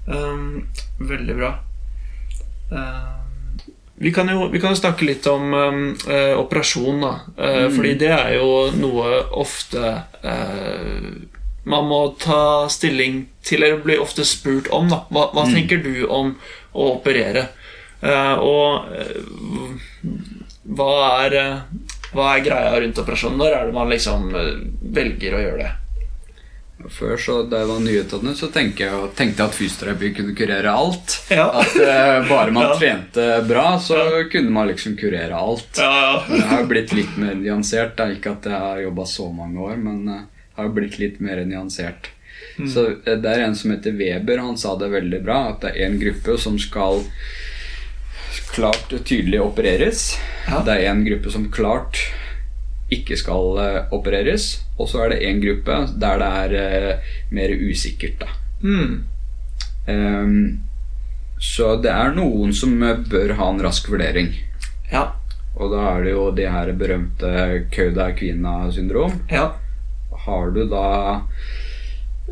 Um, 0.06 0.68
veldig 1.00 1.34
bra. 1.36 1.54
Um, 2.70 3.60
vi, 3.96 4.12
kan 4.12 4.28
jo, 4.28 4.48
vi 4.52 4.60
kan 4.60 4.74
jo 4.74 4.80
snakke 4.80 5.06
litt 5.06 5.26
om 5.30 5.54
um, 5.54 5.82
eh, 6.08 6.32
operasjon, 6.38 7.00
da. 7.04 7.12
Eh, 7.36 7.68
Fordi 7.74 7.94
det 8.00 8.10
er 8.14 8.34
jo 8.38 8.50
noe 8.78 9.20
ofte 9.44 9.84
eh, 10.22 11.10
man 11.64 11.86
må 11.88 12.00
ta 12.20 12.68
stilling 12.68 13.24
til, 13.44 13.62
eller 13.62 13.84
blir 13.84 14.02
ofte 14.02 14.26
spurt 14.28 14.68
om. 14.74 14.90
da 14.92 15.04
Hva, 15.08 15.30
hva 15.32 15.46
tenker 15.48 15.80
du 15.84 16.04
om 16.12 16.34
å 16.74 16.90
operere? 16.98 17.48
Eh, 18.04 18.34
og 18.42 18.92
eh, 18.92 19.78
hva 20.74 20.92
er 21.24 21.38
eh, 21.40 21.56
hva 22.14 22.34
er 22.36 22.44
greia 22.46 22.74
rundt 22.78 22.98
operasjonen? 23.02 23.40
Når 23.40 23.56
er 23.56 23.66
det 23.68 23.74
man 23.74 23.90
liksom 23.90 24.28
eh, 24.38 24.52
velger 24.94 25.34
å 25.34 25.42
gjøre 25.42 25.62
det? 25.64 25.72
Før, 26.90 27.16
så 27.16 27.34
da 27.48 27.62
jeg 27.62 27.68
var 27.70 27.80
nyutdannet, 27.80 28.36
så 28.36 28.48
tenkte 28.52 28.84
jeg, 28.84 29.08
tenkte 29.16 29.40
jeg 29.42 29.48
at 29.50 29.56
fysioterapi 29.56 30.10
kunne 30.18 30.34
kurere 30.36 30.72
alt. 30.76 31.14
Ja. 31.32 31.46
At 31.62 31.76
eh, 31.80 32.28
bare 32.28 32.50
man 32.52 32.66
Ja. 32.70 32.74
trente 32.80 33.28
bra, 33.48 33.78
så 33.80 33.98
kunne 34.32 34.50
man 34.52 34.68
liksom 34.68 34.96
kurere 35.00 35.34
alt. 35.38 35.78
Ja, 35.80 36.24
Jeg 36.28 36.48
har 36.52 36.66
blitt 36.68 36.92
litt 36.92 37.16
mer 37.20 37.34
nyansert. 37.40 37.96
Det 37.96 38.04
er 38.08 38.16
ikke 38.18 38.34
at 38.36 38.50
jeg 38.50 38.60
har 38.66 38.82
jobba 38.84 39.06
så 39.08 39.30
mange 39.32 39.60
år, 39.64 39.76
men 39.80 40.02
jeg 40.10 40.26
har 40.58 40.68
blitt 40.76 40.98
litt 41.00 41.20
mer 41.24 41.40
nyansert. 41.48 42.10
Så 42.70 42.84
eh, 43.06 43.16
Det 43.18 43.30
er 43.32 43.46
en 43.46 43.56
som 43.58 43.72
heter 43.72 43.96
Weber, 43.98 44.38
han 44.44 44.58
sa 44.60 44.76
det 44.78 44.92
veldig 44.92 45.22
bra, 45.24 45.40
at 45.54 45.64
det 45.64 45.72
er 45.78 45.88
en 45.88 45.98
gruppe 46.02 46.36
som 46.38 46.58
skal 46.62 47.00
klart 48.54 48.92
og 48.94 49.02
tydelig 49.06 49.40
opereres. 49.42 50.12
Ja. 50.46 50.60
Det 50.66 50.76
er 50.78 50.90
en 50.92 51.04
gruppe 51.06 51.32
som 51.34 51.48
klart 51.54 51.98
ikke 52.92 53.16
skal 53.16 53.58
eh, 53.62 53.80
opereres. 53.94 54.64
Og 54.78 54.88
så 54.90 55.04
er 55.04 55.14
det 55.14 55.24
en 55.28 55.40
gruppe 55.42 55.80
der 56.00 56.20
det 56.20 56.30
er 56.44 56.54
eh, 56.60 57.10
mer 57.34 57.54
usikkert. 57.54 58.20
da. 58.20 58.28
Mm. 58.64 59.04
Um, 59.86 60.60
så 61.38 61.74
det 61.76 61.90
er 61.92 62.14
noen 62.16 62.54
som 62.56 62.80
eh, 62.82 63.02
bør 63.10 63.36
ha 63.38 63.50
en 63.52 63.62
rask 63.64 63.90
vurdering. 63.90 64.32
ja. 64.92 65.10
Og 65.54 65.70
da 65.70 65.82
er 65.86 66.00
det 66.02 66.10
jo 66.16 66.22
det 66.34 66.48
her 66.50 66.72
berømte 66.74 67.28
Kauda 67.70 68.08
Kvina-syndrom. 68.18 69.20
ja. 69.30 69.52
Har 70.24 70.50
du 70.50 70.64
da 70.66 71.20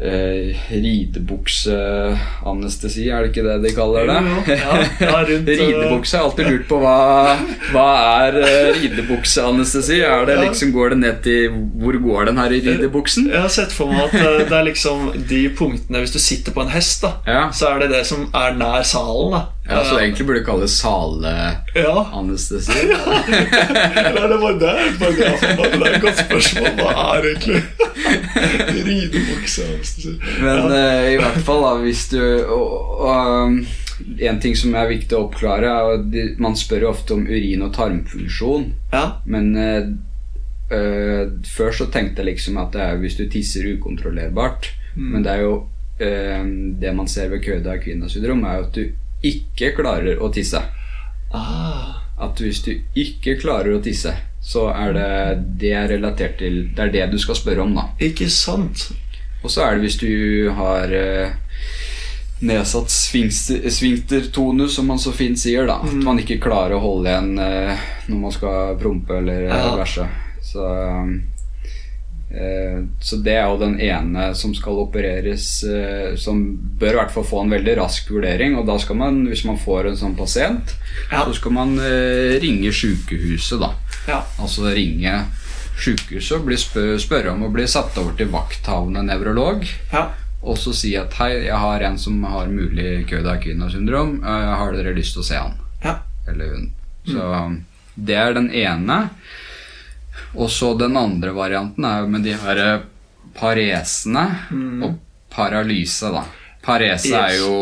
eh, 0.01 0.57
ridebukseanestesi, 0.73 3.05
er 3.13 3.19
det 3.23 3.29
ikke 3.33 3.45
det 3.47 3.57
de 3.67 3.73
kaller 3.77 4.03
det? 4.09 4.17
Ja, 4.57 4.73
ja, 5.01 5.19
rundt, 5.29 5.49
Ridebukse. 5.53 6.17
Jeg 6.17 6.23
har 6.23 6.29
alltid 6.31 6.47
lurt 6.51 6.67
på 6.71 6.77
hva, 6.83 6.97
hva 7.75 7.87
er 8.27 8.33
eh, 8.43 8.71
ridebukseanestesi? 8.81 9.99
Er 10.07 10.23
det 10.29 10.37
liksom, 10.43 10.69
går 10.75 10.87
det 10.95 10.99
ned 11.03 11.17
til 11.27 11.41
Hvor 11.83 11.95
går 12.03 12.21
den 12.31 12.39
her 12.43 12.51
i 12.57 12.61
ridebuksen? 12.65 13.25
Jeg 13.33 13.41
har 13.45 13.53
sett 13.53 13.73
for 13.75 13.87
meg 13.93 14.01
at 14.09 14.15
eh, 14.21 14.41
det 14.49 14.57
er 14.59 14.65
liksom 14.71 14.99
de 15.29 15.43
punktene 15.59 15.99
Hvis 16.05 16.15
du 16.17 16.21
sitter 16.23 16.51
på 16.57 16.61
en 16.65 16.73
hest, 16.75 16.99
da 17.05 17.11
Ja. 17.29 17.43
så 17.55 17.65
er 17.75 17.79
det 17.85 17.91
det 17.97 18.05
som 18.09 18.21
er 18.35 18.51
nær 18.59 18.83
salen. 18.87 19.31
da 19.37 19.43
ja, 19.69 19.85
så 19.85 19.99
egentlig 19.99 20.27
burde 20.27 20.39
det 20.41 20.47
kalles 20.47 20.73
saleanestesi. 20.81 22.73
Ja, 22.91 22.99
Nei, 23.95 24.29
det 24.29 24.39
var 24.43 24.57
det 24.59 24.73
paragrafen 24.99 25.59
var. 25.59 25.69
Det 25.71 25.87
er 25.87 25.95
et 25.95 26.03
godt 26.03 26.19
spørsmål. 26.19 26.71
Hva 26.81 26.95
er 27.17 27.29
egentlig 27.31 27.61
ridebukse? 28.89 29.67
Men 30.43 30.75
eh, 30.75 31.13
i 31.15 31.21
hvert 31.21 31.39
fall, 31.47 31.63
da, 31.63 31.77
hvis 31.85 32.09
du 32.11 32.19
og, 32.23 32.73
og, 33.07 33.11
um, 33.47 33.63
En 34.19 34.41
ting 34.43 34.57
som 34.59 34.75
er 34.75 34.89
viktig 34.91 35.15
å 35.15 35.29
oppklare, 35.29 35.69
er 35.71 36.01
at 36.01 36.41
man 36.43 36.57
spør 36.59 36.89
jo 36.89 36.91
ofte 36.91 37.15
om 37.15 37.23
urin- 37.29 37.63
og 37.63 37.71
tarmfunksjon. 37.77 38.65
Ja, 38.91 39.05
Men 39.31 39.53
uh, 39.55 39.93
uh, 40.73 41.29
før 41.47 41.77
så 41.77 41.87
tenkte 41.87 42.25
jeg 42.25 42.33
liksom 42.33 42.59
at 42.59 42.75
det 42.75 42.83
er 42.83 42.99
hvis 42.99 43.15
du 43.21 43.29
tisser 43.31 43.69
ukontrollerbart. 43.77 44.73
Men 44.97 45.23
det 45.23 45.37
er 45.37 45.47
jo 45.47 45.55
Det 46.03 46.91
man 46.97 47.07
ser 47.07 47.29
ved 47.31 47.45
køyda-kvinnasyndrom 47.45 48.41
er 48.49 48.57
jo 48.59 48.63
at 48.65 48.75
du 48.75 48.83
ikke 49.23 49.73
klarer 49.77 50.19
å 50.23 50.29
tisse. 50.35 50.61
ah, 51.35 51.99
At 52.23 52.39
hvis 52.41 52.63
du 52.65 52.73
ikke 52.95 53.37
klarer 53.41 53.75
å 53.77 53.83
tisse, 53.83 54.13
så 54.43 54.69
er 54.75 54.93
det 54.97 55.09
det 55.63 55.73
er 55.79 55.89
relatert 55.95 56.39
til 56.39 56.69
Det 56.75 56.83
er 56.83 56.91
det 56.93 57.07
du 57.13 57.19
skal 57.19 57.35
spørre 57.39 57.63
om, 57.63 57.75
da. 57.79 57.85
ikke 58.03 58.29
sant? 58.31 58.89
Og 59.43 59.51
så 59.51 59.63
er 59.67 59.75
det 59.75 59.83
hvis 59.87 59.97
du 59.99 60.51
har 60.55 60.93
eh, 60.95 61.31
nedsatt 62.43 62.91
svingtertonus, 62.91 64.75
som 64.77 64.87
man 64.87 64.99
så 64.99 65.13
fint 65.15 65.39
sier, 65.39 65.67
da. 65.67 65.81
At 65.83 65.93
man 66.05 66.19
ikke 66.23 66.41
klarer 66.43 66.77
å 66.77 66.83
holde 66.83 67.11
igjen 67.11 67.39
eh, 67.43 67.77
når 68.11 68.19
man 68.27 68.35
skal 68.35 68.77
prompe 68.83 69.19
eller 69.19 69.49
Ja. 69.49 69.77
ja. 69.97 70.07
Så, 70.43 70.67
eh, 70.67 71.07
så 73.01 73.17
det 73.21 73.35
er 73.37 73.45
jo 73.51 73.59
den 73.61 73.75
ene 73.85 74.31
som 74.39 74.55
skal 74.57 74.79
opereres, 74.87 75.47
eh, 75.69 76.15
som 76.17 76.39
bør 76.81 76.95
i 76.95 76.99
hvert 77.03 77.13
fall 77.13 77.27
få 77.29 77.43
en 77.45 77.53
veldig 77.53 77.75
rask 77.77 78.09
vurdering. 78.11 78.57
Og 78.57 78.65
da 78.67 78.79
skal 78.81 78.97
man, 78.97 79.19
hvis 79.29 79.45
man 79.45 79.59
får 79.61 79.91
en 79.91 79.99
sånn 80.01 80.17
pasient, 80.17 80.73
Ja. 81.11 81.25
så 81.27 81.35
skal 81.37 81.53
man 81.53 81.75
eh, 81.79 82.39
ringe 82.41 82.73
sykehuset, 82.73 83.61
da. 83.61 83.73
Ja. 84.09 84.23
Altså 84.41 84.73
ringe 84.73 85.27
sykehuset 85.83 86.39
og 86.41 86.51
spør 86.61 86.99
spørre 87.01 87.33
om 87.35 87.45
å 87.47 87.53
bli 87.53 87.67
satt 87.69 87.97
over 88.01 88.17
til 88.17 88.33
vakthavende 88.33 89.03
nevrolog. 89.05 89.67
Ja. 89.93 90.07
Og 90.43 90.57
så 90.59 90.73
si 90.75 90.97
at 90.99 91.13
hei, 91.21 91.45
jeg 91.45 91.55
har 91.59 91.85
en 91.87 91.99
som 91.99 92.23
har 92.25 92.49
mulig 92.51 93.05
Køda-Kina-syndrom. 93.13 94.17
Eh, 94.25 94.49
har 94.59 94.73
dere 94.73 94.97
lyst 94.97 95.15
til 95.19 95.23
å 95.23 95.29
se 95.29 95.37
han? 95.37 95.55
Ja. 95.85 95.99
Eller 96.29 96.57
hun. 96.57 96.73
Så 97.07 97.29
det 97.97 98.17
er 98.17 98.33
den 98.35 98.49
ene. 98.55 99.11
Og 100.35 100.51
så 100.51 100.73
den 100.79 100.97
andre 100.97 101.33
varianten 101.37 101.85
er 101.85 102.03
jo 102.03 102.11
med 102.13 102.25
de 102.25 102.35
her 102.41 102.63
paresene 102.63 102.89
paresene 103.37 104.25
og 104.85 104.99
paralyse, 105.33 106.11
da. 106.13 106.25
Parese 106.63 107.17
er 107.17 107.39
jo 107.41 107.55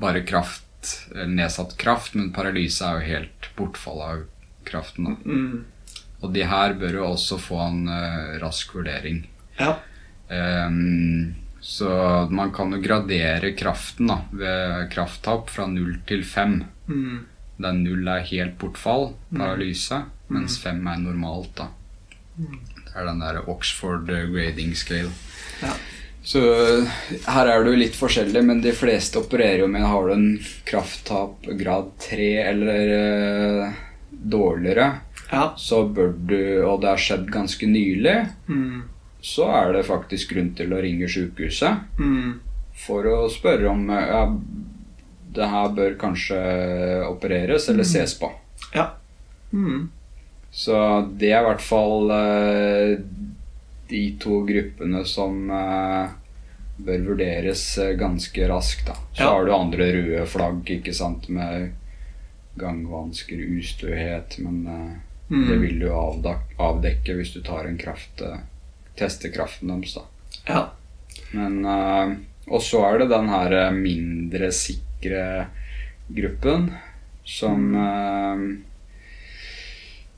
bare 0.00 0.24
kraft, 0.26 0.64
eller 1.12 1.30
nedsatt 1.32 1.76
kraft, 1.80 2.16
men 2.18 2.32
paralyse 2.34 2.84
er 2.84 2.98
jo 2.98 3.12
helt 3.12 3.48
bortfall 3.56 4.02
av 4.04 4.24
kraften, 4.68 5.12
da. 5.12 5.14
Mm. 5.24 6.02
Og 6.24 6.32
de 6.32 6.44
her 6.48 6.74
bør 6.80 7.00
jo 7.00 7.06
også 7.12 7.38
få 7.40 7.60
en 7.66 7.88
uh, 7.88 8.36
rask 8.40 8.74
vurdering. 8.74 9.24
Ja. 9.58 9.76
Um, 10.28 11.34
så 11.60 11.90
man 12.32 12.52
kan 12.52 12.72
jo 12.72 12.80
gradere 12.84 13.52
kraften 13.56 14.08
da, 14.08 14.18
ved 14.32 14.90
krafttap 14.92 15.52
fra 15.52 15.68
0 15.68 16.00
til 16.08 16.24
5. 16.24 16.58
Mm. 16.88 17.18
Der 17.64 17.76
0 17.76 18.08
er 18.16 18.28
helt 18.28 18.58
bortfall, 18.60 19.12
paralyse, 19.32 20.02
mens 20.32 20.58
5 20.60 20.80
er 20.90 21.00
normalt. 21.04 21.54
da. 21.60 21.68
Det 22.36 22.94
er 22.94 23.06
den 23.06 23.20
der 23.22 23.42
Oxford 23.50 24.08
eh, 24.10 24.26
grading 24.30 24.74
scale. 24.78 25.10
Ja. 25.62 25.72
Så 26.24 26.40
eh, 26.40 26.86
her 27.28 27.46
er 27.52 27.64
det 27.64 27.72
jo 27.74 27.80
litt 27.82 27.96
forskjellig, 27.98 28.42
men 28.48 28.62
de 28.64 28.72
fleste 28.72 29.18
opererer 29.20 29.60
jo 29.64 29.66
med 29.68 29.82
Har 29.84 30.06
du 30.08 30.12
en 30.14 30.28
krafttap 30.64 31.44
grad 31.60 31.90
3 32.00 32.28
eller 32.48 32.94
eh, 32.98 33.72
dårligere, 34.10 34.92
Ja. 35.32 35.52
så 35.58 35.82
bør 35.92 36.12
du, 36.26 36.38
og 36.64 36.80
det 36.82 36.88
har 36.94 36.96
skjedd 37.02 37.30
ganske 37.32 37.66
nylig, 37.66 38.28
Mm. 38.48 38.82
så 39.22 39.48
er 39.52 39.72
det 39.72 39.86
faktisk 39.86 40.32
grunn 40.34 40.54
til 40.54 40.72
å 40.72 40.80
ringe 40.82 41.08
sykehuset 41.08 41.78
Mm. 41.98 42.40
for 42.86 43.04
å 43.04 43.28
spørre 43.30 43.68
om 43.70 43.90
eh, 43.90 44.06
ja, 44.08 44.24
det 45.34 45.48
her 45.50 45.68
bør 45.74 45.96
kanskje 45.98 46.38
opereres 47.08 47.68
eller 47.68 47.82
ses 47.84 48.14
på. 48.18 48.30
Ja. 48.74 48.92
Mm. 49.52 49.90
Så 50.54 50.76
det 51.18 51.32
er 51.34 51.40
i 51.42 51.46
hvert 51.48 51.64
fall 51.64 52.12
eh, 52.14 52.92
de 53.90 54.02
to 54.22 54.36
gruppene 54.46 55.00
som 55.08 55.50
eh, 55.50 56.12
bør 56.84 57.02
vurderes 57.08 57.64
eh, 57.82 57.94
ganske 57.98 58.46
raskt. 58.50 58.86
Da. 58.86 58.94
Så 59.16 59.22
Ja. 59.24 59.30
har 59.32 59.44
du 59.48 59.54
andre 59.56 59.88
røde 59.96 60.26
flagg 60.30 60.70
ikke 60.76 60.94
sant, 60.94 61.26
med 61.28 61.72
gangvansker, 62.60 63.40
ustøhet, 63.58 64.38
men 64.44 65.00
Mm. 65.30 65.46
det 65.48 65.54
vil 65.58 65.78
du 65.80 65.86
avdekke 66.60 67.14
hvis 67.16 67.30
du 67.32 67.40
tar 67.42 67.64
en 67.66 67.78
kraft, 67.80 68.20
tester 68.94 69.30
kraften 69.32 69.68
deres. 69.72 69.94
da. 69.94 70.02
Ja. 70.46 70.62
Men 71.32 71.64
Og 72.46 72.60
så 72.60 72.82
er 72.84 72.98
det 72.98 73.08
den 73.08 73.28
her 73.32 73.72
mindre 73.72 74.50
sikre 74.52 75.46
gruppen 76.12 76.70
som 77.24 77.74
eh, 77.74 78.42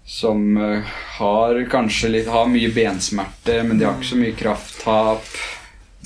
Som 0.07 0.57
eh, 0.57 0.86
har 1.18 1.59
kanskje 1.70 2.12
litt 2.12 2.28
Har 2.30 2.46
mye 2.46 2.70
bensmerter, 2.70 3.64
men 3.66 3.78
de 3.78 3.88
har 3.88 3.96
ikke 3.98 4.12
så 4.12 4.20
mye 4.20 4.36
krafttap. 4.38 5.30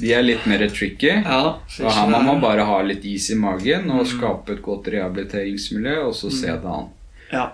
De 0.00 0.14
er 0.16 0.24
litt 0.24 0.46
mer 0.48 0.64
tricky. 0.72 1.12
Ja. 1.20 1.58
Og 1.60 1.92
her 1.92 2.08
må 2.08 2.22
man 2.24 2.40
bare 2.40 2.64
ha 2.64 2.78
litt 2.86 3.04
is 3.04 3.28
i 3.34 3.36
magen 3.36 3.90
og 3.92 4.08
skape 4.08 4.56
et 4.56 4.62
godt 4.64 4.88
rehabiliteringsmiljø, 4.94 5.98
og 6.06 6.14
så 6.16 6.32
se 6.32 6.54
det 6.54 6.72
an. 6.72 6.88
Ja. 7.30 7.44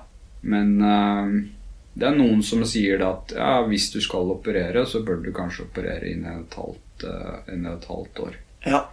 Men 0.47 0.76
uh, 0.78 1.32
det 1.99 2.07
er 2.07 2.18
noen 2.18 2.44
som 2.47 2.62
sier 2.68 3.03
at 3.03 3.34
ja, 3.34 3.64
hvis 3.66 3.88
du 3.94 3.99
skal 4.05 4.30
operere, 4.36 4.84
så 4.86 5.03
bør 5.03 5.24
du 5.24 5.32
kanskje 5.34 5.66
operere 5.66 6.12
innen 6.12 6.44
et 6.44 6.55
halvt, 6.55 7.07
uh, 7.09 7.40
innen 7.51 7.72
et 7.72 7.90
halvt 7.90 8.22
år. 8.28 8.38
Ja. 8.68 8.84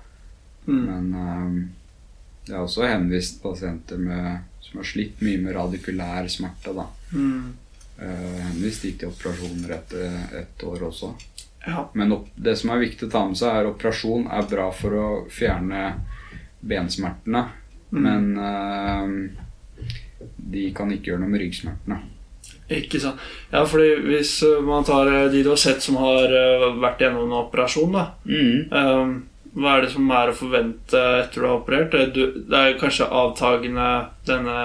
Mm. 0.66 0.84
Men 0.88 1.14
uh, 1.14 1.62
det 2.48 2.56
er 2.56 2.64
også 2.64 2.88
henvist 2.88 3.44
pasienter 3.44 4.02
med, 4.02 4.48
som 4.74 4.82
har 4.82 4.88
slitt 4.90 5.22
mye 5.22 5.38
med 5.38 5.54
radikulær 5.54 6.28
smerte. 6.28 6.74
da. 6.74 6.88
Mm. 7.14 7.54
Uh, 8.02 8.40
henvist 8.50 8.88
til 8.88 9.12
operasjoner 9.12 9.76
etter 9.76 10.16
ett 10.40 10.64
år 10.66 10.88
også. 10.90 11.12
Ja. 11.68 11.86
Men 11.94 12.16
det 12.36 12.56
som 12.58 12.74
er 12.74 12.82
viktig 12.82 13.06
å 13.08 13.12
ta 13.14 13.22
med 13.30 13.38
seg, 13.38 13.54
er 13.54 13.68
at 13.68 13.76
operasjon 13.76 14.26
er 14.34 14.48
bra 14.50 14.72
for 14.74 14.98
å 14.98 15.10
fjerne 15.32 15.84
bensmertene. 16.66 17.44
Men 17.94 18.34
uh, 18.42 19.86
de 20.38 20.66
kan 20.74 20.90
ikke 20.90 21.14
gjøre 21.14 21.22
noe 21.22 21.36
med 21.36 21.44
ryggsmertene. 21.46 22.00
Ikke 22.74 22.98
sant. 22.98 23.22
Ja, 23.52 23.62
fordi 23.70 23.94
hvis 24.08 24.40
uh, 24.42 24.58
man 24.66 24.90
tar 24.90 25.12
de 25.30 25.44
du 25.46 25.52
har 25.54 25.62
sett 25.62 25.86
som 25.86 26.02
har 26.02 26.34
vært 26.82 27.06
gjennom 27.06 27.30
en 27.30 27.38
operasjon, 27.44 27.94
da 27.94 28.10
um, 28.26 29.20
Hva 29.54 29.76
er 29.78 29.84
det 29.86 29.92
som 29.94 30.10
er 30.10 30.32
å 30.32 30.36
forvente 30.38 31.00
etter 31.22 31.42
du 31.44 31.46
har 31.46 31.60
operert? 31.60 31.92
Det, 31.94 32.06
du, 32.16 32.54
er 32.58 32.78
kanskje 32.82 33.06
avtagende 33.06 33.88
denne 34.26 34.56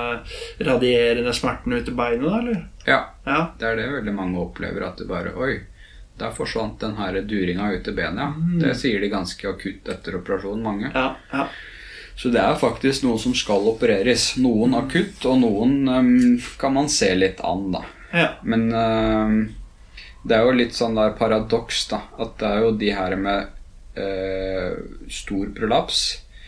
radierende 0.65 1.35
smerten 1.37 1.75
ut 1.77 1.89
i 1.91 1.97
beinet, 1.97 2.25
da, 2.25 2.39
eller? 2.39 2.63
Ja, 2.89 3.01
Ja. 3.29 3.41
det 3.61 3.67
er 3.69 3.77
det 3.77 3.89
veldig 3.93 4.15
mange 4.17 4.41
opplever. 4.41 4.87
At 4.87 4.97
det 5.03 5.09
bare 5.11 5.35
Oi, 5.37 5.59
der 6.19 6.33
forsvant 6.33 6.81
den 6.81 6.97
her 6.97 7.21
duringa 7.21 7.73
ut 7.75 7.89
i 7.89 7.93
benet. 7.93 8.23
Ja. 8.23 8.63
Det 8.65 8.77
sier 8.81 9.01
de 9.05 9.11
ganske 9.13 9.51
akutt 9.51 9.89
etter 9.93 10.17
operasjonen, 10.23 10.65
mange. 10.65 10.93
Ja. 10.95 11.11
Ja. 11.33 11.49
Så 12.19 12.33
det 12.35 12.41
er 12.43 12.57
faktisk 12.59 13.05
noe 13.05 13.21
som 13.23 13.35
skal 13.37 13.69
opereres. 13.71 14.33
Noen 14.43 14.73
akutt, 14.75 15.21
og 15.29 15.37
noen 15.45 15.77
um, 15.87 16.41
kan 16.59 16.75
man 16.75 16.89
se 16.91 17.13
litt 17.15 17.45
an, 17.47 17.69
da. 17.77 17.85
ja. 18.17 18.31
Men 18.43 18.65
um, 18.73 19.37
det 20.25 20.35
er 20.35 20.49
jo 20.49 20.57
litt 20.57 20.75
sånn 20.75 20.97
der 20.99 21.13
paradoks, 21.21 21.85
da. 21.93 22.01
At 22.19 22.41
det 22.41 22.49
er 22.49 22.65
jo 22.65 22.73
de 22.81 22.91
her 22.97 23.15
med 23.21 23.55
stor 25.13 25.51
prolaps, 25.57 26.03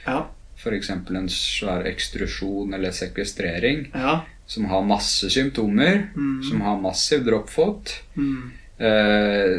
ja. 0.04 0.22
f.eks. 0.60 0.90
en 0.92 1.28
svær 1.32 1.86
ekstrusjon 1.90 2.74
eller 2.76 2.94
sekvestrering, 2.96 3.88
ja. 3.94 4.20
som 4.46 4.68
har 4.70 4.86
masse 4.86 5.30
symptomer, 5.32 6.08
som 6.48 6.64
har 6.66 6.80
massiv 6.82 7.24
droppfot. 7.26 7.94
Mm. 8.16 8.50
Eh, 8.80 9.56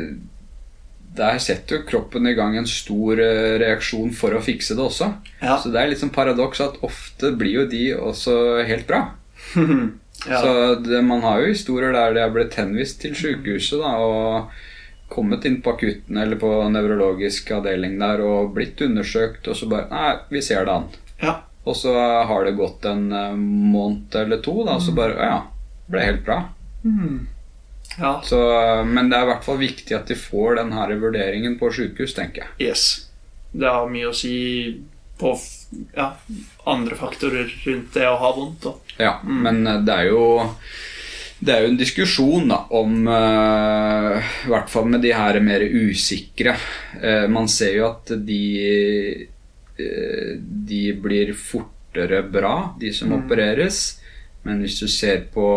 der 1.12 1.40
setter 1.44 1.78
jo 1.78 1.86
kroppen 1.90 2.28
i 2.30 2.36
gang 2.38 2.56
en 2.56 2.68
stor 2.70 3.20
eh, 3.20 3.58
reaksjon 3.62 4.14
for 4.16 4.34
å 4.34 4.44
fikse 4.44 4.78
det 4.78 4.84
også. 4.86 5.10
Ja. 5.42 5.58
Så 5.60 5.72
det 5.74 5.82
er 5.82 5.92
litt 5.92 6.02
sånn 6.02 6.14
paradoks 6.16 6.64
at 6.64 6.80
ofte 6.88 7.34
blir 7.38 7.62
jo 7.62 7.66
de 7.72 7.84
også 7.98 8.36
helt 8.68 8.88
bra. 8.90 9.04
ja. 10.32 10.40
Så 10.40 10.54
det, 10.86 11.02
man 11.04 11.24
har 11.26 11.44
jo 11.44 11.52
historier 11.52 11.94
der 11.96 12.16
de 12.16 12.24
har 12.24 12.34
blitt 12.34 12.56
henvist 12.60 13.02
til 13.04 13.18
sykehuset, 13.18 13.82
da, 13.84 13.92
og 14.00 14.71
kommet 15.12 15.46
inn 15.46 15.60
på 15.62 15.74
akutten 15.76 16.18
eller 16.18 16.40
på 16.40 16.50
nevrologisk 16.72 17.52
avdeling 17.58 17.98
der 18.00 18.24
og 18.26 18.54
blitt 18.56 18.82
undersøkt, 18.82 19.48
og 19.52 19.58
så 19.60 19.68
bare 19.72 19.90
Nei, 19.92 20.12
vi 20.32 20.42
ser 20.46 20.66
det 20.66 20.74
an. 20.80 20.88
Ja. 21.22 21.36
Og 21.68 21.76
så 21.78 21.92
har 22.26 22.46
det 22.48 22.56
gått 22.58 22.86
en 22.90 23.12
eh, 23.14 23.36
måned 23.38 24.16
eller 24.24 24.40
to, 24.42 24.64
da, 24.66 24.80
så 24.82 24.96
bare 24.98 25.20
Ja, 25.28 25.36
ble 25.92 26.06
helt 26.08 26.24
bra. 26.26 26.40
ja. 28.00 28.22
Så, 28.26 28.40
men 28.88 29.10
det 29.12 29.18
er 29.20 29.28
i 29.28 29.32
hvert 29.34 29.46
fall 29.46 29.60
viktig 29.62 29.96
at 29.98 30.08
de 30.10 30.16
får 30.18 30.56
den 30.62 30.72
her 30.74 30.94
vurderingen 31.02 31.58
på 31.60 31.70
sjukehus, 31.76 32.16
tenker 32.18 32.46
jeg. 32.48 32.72
Yes. 32.72 32.86
Det 33.52 33.68
har 33.68 33.90
mye 33.92 34.10
å 34.10 34.16
si 34.16 34.34
på 35.22 35.36
ja, 35.96 36.08
andre 36.66 36.96
faktorer 36.98 37.52
rundt 37.66 37.94
det 37.94 38.08
å 38.10 38.16
ha 38.24 38.32
vondt. 38.36 38.64
Da. 38.64 38.74
Ja, 39.04 39.12
men 39.24 39.62
eh, 39.68 39.82
det 39.86 39.98
er 40.06 40.10
jo 40.10 40.24
det 41.42 41.54
er 41.54 41.64
jo 41.64 41.72
en 41.72 41.80
diskusjon 41.80 42.52
da, 42.52 42.60
om 42.78 43.08
uh, 43.10 44.18
I 44.46 44.52
hvert 44.52 44.70
fall 44.70 44.92
med 44.94 45.02
de 45.02 45.14
her 45.16 45.40
mer 45.42 45.64
usikre. 45.66 46.54
Uh, 47.02 47.26
man 47.34 47.50
ser 47.50 47.80
jo 47.80 47.88
at 47.88 48.14
de 48.28 48.42
uh, 49.80 50.36
De 50.38 50.84
blir 51.02 51.34
fortere 51.34 52.22
bra, 52.30 52.76
de 52.80 52.94
som 52.94 53.16
opereres. 53.18 53.82
Men 54.46 54.62
hvis 54.62 54.80
du 54.82 54.88
ser 54.90 55.26
på 55.34 55.48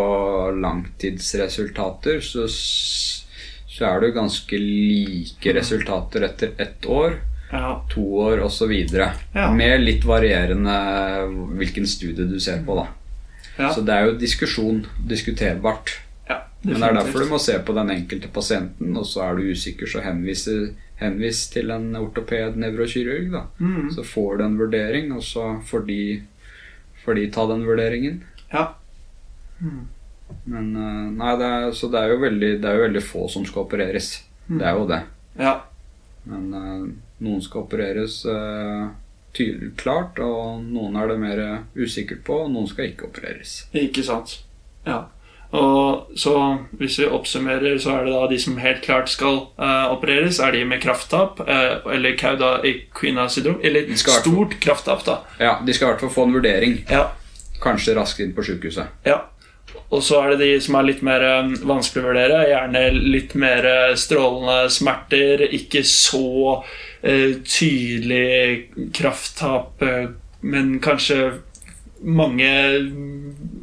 langtidsresultater, 0.61 2.20
så, 2.24 2.49
så 2.49 3.87
er 3.89 4.01
det 4.01 4.11
jo 4.11 4.18
ganske 4.18 4.59
like 4.61 5.55
resultater 5.57 6.26
etter 6.30 6.57
ett 6.61 6.89
år 6.89 7.20
Ja. 7.53 7.85
to 7.93 8.03
år 8.24 8.41
osv. 8.45 8.72
Ja. 8.72 9.47
Med 9.55 9.85
litt 9.85 10.05
varierende 10.05 10.74
hvilken 11.61 11.87
studie 11.87 12.26
du 12.26 12.41
ser 12.41 12.64
på, 12.66 12.74
da. 12.80 12.89
Ja. 13.59 13.71
Så 13.75 13.85
det 13.87 13.95
er 13.95 14.09
jo 14.09 14.17
diskusjon, 14.19 14.85
diskuterbart. 15.09 15.99
ja 16.29 16.41
Men 16.63 16.81
det 16.81 16.89
er 16.89 16.97
derfor 16.99 17.25
du 17.25 17.31
må 17.31 17.39
se 17.39 17.59
på 17.59 17.77
den 17.77 17.93
enkelte 17.95 18.29
pasienten, 18.33 18.97
og 18.97 19.07
så 19.07 19.29
er 19.29 19.39
du 19.39 19.51
usikker, 19.53 19.87
så 19.87 20.03
henvise, 20.05 20.75
henvis 21.01 21.47
til 21.53 21.71
en 21.71 21.95
ortoped, 21.97 22.57
nevrokirurg, 22.61 23.31
da. 23.33 23.45
Mhm. 23.59 23.91
Så 23.95 24.07
får 24.07 24.39
du 24.39 24.45
en 24.45 24.59
vurdering, 24.59 25.13
og 25.13 25.23
så 25.23 25.61
får 25.67 25.87
de, 25.87 26.01
får 27.05 27.21
de 27.21 27.31
ta 27.31 27.47
den 27.53 27.67
vurderingen. 27.67 28.23
Ja. 28.53 28.73
Men 30.45 30.75
eh, 30.77 31.07
nei, 31.15 31.37
det 31.41 31.47
er, 31.47 31.71
så 31.77 31.89
det 31.93 32.01
er, 32.01 32.15
jo 32.15 32.23
veldig, 32.25 32.51
det 32.63 32.69
er 32.69 32.79
jo 32.79 32.87
veldig 32.89 33.05
få 33.05 33.29
som 33.31 33.47
skal 33.47 33.67
opereres. 33.69 34.17
Det 34.49 34.65
er 34.65 34.77
jo 34.77 34.89
det. 34.91 35.05
ja. 35.41 35.61
Men 36.25 36.45
eh, 36.57 36.85
noen 37.25 37.43
skal 37.45 37.67
opereres 37.67 38.23
uh, 38.25 38.89
tydelig 39.35 39.74
klart, 39.80 40.18
og 40.22 40.62
noen 40.64 40.97
er 41.01 41.11
det 41.11 41.18
mer 41.20 41.43
usikkert 41.76 42.24
på, 42.26 42.45
og 42.45 42.55
noen 42.55 42.70
skal 42.70 42.93
ikke 42.93 43.09
opereres. 43.11 43.64
Ikke 43.74 44.05
sant. 44.07 44.39
Ja. 44.87 45.05
Og 45.55 46.18
så 46.18 46.32
hvis 46.80 46.97
vi 46.99 47.07
oppsummerer, 47.07 47.76
så 47.78 47.93
er 47.95 48.09
det 48.09 48.14
da 48.14 48.24
de 48.30 48.39
som 48.43 48.57
helt 48.59 48.80
klart 48.82 49.11
skal 49.12 49.37
uh, 49.55 49.93
opereres, 49.95 50.41
er 50.43 50.57
de 50.57 50.64
med 50.66 50.82
krafttap 50.82 51.39
uh, 51.47 51.85
eller 51.95 52.16
cauda 52.18 52.57
equina 52.66 53.28
syndrom, 53.30 53.61
eller 53.62 53.93
stort 53.95 54.59
krafttap, 54.61 55.05
da. 55.07 55.20
Ja, 55.39 55.59
De 55.66 55.76
skal 55.76 55.87
i 55.87 55.91
hvert 55.93 56.03
fall 56.03 56.14
få 56.16 56.26
en 56.26 56.35
vurdering. 56.35 56.80
Ja. 56.91 57.12
Kanskje 57.62 57.95
raskt 57.95 58.24
inn 58.24 58.35
på 58.35 58.47
sjukehuset. 58.47 58.99
ja. 59.07 59.22
Og 59.95 60.03
så 60.03 60.16
er 60.22 60.32
det 60.32 60.41
de 60.41 60.61
som 60.62 60.74
er 60.78 60.87
litt 60.87 61.03
mer 61.07 61.22
eh, 61.22 61.53
vanskelig 61.66 62.03
å 62.03 62.07
vurdere. 62.09 62.39
Gjerne 62.49 62.80
litt 62.95 63.35
mer 63.39 63.66
strålende 63.99 64.70
smerter, 64.72 65.45
ikke 65.55 65.85
så 65.87 66.64
tydelig 67.45 68.71
krafttap, 68.97 69.83
eh, 69.83 70.09
men 70.41 70.79
kanskje 70.81 71.41
mange, 72.05 72.51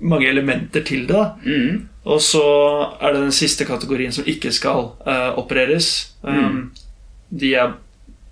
mange 0.01 0.29
elementer 0.29 0.85
til 0.85 1.07
det. 1.09 1.25
Mhm. 1.45 1.87
Og 2.03 2.21
så 2.25 2.41
er 2.97 3.13
det 3.13 3.21
den 3.21 3.35
siste 3.35 3.65
kategorien 3.65 4.11
som 4.11 4.25
ikke 4.25 4.49
skal 4.51 4.87
uh, 5.05 5.37
opereres. 5.37 6.15
Um, 6.25 6.71
de, 7.29 7.51
er, 7.53 7.75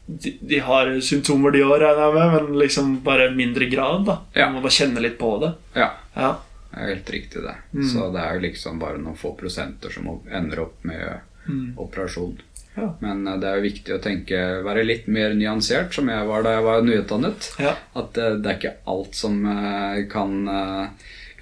de, 0.08 0.32
de 0.42 0.62
har 0.66 0.90
symptomer, 1.06 1.54
de 1.54 1.62
òg, 1.62 1.76
regner 1.84 2.02
jeg 2.02 2.16
med, 2.16 2.34
men 2.34 2.58
liksom 2.64 2.96
bare 3.06 3.30
mindre 3.30 3.70
grad. 3.70 4.08
da 4.08 4.16
Ja. 4.34 4.48
Man 4.48 4.58
må 4.58 4.64
bare 4.66 4.74
kjenne 4.74 5.04
litt 5.06 5.20
på 5.22 5.36
det. 5.44 5.54
Ja, 5.78 5.92
Ja, 6.16 6.32
det 6.72 6.82
er 6.82 6.90
helt 6.96 7.14
riktig, 7.14 7.44
det. 7.46 7.56
Mm. 7.78 7.86
Så 7.94 8.10
det 8.10 8.26
er 8.26 8.34
jo 8.34 8.46
liksom 8.48 8.82
bare 8.82 8.98
noen 8.98 9.18
få 9.18 9.36
prosenter 9.38 9.94
som 9.94 10.10
ender 10.26 10.66
opp 10.66 10.82
med 10.90 11.78
operasjon. 11.78 12.40
Ja. 12.80 12.90
Men 13.04 13.28
eh, 13.28 13.38
det 13.42 13.50
er 13.50 13.60
jo 13.60 13.68
viktig 13.68 13.96
å 13.96 14.02
tenke, 14.04 14.42
være 14.66 14.86
litt 14.88 15.08
mer 15.12 15.36
nyansert, 15.38 15.94
som 15.96 16.10
jeg 16.12 16.28
var 16.30 16.46
da 16.46 16.58
jeg 16.58 16.68
var 16.68 16.84
nyutdannet. 16.88 17.50
ja, 17.62 17.76
At 18.00 18.18
eh, 18.18 18.36
det 18.40 18.52
er 18.54 18.60
ikke 18.60 18.76
alt 18.96 19.18
som 19.20 19.40
eh, 19.46 20.04
kan 20.12 20.36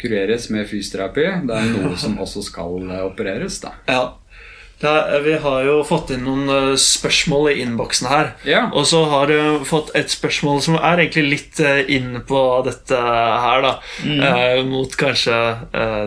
kureres 0.02 0.50
med 0.54 0.68
fysioterapi. 0.70 1.28
Det 1.50 1.58
er 1.58 1.74
noe 1.74 1.98
som 2.04 2.18
også 2.22 2.46
skal 2.46 2.90
opereres, 3.08 3.62
da. 3.66 3.76
ja. 3.90 4.06
Er, 4.78 5.24
vi 5.26 5.32
har 5.42 5.64
jo 5.66 5.80
fått 5.82 6.12
inn 6.14 6.22
noen 6.28 6.76
spørsmål 6.78 7.48
i 7.50 7.56
innboksen 7.64 8.08
her. 8.12 8.28
Ja. 8.46 8.60
Og 8.78 8.86
så 8.86 9.00
har 9.10 9.26
du 9.26 9.64
fått 9.66 9.90
et 9.98 10.14
spørsmål 10.14 10.62
som 10.62 10.78
er 10.78 11.02
egentlig 11.02 11.24
litt 11.32 11.62
inn 11.90 12.20
på 12.30 12.42
dette 12.68 13.00
her, 13.02 13.66
da. 13.66 13.72
Eh, 14.06 14.62
mot 14.70 14.94
kanskje 15.02 15.34
eh, 15.74 16.04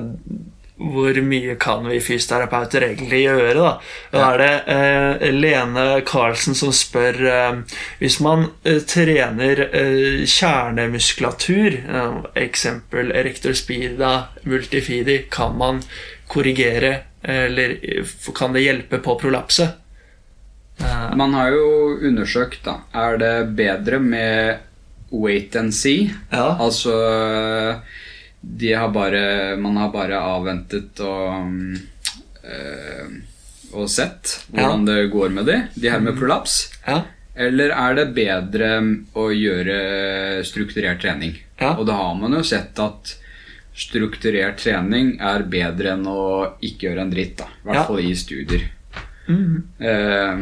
hvor 0.80 1.18
mye 1.28 1.54
kan 1.60 1.84
vi 1.84 1.98
fysioterapeuter 2.00 2.86
egentlig 2.86 3.18
gjøre, 3.26 3.54
da? 3.58 3.72
Da 4.14 4.22
er 4.32 4.38
det 4.40 4.52
eh, 4.72 5.26
Lene 5.36 5.84
Karlsen 6.08 6.56
som 6.56 6.72
spør 6.72 7.18
eh, 7.28 7.58
Hvis 8.00 8.16
man 8.24 8.46
eh, 8.64 8.78
trener 8.88 9.60
eh, 9.68 10.22
kjernemuskulatur, 10.24 11.76
eh, 11.84 12.16
eksempel 12.46 13.12
erector 13.12 13.52
spida, 13.58 14.14
multifidi, 14.48 15.18
kan 15.30 15.56
man 15.60 15.82
korrigere, 16.32 16.94
eller 17.22 17.76
eh, 17.82 18.16
kan 18.34 18.56
det 18.56 18.64
hjelpe 18.64 18.98
på 19.04 19.18
prolapse? 19.20 19.68
Eh, 20.80 21.16
Man 21.16 21.34
har 21.36 21.52
jo 21.52 21.98
undersøkt, 22.08 22.64
da. 22.64 22.78
Er 22.96 23.20
det 23.20 23.34
bedre 23.58 23.98
med 24.00 24.58
wait 25.12 25.56
and 25.56 25.74
see? 25.74 26.08
ja. 26.32 26.56
Altså 26.62 26.94
de 28.40 28.72
har 28.72 28.88
bare, 28.88 29.56
Man 29.60 29.76
har 29.76 29.90
bare 29.92 30.16
avventet 30.20 31.00
og 31.04 31.52
øh, 32.44 33.16
og 33.72 33.86
sett 33.92 34.32
hvordan 34.50 34.84
det 34.88 35.10
går 35.12 35.28
med 35.30 35.46
de, 35.46 35.58
de 35.78 35.90
her 35.92 36.00
med 36.02 36.16
prolaps. 36.18 36.70
ja. 36.86 37.02
Eller 37.40 37.70
er 37.72 37.94
det 37.94 38.08
bedre 38.12 38.70
å 39.16 39.28
gjøre 39.32 40.42
strukturert 40.44 40.98
trening? 41.00 41.36
Ja. 41.60 41.76
Og 41.78 41.86
da 41.86 41.94
har 41.96 42.16
man 42.18 42.34
jo 42.34 42.42
sett 42.44 42.76
at 42.82 43.12
strukturert 43.80 44.58
trening 44.60 45.12
er 45.22 45.46
bedre 45.48 45.94
enn 45.94 46.02
å 46.10 46.56
ikke 46.60 46.88
gjøre 46.90 47.04
en 47.06 47.12
dritt. 47.14 47.36
da 47.38 47.46
I 47.46 47.68
hvert 47.68 47.78
Ja. 47.78 47.84
fall 47.86 48.00
i 48.02 48.10
studier. 48.18 48.66
Mhm. 49.28 49.62
uh, 49.80 50.36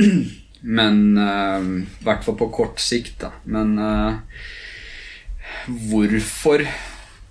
men 0.78 0.98
eh, 1.18 1.60
I 2.00 2.04
hvert 2.08 2.24
fall 2.24 2.36
på 2.40 2.48
kort 2.50 2.80
sikt, 2.80 3.20
da. 3.20 3.30
Men 3.44 3.78
uh, 3.78 4.16
hvorfor 5.68 6.64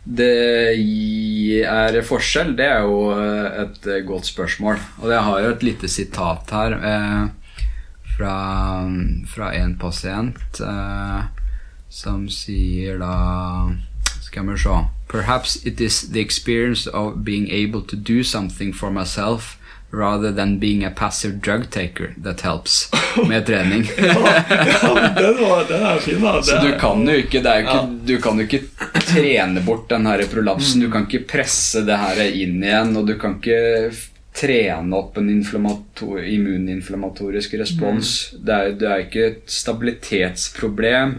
det 0.03 1.63
er 1.63 2.01
forskjell, 2.03 2.57
det 2.57 2.65
er 2.67 2.83
jo 2.83 2.97
eh, 3.15 3.61
et 3.63 3.87
eh, 3.87 4.03
godt 4.05 4.27
spørsmål. 4.27 4.81
Og 4.99 5.11
jeg 5.11 5.23
har 5.23 5.39
jo 5.39 5.53
et 5.53 5.63
lite 5.63 5.87
sitat 5.87 6.51
her 6.51 6.75
eh, 6.75 7.23
fra, 8.17 8.35
fra 9.31 9.53
en 9.55 9.77
pasient 9.79 10.59
eh, 10.59 11.23
som 11.93 12.27
sier 12.29 12.97
da 12.97 13.15
Skal 14.23 14.47
vi 14.49 14.57
se 14.57 14.75
Perhaps 15.07 15.59
it 15.63 15.79
is 15.79 16.09
the 16.09 16.19
experience 16.19 16.87
of 16.87 17.23
being 17.23 17.47
able 17.51 17.81
to 17.81 17.95
do 17.95 18.23
something 18.23 18.73
for 18.73 18.89
myself 18.89 19.57
rather 19.93 20.31
than 20.33 20.55
being 20.59 20.83
a 20.83 20.89
passive 20.89 21.35
drug 21.45 21.69
taker 21.69 22.13
that 22.23 22.41
helps 22.41 22.89
med 23.29 23.45
trening. 23.49 23.83
ja, 23.97 25.13
den, 25.17 25.37
var, 25.43 25.67
den 25.69 25.83
er 25.85 25.99
fin, 26.01 26.21
da. 26.21 26.41
Så 26.43 26.57
du 26.63 26.71
kan 26.81 27.03
jo 27.07 27.17
ikke, 27.21 27.43
ikke 27.43 27.75
Du 28.09 28.15
kan 28.23 28.39
jo 28.41 28.47
ikke 28.47 28.63
trene 29.05 29.61
bort 29.61 29.85
den 29.93 30.07
her 30.09 30.23
prolapsen. 30.31 30.81
Du 30.81 30.89
kan 30.91 31.05
ikke 31.05 31.21
presse 31.29 31.83
det 31.85 31.99
her 32.01 32.23
inn 32.31 32.57
igjen, 32.65 32.95
og 32.97 33.05
du 33.07 33.13
kan 33.21 33.37
ikke 33.37 33.93
trene 34.33 34.97
opp 34.97 35.19
en 35.21 35.29
inflammato- 35.29 36.17
immuninflammatorisk 36.25 37.53
respons. 37.61 38.15
Det, 38.33 38.53
er, 38.55 38.71
det 38.81 38.89
er 38.89 39.03
ikke 39.05 39.27
et 39.29 39.43
stabilitetsproblem. 39.61 41.13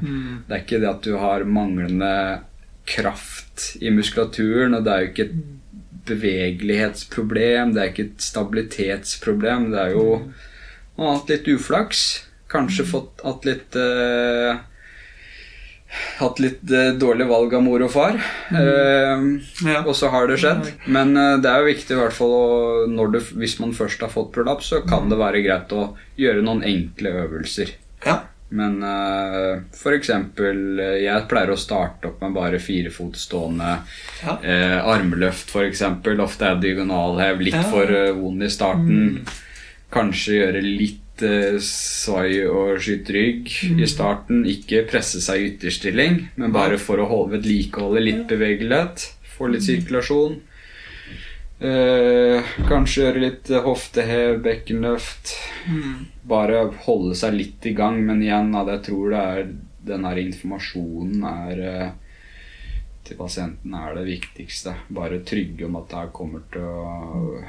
Det 0.49 0.57
er 0.57 0.65
ikke 0.65 0.81
det 0.83 0.91
at 0.91 1.07
du 1.07 1.15
har 1.23 1.45
manglende 1.47 2.11
kraft 2.91 3.71
i 3.81 3.91
muskulaturen, 3.95 4.75
og 4.77 4.83
det 4.85 4.93
er 4.93 5.05
jo 5.07 5.13
ikke 5.13 5.29
et 5.31 5.54
bevegelighetsproblem, 6.09 7.75
det 7.75 7.83
er 7.83 7.93
ikke 7.93 8.09
et 8.11 8.25
stabilitetsproblem. 8.25 9.71
Det 9.73 9.81
er 9.81 9.97
jo 9.97 10.07
man 10.97 11.09
har 11.09 11.17
hatt 11.19 11.33
litt 11.33 11.49
uflaks. 11.51 12.05
Kanskje 12.53 12.87
fått 12.87 13.23
hatt 13.27 13.47
litt 13.49 13.75
uh, 13.75 14.61
Hatt 16.19 16.41
litt 16.43 16.63
uh, 16.71 16.91
dårlig 16.99 17.27
valg 17.31 17.55
av 17.55 17.63
mor 17.67 17.83
og 17.87 17.91
far. 17.95 18.19
Uh, 18.51 19.41
Ja. 19.67 19.81
og 19.83 19.95
så 19.99 20.11
har 20.11 20.27
det 20.31 20.41
skjedd. 20.43 20.71
Men 20.87 21.17
eh, 21.17 21.37
det 21.43 21.51
er 21.51 21.63
jo 21.63 21.71
viktig 21.71 21.95
i 21.95 21.99
hvert 21.99 22.15
fall 22.15 22.95
du, 23.15 23.19
hvis 23.39 23.59
man 23.63 23.75
først 23.75 24.03
har 24.03 24.11
fått 24.13 24.33
prolaps, 24.35 24.71
så 24.71 24.83
kan 24.87 25.11
det 25.11 25.19
være 25.19 25.43
greit 25.47 25.75
å 25.75 25.95
gjøre 26.19 26.43
noen 26.47 26.63
enkle 26.67 27.15
øvelser. 27.25 27.75
Ja. 28.07 28.21
Men 28.55 28.77
uh, 28.87 29.65
for 29.75 29.97
eksempel 29.97 30.79
eh, 30.79 30.99
Jeg 31.03 31.25
pleier 31.31 31.51
å 31.51 31.59
starte 31.59 32.07
opp 32.13 32.21
med 32.23 32.37
bare 32.37 32.61
firefotstående 32.63 33.71
Ja. 34.23 34.37
uh, 34.39 34.79
armløft, 34.95 35.51
eksempel. 35.67 36.23
Ofte 36.23 36.53
er 36.53 36.61
diagonalhev, 36.63 37.43
litt 37.43 37.59
Ja. 37.59 37.65
for 37.73 37.91
uh, 37.91 38.13
vond 38.15 38.43
i 38.47 38.51
starten. 38.53 39.25
kanskje 39.95 40.39
gjøre 40.41 40.63
litt 40.65 41.23
uh, 41.23 41.59
svai 41.63 42.45
og 42.47 42.79
skyte 42.83 43.15
rygg 43.15 43.51
i 43.79 43.87
starten. 43.91 44.45
Ikke 44.47 44.85
presse 44.91 45.21
seg 45.23 45.41
i 45.43 45.51
ytterstilling, 45.53 46.21
men 46.37 46.55
bare 46.55 46.79
for 46.79 46.99
å 47.03 47.07
holde 47.11 47.37
vedlikeholde 47.39 48.03
litt 48.03 48.25
bevegelighet. 48.31 49.09
Få 49.35 49.51
litt 49.51 49.67
sirkulasjon. 49.67 50.41
Eh, 51.63 52.55
kanskje 52.67 53.05
gjøre 53.05 53.21
litt 53.23 53.51
eh, 53.53 53.63
hoftehev, 53.63 54.41
bekkenløft. 54.43 55.35
Bare 56.27 56.65
holde 56.87 57.15
seg 57.19 57.37
litt 57.37 57.69
i 57.71 57.75
gang, 57.79 58.01
men 58.07 58.23
igjen, 58.25 58.51
jeg 58.59 58.83
tror 58.89 59.15
det 59.15 59.21
er 59.21 59.53
den 59.85 60.09
her 60.09 60.19
informasjonen 60.19 61.27
er 61.29 61.63
eh, 61.69 61.93
til 63.05 63.21
pasienten 63.21 63.77
er 63.77 63.95
det 63.99 64.07
viktigste. 64.09 64.75
Bare 64.89 65.23
trygge 65.29 65.69
om 65.69 65.79
at 65.79 65.91
det 65.91 66.01
her 66.01 66.13
kommer 66.17 66.45
til 66.53 66.67
å 66.67 67.45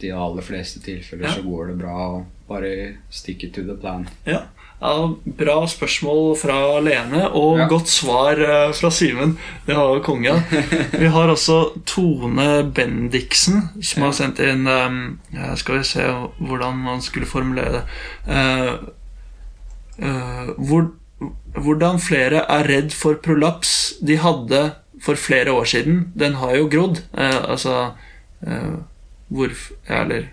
de 0.00 0.10
aller 0.12 0.42
fleste 0.42 0.80
tilfeller 0.84 1.24
Ja. 1.28 1.34
så 1.34 1.42
går 1.42 1.66
det 1.72 1.78
bra. 1.82 1.96
og 2.16 2.24
Bare 2.48 2.96
stick 3.10 3.44
it 3.44 3.54
to 3.54 3.62
the 3.62 3.76
plan. 3.78 4.08
Ja. 4.26 4.40
ja, 4.80 5.14
Bra 5.38 5.66
spørsmål 5.70 6.36
fra 6.40 6.80
Lene, 6.80 7.28
og 7.30 7.58
Ja. 7.58 7.66
godt 7.68 7.88
svar 7.88 8.32
eh, 8.40 8.72
fra 8.74 8.90
Simen. 8.90 9.36
Det 9.66 9.76
var 9.76 9.94
jo 9.94 10.02
konge. 10.02 10.32
Vi 10.98 11.06
har 11.06 11.28
også 11.30 11.60
Tone 11.86 12.64
Bendiksen, 12.74 13.68
som 13.82 14.02
har 14.02 14.12
sendt 14.12 14.40
inn 14.40 14.66
um, 14.66 15.18
Skal 15.56 15.78
vi 15.78 15.84
se 15.84 16.02
hvordan 16.40 16.76
man 16.82 17.00
skulle 17.02 17.26
formulere 17.26 17.72
det. 17.72 17.84
Eh, 18.26 18.74
eh, 20.02 20.50
hvor, 20.58 20.90
hvordan 21.54 21.98
flere 22.00 22.44
er 22.48 22.66
redd 22.68 22.92
for 22.92 23.14
prolaps 23.14 23.94
de 24.02 24.16
hadde 24.16 24.72
for 25.00 25.14
flere 25.16 25.52
år 25.52 25.64
siden. 25.64 26.08
Den 26.18 26.34
har 26.34 26.56
jo 26.56 26.66
grodd. 26.68 27.02
Eh, 27.16 27.40
altså 27.50 27.92
hvor 29.30 29.52
ja, 29.88 30.00
Eller 30.02 30.28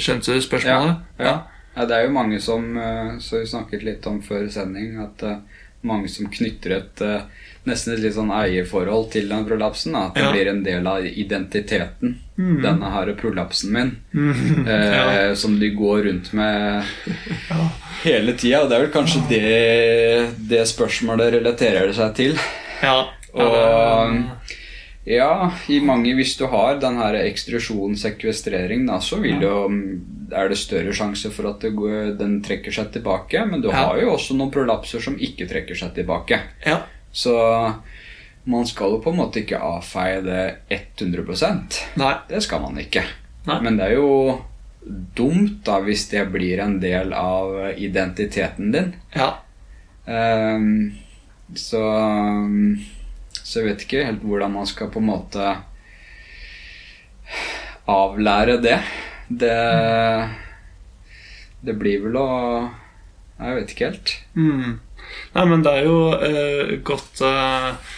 skjønte 0.00 0.34
du 0.34 0.40
spørsmålet? 0.40 0.96
Ja. 1.20 1.34
Ja, 1.76 1.84
det 1.86 1.94
er 1.96 2.06
jo 2.08 2.12
mange 2.16 2.40
som 2.42 2.64
eh, 2.76 3.18
Så 3.22 3.38
vi 3.42 3.46
snakket 3.46 3.84
litt 3.86 4.06
om 4.10 4.18
før 4.24 4.48
sending 4.50 4.96
at 5.04 5.22
eh, 5.22 5.36
mange 5.86 6.08
som 6.12 6.26
knytter 6.32 6.74
et 6.76 7.00
eh, 7.04 7.22
nesten 7.68 7.92
et 7.94 8.00
litt 8.02 8.14
sånn 8.16 8.32
eierforhold 8.32 9.10
til 9.12 9.28
den 9.30 9.44
prolapsen. 9.44 9.92
Da. 9.92 10.06
At 10.08 10.14
det 10.16 10.22
Ja. 10.24 10.30
blir 10.32 10.48
en 10.50 10.62
del 10.64 10.86
av 10.88 11.04
identiteten. 11.06 12.14
Mm. 12.40 12.58
Denne 12.64 12.90
her 12.92 13.12
prolapsen 13.20 13.72
min. 13.76 13.90
Mm. 14.12 14.66
eh, 14.66 14.96
Ja. 14.96 15.34
Som 15.36 15.58
de 15.60 15.68
går 15.76 16.02
rundt 16.08 16.32
med 16.32 16.82
hele 18.02 18.32
tida. 18.40 18.62
Og 18.64 18.70
det 18.70 18.76
er 18.78 18.84
vel 18.86 18.92
kanskje 18.94 19.22
det, 19.28 19.44
det 20.50 20.64
spørsmålet 20.68 21.34
relaterer 21.38 21.92
seg 21.96 22.14
til. 22.16 22.36
Ja, 22.82 22.98
Og 23.32 24.16
ja, 25.10 25.50
i 25.68 25.80
mange 25.82 26.12
hvis 26.14 26.36
du 26.38 26.44
har 26.52 26.78
den 26.82 26.96
her 27.00 27.16
ekstrusjonssekvestrering, 27.24 28.86
da, 28.86 29.00
så 29.02 29.18
vil 29.22 29.42
jo, 29.42 29.54
er 30.32 30.48
det 30.52 30.58
større 30.60 30.92
sjanse 30.94 31.30
for 31.34 31.50
at 31.50 31.64
går, 31.74 32.12
den 32.20 32.38
trekker 32.46 32.72
seg 32.74 32.92
tilbake. 32.94 33.42
Men 33.50 33.60
du 33.64 33.68
Ja. 33.70 33.76
har 33.90 33.98
jo 34.00 34.12
også 34.14 34.36
noen 34.38 34.52
prolapser 34.54 35.02
som 35.02 35.16
ikke 35.18 35.48
trekker 35.50 35.74
seg 35.74 35.94
tilbake. 35.94 36.40
ja. 36.66 36.82
Så 37.12 37.34
man 38.46 38.64
skal 38.66 38.90
jo 38.92 39.00
på 39.02 39.10
en 39.10 39.16
måte 39.18 39.40
ikke 39.42 39.58
avfeie 39.58 40.20
det 40.22 40.58
100% 40.70 41.80
Nei. 41.98 42.12
Det 42.28 42.40
skal 42.42 42.60
man 42.62 42.78
ikke. 42.78 43.02
Nei. 43.46 43.60
Men 43.62 43.76
det 43.76 43.88
er 43.88 43.96
jo 43.96 44.40
dumt 45.16 45.64
da 45.66 45.80
hvis 45.80 46.06
det 46.12 46.22
blir 46.32 46.60
en 46.62 46.78
del 46.80 47.12
av 47.12 47.74
identiteten 47.76 48.70
din. 48.72 48.94
Ja. 49.14 49.32
Um, 50.06 50.92
så 51.54 51.82
Så 53.50 53.58
jeg 53.58 53.66
vet 53.66 53.80
ikke 53.82 54.04
helt 54.06 54.22
hvordan 54.22 54.52
man 54.54 54.68
skal 54.70 54.92
på 54.94 55.00
en 55.02 55.08
måte 55.08 55.46
avlære 57.90 58.60
det. 58.62 58.76
Det 59.26 59.56
Det 61.60 61.74
blir 61.76 62.04
vel 62.06 62.16
å 62.16 62.28
Jeg 63.40 63.56
vet 63.56 63.72
ikke 63.74 63.88
helt. 63.88 64.12
Mm. 64.36 64.78
Nei, 65.34 65.44
men 65.48 65.62
det 65.64 65.72
er 65.72 65.86
jo 65.88 65.98
eh, 66.14 66.72
godt 66.86 67.22
eh, 67.24 67.90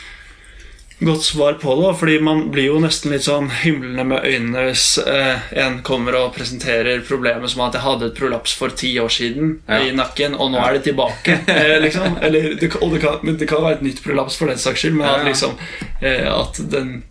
Godt 1.03 1.25
svar 1.27 1.57
på 1.59 1.75
det, 1.81 1.89
fordi 1.99 2.19
man 2.23 2.45
blir 2.55 2.69
jo 2.69 2.79
nesten 2.83 3.11
litt 3.15 3.25
sånn 3.27 3.49
himlende 3.63 4.05
med 4.07 4.27
øynene 4.29 4.67
hvis 4.69 4.85
eh, 5.03 5.49
en 5.65 5.81
kommer 5.87 6.15
og 6.21 6.35
presenterer 6.37 7.03
problemet 7.09 7.51
som 7.51 7.65
at 7.67 7.75
jeg 7.79 7.83
hadde 7.83 8.07
et 8.11 8.17
prolaps 8.21 8.55
for 8.55 8.71
ti 8.79 8.93
år 9.03 9.11
siden 9.11 9.57
Ja. 9.69 9.81
i 9.83 9.91
nakken, 9.99 10.37
og 10.39 10.53
nå 10.55 10.61
er 10.63 10.79
det 10.79 10.85
tilbake. 10.91 11.41
Eh, 11.53 11.79
liksom. 11.83 12.19
Eller, 12.23 12.55
det, 12.61 12.71
kan- 12.73 12.83
og 12.87 12.93
det 12.95 13.01
kan, 13.03 13.35
det 13.41 13.49
kan 13.51 13.63
være 13.65 13.81
et 13.81 13.87
nytt 13.89 14.03
prolaps 14.05 14.37
for 14.39 14.47
den 14.53 14.59
saks 14.63 14.85
skyld, 14.85 14.95
men 15.01 15.09
at 15.11 15.25
ja. 15.25 15.29
liksom 15.33 15.57
eh, 16.01 16.29
At 16.33 16.61
den 16.71 17.03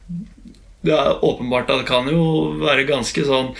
Det 0.82 0.94
er 0.96 1.20
åpenbart 1.26 1.70
at 1.70 1.84
det 1.84 1.90
kan 1.92 2.08
jo 2.10 2.24
være 2.64 2.88
ganske 2.90 3.26
sånn 3.28 3.52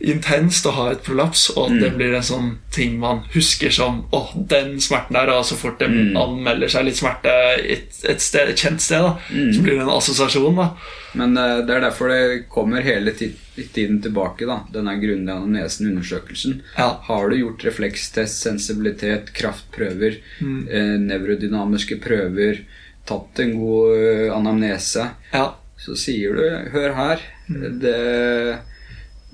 intenst 0.00 0.66
å 0.66 0.72
ha 0.76 0.90
et 0.92 1.02
prolaps, 1.06 1.50
og 1.56 1.70
at 1.70 1.80
det 1.80 1.90
blir 1.96 2.14
en 2.14 2.22
sånn 2.22 2.50
ting 2.74 2.98
man 3.00 3.22
husker 3.32 3.70
som 3.72 4.02
Å, 4.12 4.20
den 4.48 4.76
smerten 4.80 5.14
der. 5.16 5.30
Og 5.32 5.44
så 5.48 5.56
fort 5.56 5.78
det 5.80 5.88
Mm. 5.88 6.16
anmelder 6.16 6.68
seg 6.68 6.84
litt 6.84 6.96
smerte 6.98 7.32
et, 7.58 7.88
et, 8.04 8.20
sted, 8.20 8.48
et 8.50 8.56
kjent 8.60 8.80
sted, 8.80 9.00
da, 9.00 9.16
så 9.52 9.62
blir 9.62 9.74
det 9.78 9.82
en 9.86 9.94
assosiasjon. 9.96 10.54
da 10.56 10.68
Men 11.14 11.36
uh, 11.38 11.62
det 11.66 11.74
er 11.76 11.80
derfor 11.80 12.08
det 12.12 12.48
kommer 12.52 12.82
hele 12.84 13.12
tiden 13.16 14.02
tilbake, 14.02 14.44
da. 14.46 14.58
Denne 14.72 14.98
grundige 15.00 15.32
anamnesen-undersøkelsen. 15.36 16.60
Ja. 16.76 16.90
Har 17.08 17.30
du 17.30 17.36
gjort 17.38 17.64
reflekstest, 17.64 18.42
sensibilitet, 18.42 19.32
kraftprøver, 19.32 20.18
Mm. 20.40 20.68
eh, 20.68 20.98
nevrodynamiske 21.00 21.96
prøver, 22.00 22.60
tatt 23.06 23.38
en 23.40 23.56
god 23.58 23.96
eh, 23.96 24.32
anamnese, 24.36 25.08
Ja. 25.32 25.54
så 25.78 25.96
sier 25.96 26.34
du 26.34 26.70
Hør 26.72 26.94
her. 26.94 27.20
Det, 27.48 28.58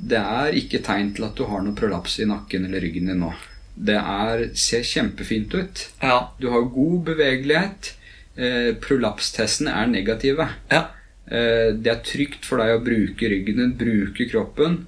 det 0.03 0.19
er 0.19 0.57
ikke 0.59 0.83
tegn 0.83 1.13
til 1.17 1.29
at 1.29 1.39
du 1.39 1.47
har 1.47 1.63
noe 1.63 1.79
prolaps 1.79 2.19
i 2.23 2.27
nakken 2.27 2.67
eller 2.67 2.83
ryggen 2.83 3.11
din 3.13 3.23
nå. 3.23 3.31
Det 3.73 3.97
er, 3.97 4.49
ser 4.59 4.83
kjempefint 4.85 5.55
ut. 5.55 5.85
Ja. 6.03 6.19
Du 6.43 6.51
har 6.53 6.67
god 6.75 7.05
bevegelighet. 7.07 7.95
Eh, 8.37 8.73
prolapstestene 8.83 9.73
er 9.83 9.93
negative. 9.93 10.49
ja. 10.73 10.89
Eh, 11.33 11.71
det 11.79 11.89
er 11.89 12.03
trygt 12.05 12.45
for 12.45 12.61
deg 12.61 12.75
å 12.75 12.83
bruke 12.85 13.29
ryggen 13.31 13.61
din, 13.61 13.77
bruke 13.79 14.27
kroppen, 14.29 14.83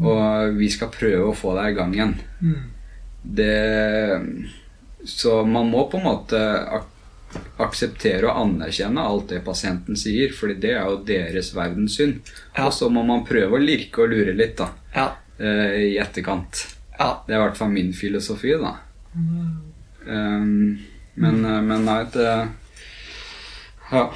og 0.00 0.56
vi 0.56 0.70
skal 0.72 0.90
prøve 0.94 1.28
å 1.28 1.36
få 1.36 1.52
deg 1.58 1.70
i 1.70 1.76
gang 1.76 1.92
igjen. 1.94 2.14
Det 3.22 4.22
Så 5.04 5.44
man 5.44 5.68
må 5.68 5.84
på 5.92 6.00
en 6.00 6.06
måte 6.08 6.40
akseptere 7.58 8.26
og 8.28 8.40
anerkjenne 8.42 9.00
alt 9.02 9.28
det 9.32 9.40
pasienten 9.46 9.96
sier, 9.98 10.32
fordi 10.34 10.54
det 10.62 10.72
er 10.74 10.88
jo 10.88 11.00
deres 11.06 11.52
verdenssyn. 11.56 12.16
Ja. 12.56 12.66
Og 12.66 12.72
så 12.76 12.88
må 12.92 13.02
man 13.06 13.24
prøve 13.26 13.58
å 13.58 13.62
lirke 13.62 14.02
og 14.04 14.10
lure 14.14 14.34
litt, 14.36 14.56
da, 14.58 14.70
Ja. 14.94 15.08
eh, 15.38 15.94
i 15.94 15.98
etterkant. 15.98 16.66
ja. 16.98 17.22
Det 17.26 17.34
er 17.34 17.40
i 17.40 17.44
hvert 17.48 17.56
fall 17.56 17.70
min 17.70 17.92
filosofi, 17.92 18.52
da. 18.60 18.76
Um, 20.06 20.78
men, 21.16 21.44
eh, 21.44 21.60
men 21.62 21.84
nei, 21.84 22.04
det 22.12 22.48
Ja. 23.92 24.10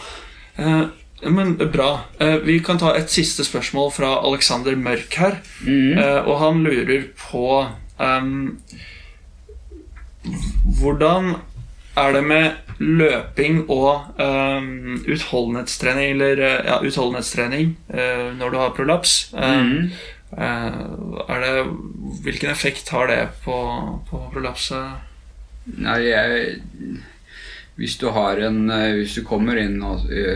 Uh, 0.59 0.89
men 1.23 1.57
bra. 1.57 2.05
Vi 2.45 2.61
kan 2.61 2.79
ta 2.79 2.93
et 2.95 3.11
siste 3.11 3.43
spørsmål 3.45 3.91
fra 3.93 4.21
Alexander 4.23 4.77
Mørk 4.77 5.15
her. 5.15 5.41
Mm. 5.67 5.99
Og 6.27 6.39
han 6.39 6.63
lurer 6.63 7.09
på 7.19 7.67
um, 7.99 8.59
Hvordan 10.79 11.35
er 11.99 12.15
det 12.17 12.25
med 12.27 12.79
løping 12.79 13.65
og 13.75 14.21
um, 14.23 15.01
utholdenhetstrening, 15.03 16.13
eller 16.15 16.43
eh, 16.47 16.61
ja, 16.69 16.79
utholdenhetstrening 16.85 17.75
uh, 17.91 18.29
når 18.39 18.55
du 18.55 18.59
har 18.61 18.75
prolaps? 18.77 19.19
Eh, 20.29 20.81
er 21.33 21.39
det, 21.41 21.53
hvilken 22.25 22.51
effekt 22.53 22.91
har 22.93 23.09
det 23.09 23.23
på, 23.45 23.57
på 24.11 24.25
prolapset? 24.35 25.07
Nei, 25.79 26.03
jeg 26.05 26.99
Hvis 27.79 27.97
du 28.01 28.09
har 28.13 28.41
en 28.41 28.71
Hvis 28.97 29.15
du 29.19 29.23
kommer 29.25 29.57
inn 29.61 29.81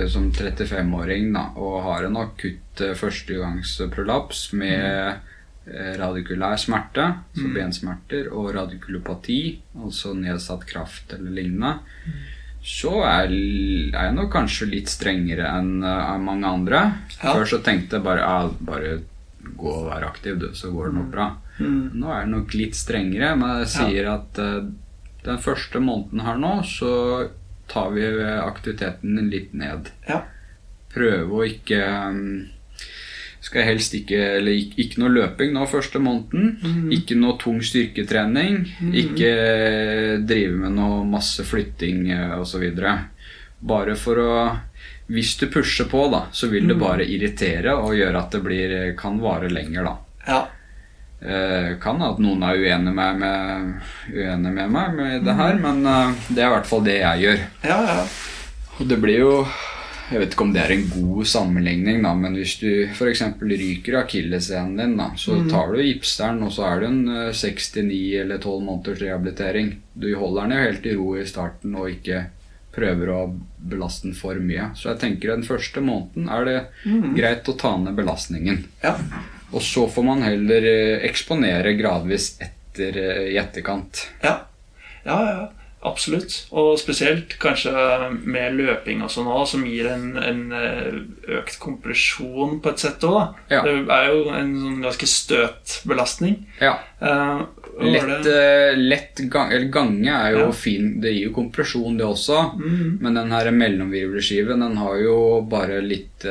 som 0.09 0.31
35-åring 0.33 1.33
og 1.57 1.77
har 1.87 2.05
en 2.05 2.19
akutt 2.21 2.83
førstegangsprolaps 2.97 4.53
med 4.57 4.81
eh, 4.81 5.32
radikulær 5.99 6.59
smerte, 6.59 7.05
så 7.37 7.51
bensmerter, 7.55 8.31
og 8.35 8.51
radikulopati, 8.57 9.43
altså 9.79 10.15
nedsatt 10.19 10.67
kraft 10.67 11.15
eller 11.15 11.37
lignende, 11.37 11.77
så 12.63 13.01
er, 13.03 13.33
er 13.91 14.07
jeg 14.07 14.15
nok 14.15 14.31
kanskje 14.31 14.69
litt 14.71 14.91
strengere 14.91 15.49
enn 15.51 15.83
eh, 15.83 16.13
mange 16.23 16.47
andre. 16.47 16.83
Ja. 17.19 17.33
Før 17.35 17.49
så 17.51 17.59
tenkte 17.65 17.99
jeg 17.99 18.07
bare 18.07 18.23
ja, 18.23 18.37
bare 18.63 18.93
gå 19.43 19.73
og 19.73 19.89
være 19.89 20.07
aktiv, 20.07 20.39
du, 20.39 20.53
så 20.55 20.71
går 20.71 20.91
det 20.91 20.99
nok 21.01 21.09
bra. 21.11 21.29
Nå 21.63 22.09
er 22.09 22.21
jeg 22.23 22.31
nok 22.31 22.55
litt 22.55 22.79
strengere, 22.79 23.33
men 23.39 23.63
jeg 23.63 23.71
sier 23.75 24.09
at 24.13 24.39
uh, 24.39 24.69
den 25.27 25.41
første 25.43 25.83
måneden 25.83 26.23
her 26.23 26.39
nå, 26.39 26.53
så 26.67 26.93
tar 27.71 27.91
vi 27.95 28.07
aktiviteten 28.23 29.19
litt 29.31 29.53
ned. 29.55 29.91
Ja. 30.07 30.23
Prøve 30.95 31.39
å 31.39 31.45
ikke 31.47 31.81
um, 32.11 32.23
Skal 33.43 33.62
jeg 33.62 33.70
helst 33.72 33.95
ikke 33.99 34.18
Eller 34.38 34.55
ikke, 34.55 34.76
ikke 34.84 35.01
noe 35.03 35.14
løping 35.16 35.55
nå 35.55 35.66
første 35.70 35.99
måneden. 36.03 36.88
Ikke 36.95 37.18
noe 37.18 37.38
tung 37.43 37.59
styrketrening. 37.64 38.62
Ikke 38.95 39.32
drive 40.22 40.61
med 40.64 40.76
noe 40.78 41.03
masse 41.09 41.45
flytting 41.47 42.07
eh, 42.14 42.36
osv. 42.38 42.68
Bare 43.62 43.97
for 43.99 44.22
å 44.22 44.32
Hvis 45.12 45.34
du 45.40 45.49
pusher 45.53 45.90
på, 45.90 46.07
da, 46.12 46.26
så 46.32 46.49
vil 46.49 46.70
det 46.70 46.78
bare 46.80 47.05
irritere 47.05 47.74
og 47.74 47.97
gjøre 47.99 48.20
at 48.20 48.32
det 48.32 48.40
blir, 48.47 48.74
kan 48.97 49.18
vare 49.20 49.51
lenger, 49.51 49.84
da. 49.90 49.97
Ja. 50.26 50.40
Eh, 51.22 51.74
kan 51.82 52.01
at 52.03 52.18
noen 52.22 52.43
er 52.47 52.59
uenig 52.59 52.95
med, 52.97 53.18
med, 53.20 53.74
uenig 54.11 54.53
med 54.57 54.72
meg 54.72 54.95
med 54.97 55.26
det 55.26 55.34
her, 55.38 55.59
men 55.61 55.84
eh, 55.86 56.14
det 56.30 56.43
er 56.43 56.49
i 56.49 56.55
hvert 56.55 56.70
fall 56.70 56.82
det 56.86 56.97
jeg 56.99 57.26
gjør. 57.26 57.45
Ja, 57.66 57.76
ja. 57.90 58.07
Og 58.78 58.88
det 58.88 58.99
blir 59.03 59.20
jo 59.20 59.34
Jeg 60.13 60.21
vet 60.21 60.35
ikke 60.35 60.45
om 60.45 60.53
det 60.53 60.61
er 60.61 60.75
en 60.75 60.85
god 60.93 61.29
sammenligning, 61.31 62.03
da, 62.05 62.13
men 62.19 62.37
hvis 62.37 62.59
du 62.61 62.69
f.eks. 62.93 63.23
ryker 63.41 63.97
akilleshælen 64.03 64.77
din, 64.77 64.95
da, 65.01 65.09
så 65.17 65.39
tar 65.49 65.73
du 65.73 65.81
gipseren, 65.81 66.43
og 66.45 66.53
så 66.53 66.67
er 66.69 66.83
det 66.83 66.91
en 66.91 67.03
eh, 67.09 67.33
69 67.33 68.01
eller 68.21 68.43
12 68.43 68.67
måneders 68.67 69.01
rehabilitering. 69.01 69.75
Du 69.95 70.11
holder 70.21 70.47
den 70.47 70.57
jo 70.57 70.67
helt 70.67 70.89
i 70.89 70.97
ro 71.01 71.09
i 71.17 71.27
starten 71.29 71.77
og 71.81 71.91
ikke 71.95 72.27
prøver 72.73 73.13
å 73.13 73.21
belaste 73.57 74.09
den 74.09 74.17
for 74.17 74.39
mye. 74.41 74.71
Så 74.77 74.93
jeg 74.93 75.03
tenker 75.03 75.35
den 75.35 75.47
første 75.47 75.83
måneden 75.85 76.29
er 76.33 76.49
det 76.49 76.59
greit 77.17 77.49
å 77.49 77.57
ta 77.61 77.77
ned 77.81 77.97
belastningen. 77.99 78.67
ja. 78.85 78.97
Og 79.53 79.61
så 79.61 79.83
får 79.93 80.05
man 80.07 80.23
heller 80.25 80.65
eh, 80.65 81.03
eksponere 81.05 81.75
gradvis 81.77 82.31
etter 82.41 82.97
eh, 82.97 83.25
i 83.35 83.37
etterkant. 83.37 84.07
Ja, 84.25 84.39
ja, 85.05 85.19
ja. 85.29 85.43
Absolutt. 85.83 86.47
Og 86.55 86.76
spesielt 86.78 87.35
kanskje 87.43 87.72
med 88.22 88.55
løping 88.55 89.01
og 89.03 89.11
sånn 89.11 89.26
òg, 89.26 89.47
som 89.51 89.64
gir 89.66 89.89
en, 89.91 90.12
en 90.20 90.43
eh, 90.55 91.01
økt 91.41 91.59
kompresjon 91.62 92.61
på 92.62 92.70
et 92.70 92.85
sett 92.85 93.03
òg. 93.07 93.35
Ja. 93.51 93.64
Det 93.66 93.74
er 93.91 94.12
jo 94.12 94.28
en 94.30 94.53
sånn 94.61 94.78
ganske 94.85 95.09
støt 95.11 95.80
belastning. 95.89 96.45
Ja. 96.62 96.76
Uh, 97.03 97.43
Lett, 97.83 98.26
eh, 98.28 98.76
lett 98.76 99.18
gang, 99.33 99.51
eller 99.51 99.70
gange 99.72 100.12
er 100.12 100.35
jo 100.37 100.43
Ja. 100.45 100.53
fin. 100.53 101.01
Det 101.01 101.14
gir 101.14 101.30
jo 101.30 101.35
kompresjon, 101.35 101.97
det 101.99 102.05
også. 102.07 102.53
Mm. 102.61 102.99
Men 103.01 103.14
den 103.16 103.33
her 103.33 103.51
mellomvirvelskiven 103.51 104.61
den 104.61 104.76
har 104.76 104.99
jo 105.01 105.16
bare 105.51 105.80
litt 105.83 106.22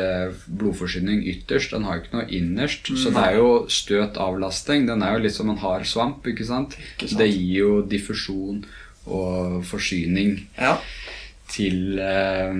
blodforsyning 0.47 1.25
ytterst. 1.27 1.73
Den 1.73 1.83
har 1.83 1.97
jo 1.97 2.03
ikke 2.05 2.19
noe 2.19 2.29
innerst. 2.29 2.91
Så 2.95 3.11
det 3.11 3.23
er 3.25 3.39
jo 3.41 3.65
støt-avlasting. 3.67 4.85
Den 4.87 5.03
er 5.03 5.17
jo 5.17 5.23
litt 5.25 5.35
som 5.35 5.49
en 5.49 5.57
hard 5.57 5.83
svamp. 5.89 6.23
ikke 6.29 6.45
sant? 6.47 6.77
Ikke 6.77 7.09
sant. 7.09 7.19
Det 7.19 7.27
gir 7.33 7.57
jo 7.57 7.81
diffusjon 7.81 8.63
og 9.07 9.63
forsyning 9.65 10.35
Ja. 10.59 10.77
til 11.51 11.99
eh, 11.99 12.53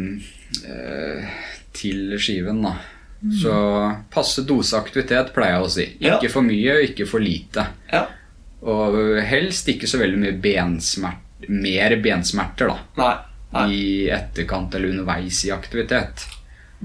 eh, 0.68 1.30
til 1.74 2.18
skiven, 2.20 2.62
da. 2.66 2.74
Mm. 3.22 3.32
Så 3.38 3.54
passe 4.12 4.42
dose 4.50 4.74
aktivitet, 4.80 5.30
pleier 5.36 5.60
jeg 5.60 5.64
å 5.68 5.70
si. 5.72 5.86
Ja. 6.02 6.18
Ikke 6.18 6.32
for 6.34 6.42
mye, 6.42 6.80
ikke 6.90 7.06
for 7.08 7.20
lite. 7.24 7.68
ja. 7.92 8.08
Og 8.62 8.94
helst 9.26 9.66
ikke 9.72 9.88
så 9.90 9.98
veldig 9.98 10.20
mye 10.22 10.36
bensmerter, 10.38 11.48
mer 11.50 11.96
bensmerter 11.98 12.68
da, 12.70 12.76
Nei. 13.00 13.14
Nei. 13.56 13.64
i 13.74 14.10
etterkant 14.14 14.76
eller 14.78 14.92
underveis 14.94 15.40
i 15.48 15.50
aktivitet. 15.52 16.28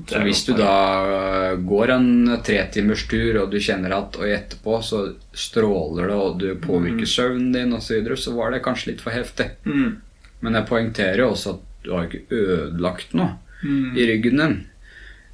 Så 0.04 0.20
hvis 0.20 0.42
du 0.44 0.52
da 0.58 0.72
øh, 1.08 1.62
går 1.64 1.90
en 1.94 2.10
tretimers 2.44 3.06
tur, 3.08 3.38
og 3.40 3.54
du 3.54 3.56
kjenner 3.64 3.94
at 3.96 4.18
og 4.20 4.28
etterpå 4.28 4.76
så 4.84 5.00
stråler 5.32 6.10
det, 6.10 6.18
og 6.20 6.36
du 6.42 6.50
påvirker 6.60 7.08
søvnen 7.08 7.48
din 7.54 7.72
osv., 7.72 7.86
så, 7.86 7.94
videre, 7.94 8.18
så 8.20 8.34
var 8.36 8.52
det 8.52 8.60
kanskje 8.66 8.90
litt 8.92 9.00
for 9.00 9.16
heftig. 9.16 9.48
Mm. 9.64 9.96
Men 10.44 10.58
jeg 10.60 10.68
poengterer 10.68 11.24
jo 11.24 11.30
også 11.32 11.56
at 11.56 11.64
du 11.86 11.92
har 11.94 12.08
ikke 12.10 12.26
ødelagt 12.44 13.16
noe 13.16 13.38
Mm. 13.64 13.96
i 13.96 14.06
ryggen 14.06 14.36
din. 14.36 14.56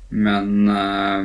Men 0.09 0.69
uh, 0.69 1.25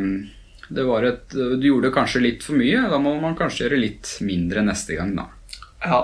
det 0.68 0.84
var 0.84 1.04
et, 1.04 1.30
du 1.30 1.62
gjorde 1.68 1.94
kanskje 1.96 2.24
litt 2.24 2.44
for 2.44 2.58
mye. 2.60 2.88
Da 2.90 3.00
må 3.00 3.16
man 3.22 3.38
kanskje 3.38 3.66
gjøre 3.66 3.82
litt 3.82 4.18
mindre 4.26 4.64
neste 4.66 4.98
gang, 4.98 5.14
da. 5.16 5.28
Ja. 5.86 6.02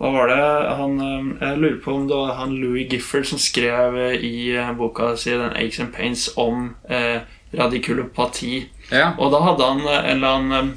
Hva 0.00 0.10
var 0.14 0.30
det 0.32 0.38
han 0.78 0.96
eh, 0.98 1.26
Jeg 1.44 1.58
lurer 1.62 1.80
på 1.84 1.92
om 1.94 2.06
det 2.10 2.16
var 2.18 2.34
han 2.40 2.56
Louis 2.58 2.88
Gifford 2.90 3.28
som 3.28 3.38
skrev 3.38 3.98
eh, 4.08 4.16
i 4.24 4.34
eh, 4.56 4.72
boka 4.78 5.12
si 5.16 5.30
den 5.30 5.52
Aches 5.54 5.80
and 5.84 5.92
Pains 5.94 6.24
om 6.36 6.72
eh, 6.88 7.20
radikulopati. 7.54 8.64
Ja. 8.90 9.12
Og 9.18 9.30
da 9.34 9.42
hadde 9.44 9.68
han 9.68 9.84
en 9.86 10.16
eller 10.16 10.38
annen 10.38 10.72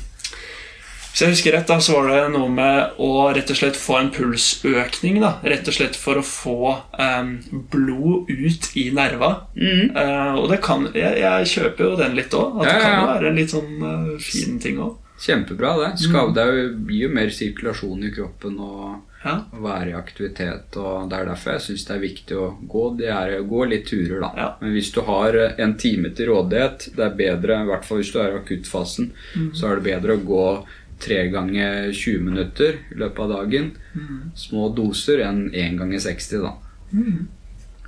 Hvis 1.16 1.22
jeg 1.24 1.32
husker 1.32 1.54
rett, 1.56 1.70
da, 1.70 1.78
så 1.80 1.94
var 1.96 2.10
det 2.12 2.34
noe 2.34 2.50
med 2.52 2.98
å 3.00 3.10
rett 3.32 3.48
og 3.54 3.56
slett 3.56 3.78
få 3.80 3.96
en 4.02 4.10
pulsøkning. 4.12 5.22
da 5.24 5.38
Rett 5.48 5.68
og 5.72 5.78
slett 5.78 5.96
for 5.96 6.20
å 6.20 6.24
få 6.28 6.74
eh, 7.00 7.30
blod 7.72 8.28
ut 8.28 8.68
i 8.76 8.90
nerva. 8.92 9.30
Mm. 9.56 9.96
Eh, 9.96 10.34
og 10.42 10.50
det 10.52 10.60
kan 10.66 10.90
jeg, 10.92 11.22
jeg 11.24 11.48
kjøper 11.54 11.88
jo 11.88 11.96
den 12.04 12.20
litt 12.20 12.36
òg. 12.36 12.60
At 12.60 12.68
Ja, 12.68 12.74
det 12.74 12.84
kan 12.84 12.92
ja, 12.92 13.00
jo 13.00 13.08
ja. 13.08 13.14
være 13.14 13.32
en 13.32 13.40
litt 13.40 13.56
sånn 13.56 13.74
uh, 13.80 14.14
fin 14.20 14.60
ting 14.60 14.84
òg. 14.84 15.00
Kjempebra, 15.20 15.78
det. 15.80 16.08
Mm. 16.12 16.34
Det 16.36 16.46
gir 16.94 17.04
jo 17.08 17.10
mer 17.16 17.30
sirkulasjon 17.32 18.04
i 18.04 18.12
kroppen 18.12 18.58
og 18.60 19.02
Ja. 19.26 19.40
være 19.54 19.90
i 19.90 19.94
aktivitet. 19.94 20.76
og 20.78 21.10
Det 21.10 21.18
er 21.20 21.26
derfor 21.26 21.52
jeg 21.54 21.62
syns 21.62 21.86
det 21.88 21.96
er 21.96 22.00
viktig 22.04 22.36
å 22.38 22.68
gå, 22.68 22.98
det 22.98 23.08
er 23.10 23.42
gå 23.44 23.68
litt 23.70 23.88
turer. 23.88 24.20
da. 24.22 24.32
Ja. 24.38 24.56
Men 24.62 24.74
hvis 24.74 24.92
du 24.94 25.02
har 25.02 25.34
en 25.58 25.74
time 25.78 26.10
til 26.14 26.28
rådighet, 26.28 26.96
det 26.96 27.00
er 27.06 27.16
bedre, 27.18 27.62
i 27.64 27.66
hvert 27.66 27.86
fall 27.86 27.98
hvis 27.98 28.12
du 28.12 28.20
er 28.20 28.36
i 28.36 28.40
akuttfasen, 28.40 29.12
Mm. 29.36 29.52
så 29.56 29.72
er 29.72 29.76
det 29.80 29.84
bedre 30.02 30.18
å 30.18 30.26
gå 30.26 30.66
tre 31.00 31.28
ganger 31.30 31.92
20 31.92 32.20
minutter 32.22 32.74
i 32.92 32.96
løpet 32.96 33.20
av 33.20 33.30
dagen. 33.30 33.72
Mm. 33.96 34.32
Små 34.36 34.70
doser 34.76 35.20
enn 35.26 35.50
én 35.54 35.78
ganger 35.78 36.00
60, 36.00 36.42
da. 36.42 36.54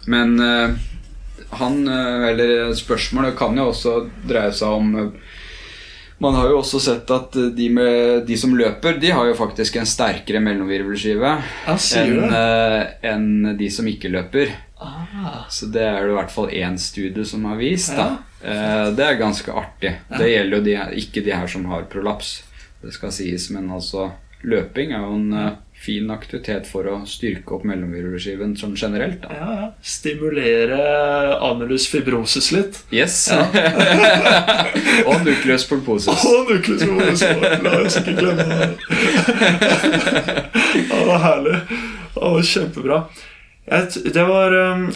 Men 0.07 0.39
eh, 0.39 0.69
han, 1.51 1.88
eh, 1.88 2.28
eller 2.30 2.73
spørsmålet 2.73 3.36
kan 3.38 3.55
jo 3.57 3.69
også 3.71 4.09
dreie 4.28 4.51
seg 4.55 4.67
om 4.67 4.95
eh, 4.95 5.09
man 6.20 6.36
har 6.36 6.49
jo 6.49 6.59
også 6.61 6.80
sett 6.82 7.11
at 7.13 7.36
eh, 7.38 7.49
de, 7.53 7.70
med, 7.74 8.24
de 8.28 8.38
som 8.38 8.53
løper, 8.57 8.97
de 9.01 9.11
har 9.13 9.28
jo 9.30 9.36
faktisk 9.38 9.76
en 9.78 9.86
sterkere 9.89 10.41
mellomvirvelskive 10.43 11.34
Ja, 11.68 11.76
enn 13.11 13.45
eh, 13.45 13.53
de 13.59 13.70
som 13.74 13.88
ikke 13.89 14.11
løper. 14.13 14.53
Ah, 14.80 15.45
Så 15.49 15.70
det 15.74 15.82
er 15.86 16.03
det 16.05 16.11
i 16.13 16.18
hvert 16.18 16.34
fall 16.34 16.49
én 16.53 16.78
studie 16.82 17.26
som 17.26 17.45
har 17.49 17.57
vist. 17.57 17.95
Da. 17.97 18.18
Eh, 18.41 18.89
Det 18.97 19.05
er 19.05 19.20
ganske 19.22 19.53
artig. 19.53 19.95
Det 20.18 20.30
gjelder 20.32 20.57
jo 20.57 20.63
de, 20.68 20.76
ikke 21.03 21.24
de 21.26 21.34
her 21.34 21.47
som 21.47 21.65
har 21.72 21.88
prolaps, 21.91 22.43
det 22.84 22.93
skal 22.93 23.11
sies. 23.11 23.49
Men 23.53 23.70
altså, 23.74 24.11
løping 24.43 24.93
er 24.93 25.01
jo 25.05 25.15
en 25.18 25.32
fin 25.78 26.09
aktivitet 26.11 26.67
for 26.67 26.88
å 26.89 26.95
styrke 27.07 27.53
opp 27.55 27.65
mellomvirvelskiven 27.69 28.55
sånn 28.59 28.73
generelt. 28.80 29.21
Da. 29.23 29.36
ja, 29.38 29.49
ja. 29.61 29.67
Stimulere 29.86 30.80
anulus 31.45 31.86
fibrosis 31.91 32.49
litt. 32.55 32.82
Yes. 32.93 33.28
Og 35.07 35.21
nucleus 35.28 35.67
pulposus. 35.69 36.25
Og 36.25 36.51
nucleus 36.51 36.84
pibrosis! 36.84 37.23
La 37.63 37.78
oss 37.84 37.99
ikke 38.01 38.17
glemme 38.17 38.47
det. 38.51 38.69
Ja, 40.78 40.93
det 40.93 41.05
var 41.07 41.21
herlig. 41.23 41.55
Det 42.13 42.21
var 42.21 42.43
kjempebra. 42.45 42.97
Det 44.13 44.23
var 44.28 44.53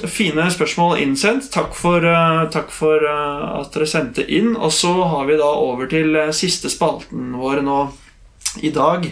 fine 0.08 0.46
spørsmål 0.54 1.00
innsendt. 1.02 1.50
Takk 1.54 1.74
for, 1.76 2.06
uh, 2.06 2.46
takk 2.54 2.72
for 2.72 3.04
uh, 3.04 3.62
at 3.62 3.74
dere 3.74 3.88
sendte 3.90 4.26
inn. 4.32 4.54
Og 4.56 4.72
så 4.76 4.92
har 5.14 5.28
vi 5.28 5.40
da 5.40 5.50
over 5.50 5.90
til 5.92 6.16
uh, 6.16 6.30
siste 6.36 6.72
spalten 6.72 7.34
vår 7.40 7.64
nå 7.68 7.80
i 8.64 8.72
dag. 8.76 9.08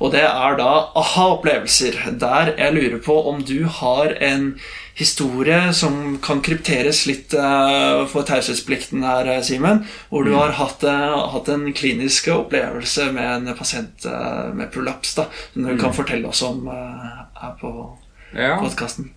Og 0.00 0.12
det 0.14 0.22
er 0.24 0.54
da 0.56 0.68
aha-opplevelser. 0.96 1.98
Der 2.20 2.54
jeg 2.56 2.72
lurer 2.76 3.00
på 3.04 3.16
om 3.28 3.42
du 3.44 3.66
har 3.68 4.14
en 4.24 4.54
historie 4.96 5.58
som 5.76 6.18
kan 6.24 6.40
krypteres 6.44 7.02
litt 7.08 7.34
uh, 7.36 8.06
for 8.10 8.24
taushetsplikten 8.28 9.04
her, 9.04 9.28
eh, 9.28 9.42
Simen. 9.44 9.82
Hvor 10.10 10.24
du 10.26 10.32
har 10.36 10.56
hatt, 10.58 10.84
uh, 10.84 11.28
hatt 11.34 11.48
en 11.52 11.68
klinisk 11.76 12.28
opplevelse 12.32 13.10
med 13.12 13.48
en 13.50 13.56
pasient 13.56 14.04
uh, 14.08 14.50
med 14.56 14.72
prolaps. 14.72 15.14
da 15.20 15.28
Som 15.52 15.68
du 15.68 15.76
kan 15.80 15.92
fortelle 15.96 16.28
oss 16.28 16.42
om 16.48 16.66
uh, 16.68 17.26
her 17.40 17.56
på 17.60 17.74
Ja. 18.36 18.56
podkasten. 18.60 19.10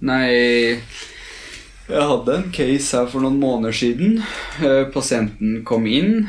Nei 0.00 0.78
Jeg 1.88 2.04
hadde 2.04 2.34
en 2.36 2.50
case 2.52 2.92
her 2.96 3.06
for 3.08 3.24
noen 3.24 3.38
måneder 3.40 3.72
siden. 3.72 4.18
Eh, 4.60 4.84
Pasienten 4.92 5.62
kom 5.64 5.86
inn, 5.88 6.28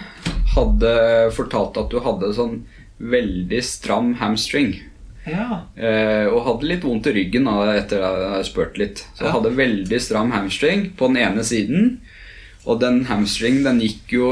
hadde 0.56 0.94
fortalt 1.36 1.76
at 1.78 1.90
du 1.92 2.00
hadde 2.00 2.30
sånn 2.38 2.62
veldig 3.00 3.64
stram 3.64 4.14
hamstring. 4.20 4.76
Ja. 5.30 5.66
Eh, 5.76 6.26
og 6.30 6.44
hadde 6.46 6.70
litt 6.70 6.86
vondt 6.88 7.10
i 7.10 7.16
ryggen 7.16 7.48
da, 7.50 7.58
etter 7.76 8.04
at 8.04 8.22
jeg 8.22 8.30
spurte 8.30 8.50
spurt 8.50 8.80
litt. 8.82 9.04
Så 9.16 9.28
jeg 9.28 9.36
hadde 9.36 9.58
veldig 9.58 10.00
stram 10.02 10.34
hamstring 10.36 10.90
på 11.00 11.12
den 11.12 11.22
ene 11.24 11.46
siden. 11.46 11.92
Og 12.66 12.82
den 12.82 13.06
hamstringen 13.10 13.68
den 13.68 13.82
gikk 13.84 14.16
jo 14.16 14.32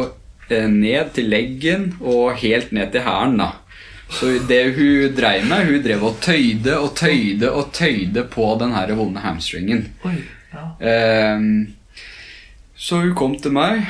eh, 0.49 0.67
ned 0.71 1.13
til 1.15 1.29
leggen 1.31 1.93
og 2.01 2.37
helt 2.41 2.73
ned 2.75 2.91
til 2.95 3.05
hælen. 3.07 3.39
da. 3.43 3.53
Så 4.07 4.37
det 4.47 4.61
hun 4.77 5.15
dreiv 5.15 5.47
med, 5.49 5.67
hun 5.67 5.83
drev 5.83 6.03
og 6.07 6.19
tøyde 6.23 6.77
og 6.79 6.93
tøyde 6.95 7.51
og 7.51 7.73
tøyde 7.75 8.23
på 8.31 8.53
den 8.59 8.75
her 8.75 8.93
vonde 8.95 9.23
hamstringen. 9.23 9.89
Oi. 10.07 10.17
Ja. 10.53 10.67
eh, 10.79 11.47
så 12.77 13.01
hun 13.03 13.15
kom 13.17 13.33
til 13.41 13.51
meg 13.51 13.83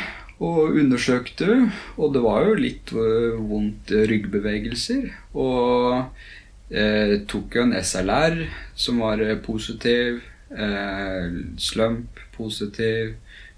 og 0.44 0.78
undersøkte, 0.78 1.72
og 1.98 2.14
det 2.14 2.22
var 2.22 2.46
jo 2.46 2.58
litt 2.60 2.92
øh, 2.94 3.38
vondt 3.50 3.90
ryggbevegelser. 3.90 5.08
Og 5.34 6.12
eh, 6.70 7.16
tok 7.30 7.58
jo 7.58 7.64
en 7.66 7.78
SLR 7.82 8.44
som 8.78 9.02
var 9.02 9.24
eh, 9.24 9.38
positiv, 9.42 10.22
eh, 10.54 11.40
slump 11.58 12.22
positiv, 12.38 13.16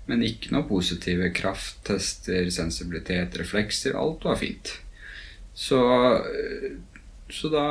men 0.09 0.23
ikke 0.25 0.53
noe 0.55 0.65
positive 0.69 1.29
krafttester, 1.35 2.47
sensibilitet, 2.53 3.35
reflekser. 3.37 3.99
Alt 3.99 4.23
var 4.25 4.39
fint. 4.39 4.77
Så, 5.53 5.83
eh, 6.15 6.71
så 7.29 7.51
da 7.53 7.67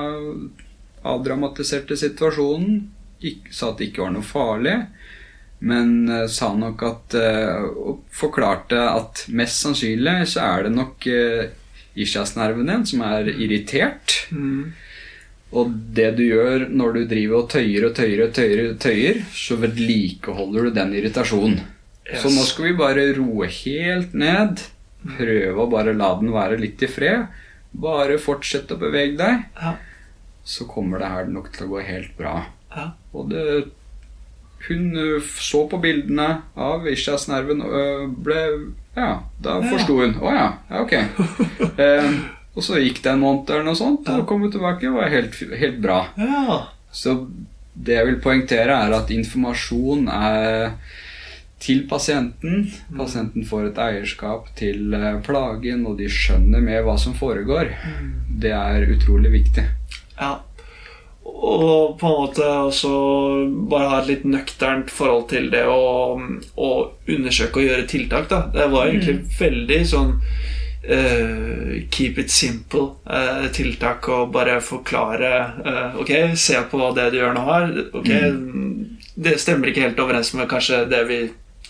avdramatiserte 1.08 1.96
situasjonen. 1.96 2.84
Gikk, 3.18 3.48
sa 3.50 3.72
at 3.72 3.80
det 3.80 3.88
ikke 3.88 4.04
var 4.04 4.12
noe 4.14 4.26
farlig. 4.26 4.76
Men 5.58 5.94
uh, 6.06 6.26
sa 6.30 6.52
nok 6.54 6.82
at 6.86 7.14
uh, 7.18 7.64
Og 7.66 8.04
forklarte 8.14 8.78
at 8.78 9.24
mest 9.34 9.58
sannsynlig 9.64 10.20
så 10.30 10.44
er 10.44 10.68
det 10.68 10.74
nok 10.76 11.08
uh, 11.10 11.48
ischiasnerven 11.98 12.70
din, 12.70 12.84
som 12.86 13.02
er 13.08 13.32
irritert. 13.32 14.20
Mm. 14.30 14.70
Og 15.58 15.72
det 15.96 16.12
du 16.18 16.24
gjør 16.26 16.68
når 16.68 16.94
du 16.94 17.00
driver 17.10 17.40
og 17.40 17.50
tøyer 17.54 17.88
og 17.88 17.94
tøyer 17.96 18.24
og 18.26 18.34
tøyer, 18.36 18.62
tøyer 18.80 19.20
så 19.34 19.56
vedlikeholder 19.58 20.68
du 20.68 20.76
den 20.76 20.94
irritasjonen. 20.98 21.62
Yes. 22.08 22.22
Så 22.22 22.32
nå 22.32 22.44
skal 22.48 22.70
vi 22.70 22.78
bare 22.78 23.06
roe 23.16 23.48
helt 23.52 24.14
ned. 24.16 24.62
Prøve 25.18 25.64
å 25.64 25.70
bare 25.70 25.96
la 25.96 26.12
den 26.20 26.32
være 26.34 26.60
litt 26.60 26.84
i 26.84 26.90
fred. 26.90 27.26
Bare 27.72 28.16
fortsett 28.20 28.70
å 28.72 28.78
bevege 28.80 29.16
deg. 29.18 29.42
Ja. 29.58 29.74
Så 30.48 30.68
kommer 30.68 31.02
det 31.02 31.10
her 31.12 31.28
nok 31.32 31.50
til 31.54 31.66
å 31.66 31.72
gå 31.74 31.82
helt 31.84 32.14
bra. 32.20 32.36
Ja. 32.72 32.90
Og 33.16 33.32
det 33.32 33.44
Hun 34.68 35.20
så 35.40 35.64
på 35.70 35.80
bildene 35.80 36.28
av 36.54 36.88
ischiasnerven 36.90 37.62
og 37.64 38.16
ble 38.26 38.40
Ja, 38.98 39.12
da 39.40 39.60
forsto 39.64 40.00
hun. 40.02 40.16
Å 40.20 40.32
ja, 40.34 40.48
ja, 40.70 40.82
ok. 40.82 40.94
eh, 41.84 42.08
og 42.58 42.64
så 42.66 42.80
gikk 42.82 43.02
det 43.04 43.12
en 43.12 43.22
måned 43.22 43.50
eller 43.52 43.68
noe 43.68 43.78
sånt, 43.78 44.08
og 44.10 44.26
kom 44.26 44.42
hun 44.42 44.50
tilbake 44.52 44.90
og 44.90 44.98
var 44.98 45.12
helt, 45.12 45.38
helt 45.60 45.78
bra. 45.84 46.02
ja. 46.18 46.64
Så 46.88 47.14
det 47.78 47.94
jeg 47.94 48.08
vil 48.08 48.16
poengtere, 48.22 48.74
er 48.74 48.94
at 48.96 49.10
informasjon 49.14 50.08
er 50.10 50.72
til 51.62 51.84
pasienten. 51.90 52.66
Pasienten 52.96 53.46
får 53.46 53.70
et 53.70 53.80
eierskap 53.82 54.50
til 54.58 54.94
eh, 54.94 55.18
plagen, 55.26 55.84
og 55.86 55.98
de 55.98 56.08
skjønner 56.10 56.62
med 56.64 56.84
hva 56.86 56.96
som 57.00 57.16
foregår. 57.18 57.72
Det 58.42 58.54
er 58.54 58.86
utrolig 58.94 59.32
viktig. 59.40 59.66
Ja. 60.18 60.38
Og 61.28 61.98
på 62.00 62.08
en 62.08 62.20
måte 62.22 62.46
også 62.68 62.92
bare 63.70 63.90
ha 63.92 63.98
et 64.02 64.08
litt 64.10 64.24
nøkternt 64.28 64.90
forhold 64.90 65.28
til 65.32 65.50
det 65.52 65.64
å 65.70 65.82
undersøke 66.58 67.60
og 67.60 67.68
gjøre 67.68 67.88
tiltak. 67.90 68.30
Da. 68.30 68.44
Det 68.54 68.70
var 68.72 68.88
egentlig 68.90 69.20
veldig 69.40 69.82
sånn 69.96 70.14
Uh, 70.88 71.82
keep 71.90 72.16
it 72.16 72.30
simple 72.30 72.94
eh, 73.10 73.48
tiltak 73.52 74.06
å 74.08 74.22
bare 74.32 74.54
forklare 74.64 75.32
uh, 75.66 75.98
Ok, 76.00 76.12
se 76.38 76.54
på 76.70 76.78
det 76.96 77.08
du 77.12 77.18
gjør 77.18 77.34
nå 77.36 77.42
her. 77.44 77.74
Ok, 77.98 78.08
Det 79.18 79.34
stemmer 79.42 79.68
ikke 79.68 79.84
helt 79.84 80.00
overens 80.00 80.30
med 80.38 80.48
kanskje 80.48 80.86
det 80.88 81.02
vi 81.10 81.18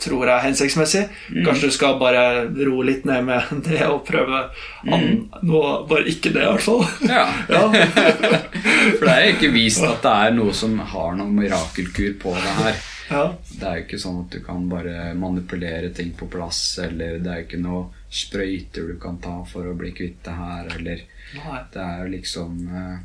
tror 0.03 0.29
er 0.31 0.45
hensiktsmessig. 0.45 1.05
Kanskje 1.47 1.71
du 1.71 1.75
skal 1.75 1.99
bare 2.01 2.23
roe 2.49 2.87
litt 2.87 3.07
ned 3.09 3.27
med 3.29 3.53
det 3.69 3.83
og 3.87 4.05
prøve 4.09 4.45
an 4.89 5.09
noe 5.43 5.73
Bare 5.89 6.07
ikke 6.11 6.33
det, 6.35 6.45
i 6.45 6.53
hvert 6.53 6.65
fall. 6.65 6.85
Ja. 7.09 7.25
Ja. 7.49 7.65
For 8.99 9.05
det 9.05 9.15
er 9.15 9.25
jo 9.27 9.35
ikke 9.37 9.53
vist 9.55 9.85
at 9.87 10.03
det 10.05 10.15
er 10.29 10.39
noe 10.39 10.55
som 10.57 10.79
har 10.79 11.19
noen 11.19 11.35
mirakelkur 11.39 12.15
på 12.23 12.35
det 12.39 12.55
her. 12.63 12.81
ja. 13.11 13.25
Det 13.59 13.67
er 13.67 13.79
jo 13.81 13.85
ikke 13.87 13.99
sånn 14.03 14.23
at 14.23 14.35
du 14.35 14.41
kan 14.45 14.67
bare 14.71 15.13
manipulere 15.19 15.91
ting 15.97 16.13
på 16.17 16.29
plass, 16.31 16.61
eller 16.85 17.19
det 17.23 17.31
er 17.33 17.41
jo 17.43 17.47
ikke 17.49 17.63
noe 17.63 17.87
sprøyter 18.09 18.89
du 18.89 18.99
kan 19.01 19.19
ta 19.21 19.41
for 19.49 19.69
å 19.69 19.77
bli 19.77 19.91
kvitt 19.97 20.21
det 20.25 20.35
her, 20.39 20.69
eller 20.79 21.07
Nei. 21.37 21.59
Det 21.73 21.81
er 21.83 21.99
jo 22.01 22.13
liksom 22.15 22.53
eh, 22.73 23.01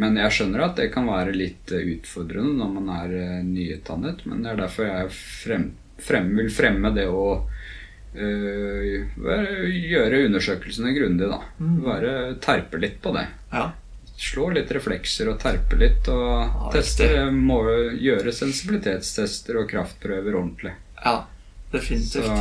Men 0.00 0.14
jeg 0.16 0.32
skjønner 0.32 0.62
at 0.64 0.78
det 0.78 0.86
kan 0.94 1.08
være 1.10 1.34
litt 1.36 1.72
eh, 1.76 1.90
utfordrende 1.96 2.54
når 2.56 2.70
man 2.78 2.88
er 2.94 3.16
eh, 3.18 3.42
nyutdannet, 3.44 4.22
men 4.30 4.40
det 4.44 4.54
er 4.54 4.62
derfor 4.62 4.88
jeg 4.88 5.10
frem, 5.18 5.66
frem, 6.04 6.32
vil 6.36 6.50
fremme 6.52 6.90
det 6.96 7.06
å 7.08 7.24
øh, 8.14 9.08
gjøre 9.90 10.24
undersøkelsene 10.26 10.92
grundig, 10.96 11.28
da. 11.30 11.40
Bare 11.84 12.14
terpe 12.42 12.80
litt 12.82 12.98
på 13.02 13.12
det. 13.16 13.26
Ja. 13.52 13.70
Slå 14.20 14.50
litt 14.52 14.70
reflekser 14.76 15.30
og 15.32 15.38
terpe 15.40 15.78
litt, 15.80 16.08
og 16.12 16.26
ja, 16.28 16.70
teste 16.74 17.06
må 17.32 17.62
gjøre 17.96 18.32
sensibilitetstester 18.36 19.56
og 19.62 19.68
kraftprøver 19.72 20.34
ordentlig. 20.36 20.74
ja. 21.04 21.20
Definitivt. 21.70 22.24
Så, 22.26 22.34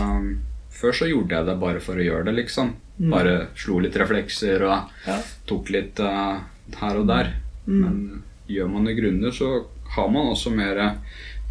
før 0.74 0.96
så 0.98 1.06
gjorde 1.06 1.36
jeg 1.38 1.46
det 1.46 1.54
bare 1.62 1.80
for 1.86 2.00
å 2.02 2.02
gjøre 2.02 2.24
det, 2.26 2.32
liksom. 2.40 2.72
Bare 3.12 3.34
slo 3.56 3.76
litt 3.84 3.94
reflekser 4.02 4.64
og 4.66 4.90
Ja. 5.06 5.20
tok 5.46 5.70
litt 5.70 6.00
uh, 6.02 6.40
her 6.80 6.98
og 6.98 7.06
der. 7.12 7.30
Men 7.70 8.24
gjør 8.50 8.72
man 8.74 8.86
det 8.90 8.96
grundig, 8.98 9.30
så 9.38 9.52
har 9.94 10.10
man 10.10 10.32
også 10.34 10.50
mer 10.50 10.82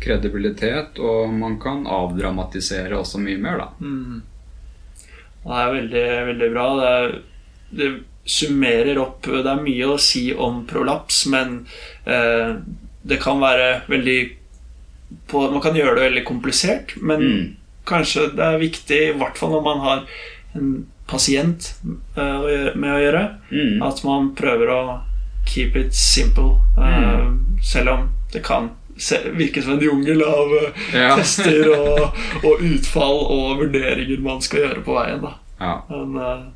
kredibilitet, 0.01 0.99
og 0.99 1.33
man 1.35 1.59
kan 1.61 1.87
avdramatisere 1.87 2.97
også 2.99 3.19
mye 3.23 3.39
mer, 3.43 3.59
da. 3.59 3.69
Mm. 3.81 4.23
Det 5.45 5.59
er 5.63 5.73
veldig, 5.75 6.07
veldig 6.29 6.49
bra. 6.55 6.67
Det, 6.79 6.89
er, 6.99 7.13
det 7.79 7.89
summerer 8.29 8.99
opp 9.01 9.23
Det 9.25 9.47
er 9.49 9.63
mye 9.65 9.87
å 9.89 9.99
si 10.03 10.27
om 10.35 10.65
prolaps, 10.69 11.23
men 11.33 11.63
eh, 12.05 12.57
det 13.09 13.21
kan 13.23 13.41
være 13.41 13.69
veldig 13.89 14.19
på, 15.31 15.47
Man 15.55 15.63
kan 15.65 15.77
gjøre 15.79 15.95
det 15.97 16.07
veldig 16.11 16.25
komplisert, 16.29 16.97
men 17.01 17.21
Mm. 17.25 17.57
kanskje 17.89 18.27
det 18.37 18.45
er 18.45 18.59
viktig, 18.61 18.99
i 19.09 19.17
hvert 19.17 19.39
fall 19.41 19.51
når 19.55 19.63
man 19.65 19.79
har 19.81 20.03
en 20.59 20.87
pasient 21.09 21.71
eh, 22.17 22.75
med 22.77 22.91
å 22.93 23.01
gjøre, 23.01 23.23
Mm. 23.51 23.83
at 23.83 24.05
man 24.05 24.35
prøver 24.37 24.69
å 24.75 25.01
keep 25.47 25.77
it 25.77 25.95
simple. 25.95 26.59
eh, 26.77 27.33
Selv 27.63 27.89
om 27.89 28.09
det 28.33 28.43
kan 28.45 28.71
se, 28.99 29.19
virke 29.39 29.63
som 29.63 29.73
en 29.77 29.81
jungel 29.85 30.23
av 30.23 30.55
eh, 30.59 30.85
Ja. 30.95 31.17
tester 31.21 31.71
og, 31.75 32.19
og 32.45 32.63
utfall 32.65 33.21
og 33.35 33.63
vurderinger 33.63 34.23
man 34.25 34.43
skal 34.45 34.65
gjøre 34.67 34.85
på 34.87 34.97
veien. 34.99 35.23
Da. 35.25 35.35
Ja. 35.59 35.75
Men 35.91 36.19
uh, 36.19 36.47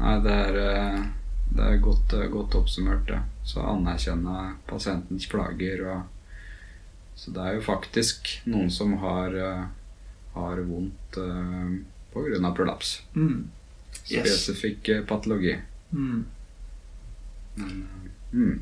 Nei, 0.00 0.14
det 0.24 0.32
er, 0.46 0.58
eh, 0.64 1.02
det 1.56 1.66
er 1.66 1.82
godt, 1.84 2.14
godt 2.32 2.56
oppsummert, 2.56 3.04
det. 3.08 3.20
Så 3.44 3.60
anerkjenne 3.66 4.54
pasientens 4.70 5.26
plager 5.28 5.84
og 5.90 6.00
Så 7.20 7.34
det 7.36 7.42
er 7.44 7.56
jo 7.58 7.60
faktisk 7.66 8.30
noen 8.48 8.70
som 8.72 8.94
har, 9.02 9.34
har 10.32 10.60
vondt 10.64 11.18
uh, 11.20 11.74
pga. 12.14 12.52
prolaps. 12.56 13.02
mm, 13.12 13.50
Yes. 14.08 14.24
Spesifikk 14.24 14.88
patologi. 15.06 15.58
mm, 15.92 16.24
Men, 17.54 17.88
mm. 18.32 18.60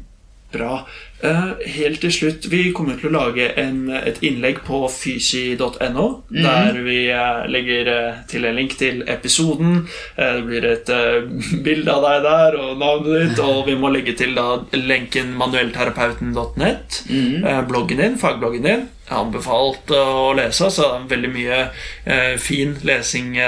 Bra. 0.52 0.86
Eh, 1.18 1.46
helt 1.74 1.98
til 2.00 2.12
slutt, 2.14 2.46
vi 2.46 2.68
kommer 2.74 2.98
til 2.98 3.10
å 3.10 3.16
lage 3.16 3.48
en, 3.58 3.88
et 3.90 4.20
innlegg 4.22 4.60
på 4.66 4.84
fysi.no, 4.92 6.04
der 6.30 6.76
vi 6.84 6.98
eh, 7.10 7.40
legger 7.50 7.90
eh, 7.90 8.20
til 8.30 8.46
en 8.46 8.54
link 8.54 8.76
til 8.78 9.02
episoden. 9.10 9.80
Det 10.14 10.44
blir 10.46 10.66
et 10.68 10.92
bilde 11.66 11.94
av 11.94 12.04
deg 12.06 12.28
der 12.28 12.58
og 12.60 12.76
navnet 12.78 13.16
ditt, 13.16 13.42
og 13.42 13.64
vi 13.66 13.74
må 13.78 13.90
legge 13.90 14.14
til 14.18 14.36
da 14.38 14.60
lenken 14.76 15.34
manuellterapeuten.net. 15.40 17.02
mm. 17.10 17.66
bloggen 17.68 17.98
din, 18.04 18.20
fagbloggen 18.20 18.68
din. 18.68 18.86
Jeg 19.08 19.16
har 19.16 19.24
anbefalt 19.24 19.90
å 19.96 20.34
lese, 20.36 20.68
så 20.70 20.84
det 20.84 20.98
er 20.98 21.06
veldig 21.14 21.30
mye 21.32 21.60
fin 22.44 22.74
lesing 22.84 23.38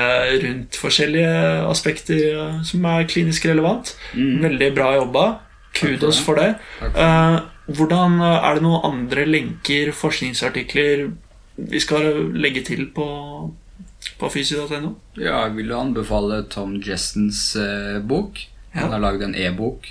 rundt 0.41 0.79
forskjellige 0.81 1.35
aspekter 1.69 2.65
som 2.65 2.89
er 2.89 3.05
klinisk 3.13 3.45
relevant. 3.51 3.93
Veldig 4.17 4.73
bra 4.79 4.95
jobba. 4.97 5.27
Kudos 5.75 6.19
for 6.21 6.35
det. 6.41 6.55
Eh, 6.83 7.39
hvordan 7.71 8.19
eh, 8.21 8.45
Er 8.51 8.55
det 8.59 8.63
noen 8.65 8.85
andre 8.85 9.25
lenker, 9.27 9.93
forskningsartikler, 9.93 11.11
vi 11.57 11.81
skal 11.81 12.33
legge 12.35 12.63
til 12.67 12.87
på, 12.97 13.07
på 14.19 14.31
fysi.no? 14.33 14.95
Ja, 15.17 15.45
jeg 15.47 15.57
vil 15.57 15.73
anbefale 15.77 16.43
Tom 16.51 16.79
Jessens 16.83 17.55
eh, 17.57 18.01
bok. 18.03 18.39
Han 18.75 18.85
Ja. 18.87 18.93
har 18.97 19.01
lagd 19.03 19.23
en 19.23 19.35
e-bok 19.35 19.89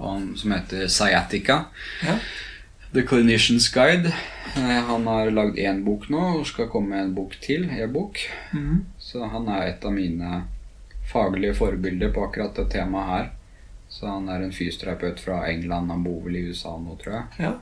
som 0.00 0.52
heter 0.52 0.86
Sciatica. 0.88 1.64
Ja. 2.04 2.14
The 2.94 3.02
Clinician's 3.02 3.68
Guide. 3.74 4.12
Han 4.56 5.06
har 5.06 5.30
lagd 5.30 5.58
én 5.60 5.82
bok 5.84 6.08
nå 6.10 6.20
og 6.40 6.46
skal 6.48 6.68
komme 6.72 6.88
med 6.94 7.04
en 7.04 7.14
bok 7.14 7.36
til. 7.40 7.68
E-bok. 7.70 8.18
Mhm. 8.52 8.84
Så 8.98 9.24
han 9.30 9.48
er 9.48 9.68
et 9.68 9.84
av 9.84 9.92
mine 9.92 10.42
faglige 11.12 11.54
forbilder 11.54 12.12
på 12.14 12.24
akkurat 12.28 12.54
det 12.56 12.68
temaet 12.72 13.08
her. 13.12 13.30
Så 13.90 14.06
han 14.06 14.28
er 14.30 14.44
en 14.44 14.54
fysioterapeut 14.54 15.20
fra 15.20 15.42
England. 15.50 15.90
Han 15.90 16.04
bor 16.06 16.22
vel 16.24 16.38
i 16.38 16.44
USA 16.50 16.76
nå, 16.78 16.94
tror 17.02 17.16
jeg. 17.16 17.24
Ja. 17.42 17.54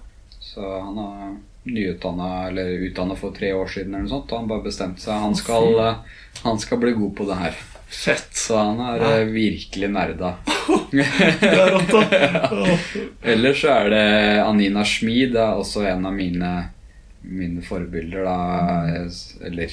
Så 0.45 0.61
han 0.61 0.99
er 1.01 1.33
nyutdanna, 1.69 2.49
eller 2.49 2.69
utdanna 2.85 3.17
for 3.17 3.35
tre 3.37 3.53
år 3.57 3.67
siden, 3.73 3.95
eller 3.95 4.05
noe 4.05 4.13
sånt. 4.13 4.31
Og 4.33 4.43
han 4.43 4.51
bare 4.51 4.67
bestemte 4.69 5.03
seg. 5.03 5.17
Han 5.25 5.37
skal, 5.37 5.73
eh, 5.83 6.23
han 6.45 6.61
skal 6.61 6.83
bli 6.85 6.93
god 7.01 7.17
på 7.17 7.29
det 7.31 7.41
her. 7.41 7.59
Fett. 7.89 8.29
Så 8.37 8.57
han 8.61 8.81
er 8.85 9.01
ja. 9.01 9.25
virkelig 9.33 9.89
nerda. 9.91 10.35
Det 10.93 11.49
er 11.49 11.71
rått, 11.73 11.93
da. 11.93 12.61
Ellers 13.33 13.63
så 13.63 13.73
er 13.73 13.93
det 13.93 14.07
Anina 14.45 14.85
Schmid. 14.85 15.33
Det 15.33 15.41
er 15.41 15.57
også 15.57 15.87
en 15.89 16.05
av 16.09 16.13
mine, 16.17 16.53
mine 17.25 17.65
forbilder, 17.65 18.29
da. 18.29 19.09
Eller 19.49 19.73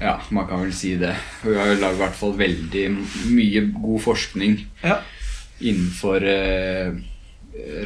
Ja, 0.00 0.18
man 0.34 0.48
kan 0.50 0.64
vel 0.64 0.74
si 0.74 0.96
det. 0.98 1.14
Hun 1.44 1.58
har 1.60 1.70
jo 1.70 1.78
lagd 1.78 2.00
i 2.00 2.02
hvert 2.02 2.18
fall 2.18 2.38
veldig 2.38 2.86
mye 3.30 3.66
god 3.78 4.00
forskning 4.02 4.58
Ja. 4.82 4.98
Innenfor 5.64 6.24
eh, 6.28 6.94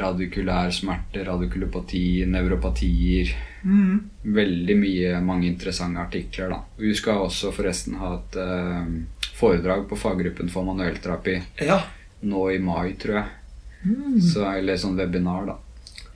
radikulær 0.01 0.73
smerte, 0.75 1.25
radikulopati, 1.27 2.25
nevropatier. 2.27 3.35
Mm. 3.63 4.01
Veldig 4.23 4.77
mye, 4.79 5.21
mange 5.25 5.49
interessante 5.51 6.01
artikler. 6.01 6.55
da. 6.55 6.63
Vi 6.81 6.95
skal 6.97 7.25
også 7.27 7.53
forresten 7.55 7.99
ha 8.01 8.15
et 8.19 8.39
eh, 8.43 8.93
foredrag 9.39 9.87
på 9.89 9.99
faggruppen 9.99 10.51
for 10.51 10.67
manuellterapi 10.67 11.37
ja. 11.67 11.83
nå 12.27 12.49
i 12.51 12.59
mai, 12.63 12.95
tror 12.99 13.21
jeg. 13.21 13.35
Så, 14.23 14.43
eller 14.51 14.79
sånn 14.81 14.99
webinar, 14.99 15.47
da. 15.47 15.57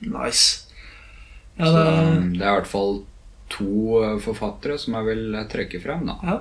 Nice. 0.03 0.67
Ja, 1.55 1.65
det, 1.65 1.71
Så 1.71 1.83
det 2.33 2.43
er 2.43 2.49
i 2.49 2.57
hvert 2.57 2.69
fall 2.69 2.97
to 3.53 4.01
eh, 4.01 4.17
forfattere 4.23 4.77
som 4.81 4.97
jeg 4.97 5.09
vil 5.11 5.39
trekke 5.51 5.81
frem, 5.83 6.05
da. 6.09 6.17
ja. 6.23 6.37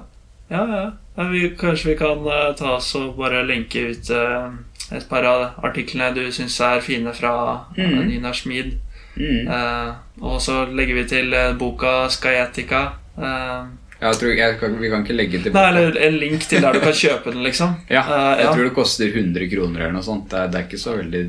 ja, 0.49 0.65
ja. 0.73 1.25
Vi, 1.29 1.45
kanskje 1.61 1.93
vi 1.93 1.97
kan 2.01 2.25
uh, 2.25 2.55
ta 2.57 2.79
oss 2.79 2.95
og 2.97 3.19
bare 3.19 3.43
lenke 3.45 3.85
ut 3.93 4.11
eh, 4.17 4.55
et 4.93 5.09
par 5.09 5.25
av 5.25 5.65
artiklene 5.65 6.15
du 6.15 6.25
syns 6.33 6.61
er 6.61 6.81
fine 6.81 7.13
fra 7.15 7.35
uh, 7.55 7.61
Mhm. 7.79 8.09
Nina 8.09 8.33
Schmid. 8.33 8.79
Mm. 9.17 9.47
Eh, 9.47 9.93
og 10.25 10.41
så 10.41 10.67
legger 10.73 10.95
vi 10.95 11.05
til 11.05 11.35
eh, 11.35 11.53
boka 11.55 12.09
Skyetica 12.09 12.93
Eh, 13.19 13.65
Jeg 14.01 14.15
tror, 14.19 14.31
jeg 14.35 14.55
kan, 14.59 14.73
vi 14.81 14.89
kan 14.91 15.03
ikke 15.05 15.15
legge 15.15 15.39
til 15.43 15.53
boka. 15.53 15.61
nei, 15.71 15.83
eller 15.83 15.99
en 16.07 16.15
link 16.19 16.41
til 16.49 16.63
der 16.65 16.73
du 16.73 16.81
kan 16.81 16.93
kjøpe 16.97 17.31
den, 17.31 17.43
liksom. 17.45 17.75
Ja, 17.91 18.01
Eh, 18.09 18.39
jeg 18.39 18.47
ja. 18.47 18.55
tror 18.55 18.65
det 18.65 18.73
koster 18.75 19.07
100 19.13 19.51
kroner 19.53 19.81
eller 19.85 19.93
noe 19.93 20.03
sånt. 20.03 20.31
Det 20.31 20.39
er, 20.41 20.49
det 20.49 20.59
er 20.59 20.65
ikke 20.67 20.81
så 20.81 20.97
veldig 20.97 21.23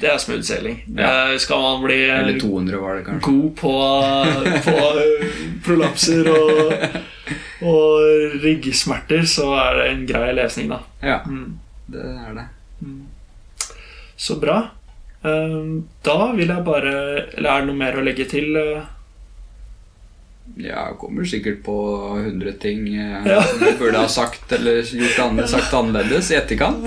Det 0.00 0.10
er 0.10 0.18
smooth 0.18 0.42
sailing. 0.42 0.82
Ja. 0.98 1.30
Eh, 1.30 1.38
skal 1.38 1.62
man 1.62 1.82
bli 1.86 2.00
Eller 2.10 2.40
200 2.40 2.80
var 2.82 2.96
det 2.98 3.06
kanskje. 3.06 3.30
god 3.30 3.56
på, 3.56 3.74
på 4.66 4.76
prolapser 5.64 6.28
og, 6.34 6.72
og 7.70 8.42
ryggsmerter, 8.42 9.22
så 9.22 9.52
er 9.54 9.78
det 9.78 9.88
en 9.92 10.06
grei 10.10 10.32
lesning, 10.34 10.68
da. 10.74 10.80
Ja, 11.02 11.20
Mm. 11.26 11.58
det 11.90 12.00
er 12.04 12.34
det. 12.34 12.46
Så 14.16 14.36
bra. 14.40 14.70
Eh, 15.24 15.58
Da 16.02 16.32
vil 16.32 16.48
jeg 16.48 16.64
bare 16.64 16.94
Eller 17.36 17.50
er 17.50 17.60
det 17.60 17.66
noe 17.68 17.76
mer 17.76 17.98
å 18.00 18.04
legge 18.04 18.26
til? 18.28 18.56
Ja, 20.56 20.90
kommer 20.98 21.24
sikkert 21.24 21.62
på 21.64 21.74
100 22.18 22.52
ting 22.60 22.88
eh, 22.94 23.26
Ja. 23.26 23.42
som 23.42 23.58
vi 23.62 23.70
burde 23.78 23.98
ha 24.02 24.08
sagt 24.08 24.52
eller 24.52 24.82
gjort 24.82 25.18
annet, 25.24 25.48
sagt 25.48 25.74
annerledes 25.74 26.30
i 26.30 26.36
etterkant. 26.36 26.84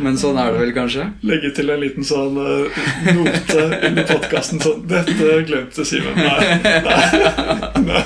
Men 0.00 0.18
sånn 0.20 0.36
er 0.40 0.52
det 0.52 0.60
vel 0.60 0.72
kanskje. 0.76 1.06
Legge 1.22 1.52
til 1.56 1.70
en 1.70 1.80
liten 1.80 2.04
sånn 2.04 2.36
eh, 2.42 2.80
note 3.16 3.66
under 3.88 4.04
podkasten 4.10 4.60
sånn 4.60 4.82
'Dette 4.90 5.30
glemte 5.48 5.84
Simen'. 5.86 6.16
Nei. 6.16 6.60
Nei, 6.60 7.82
nei. 7.86 8.02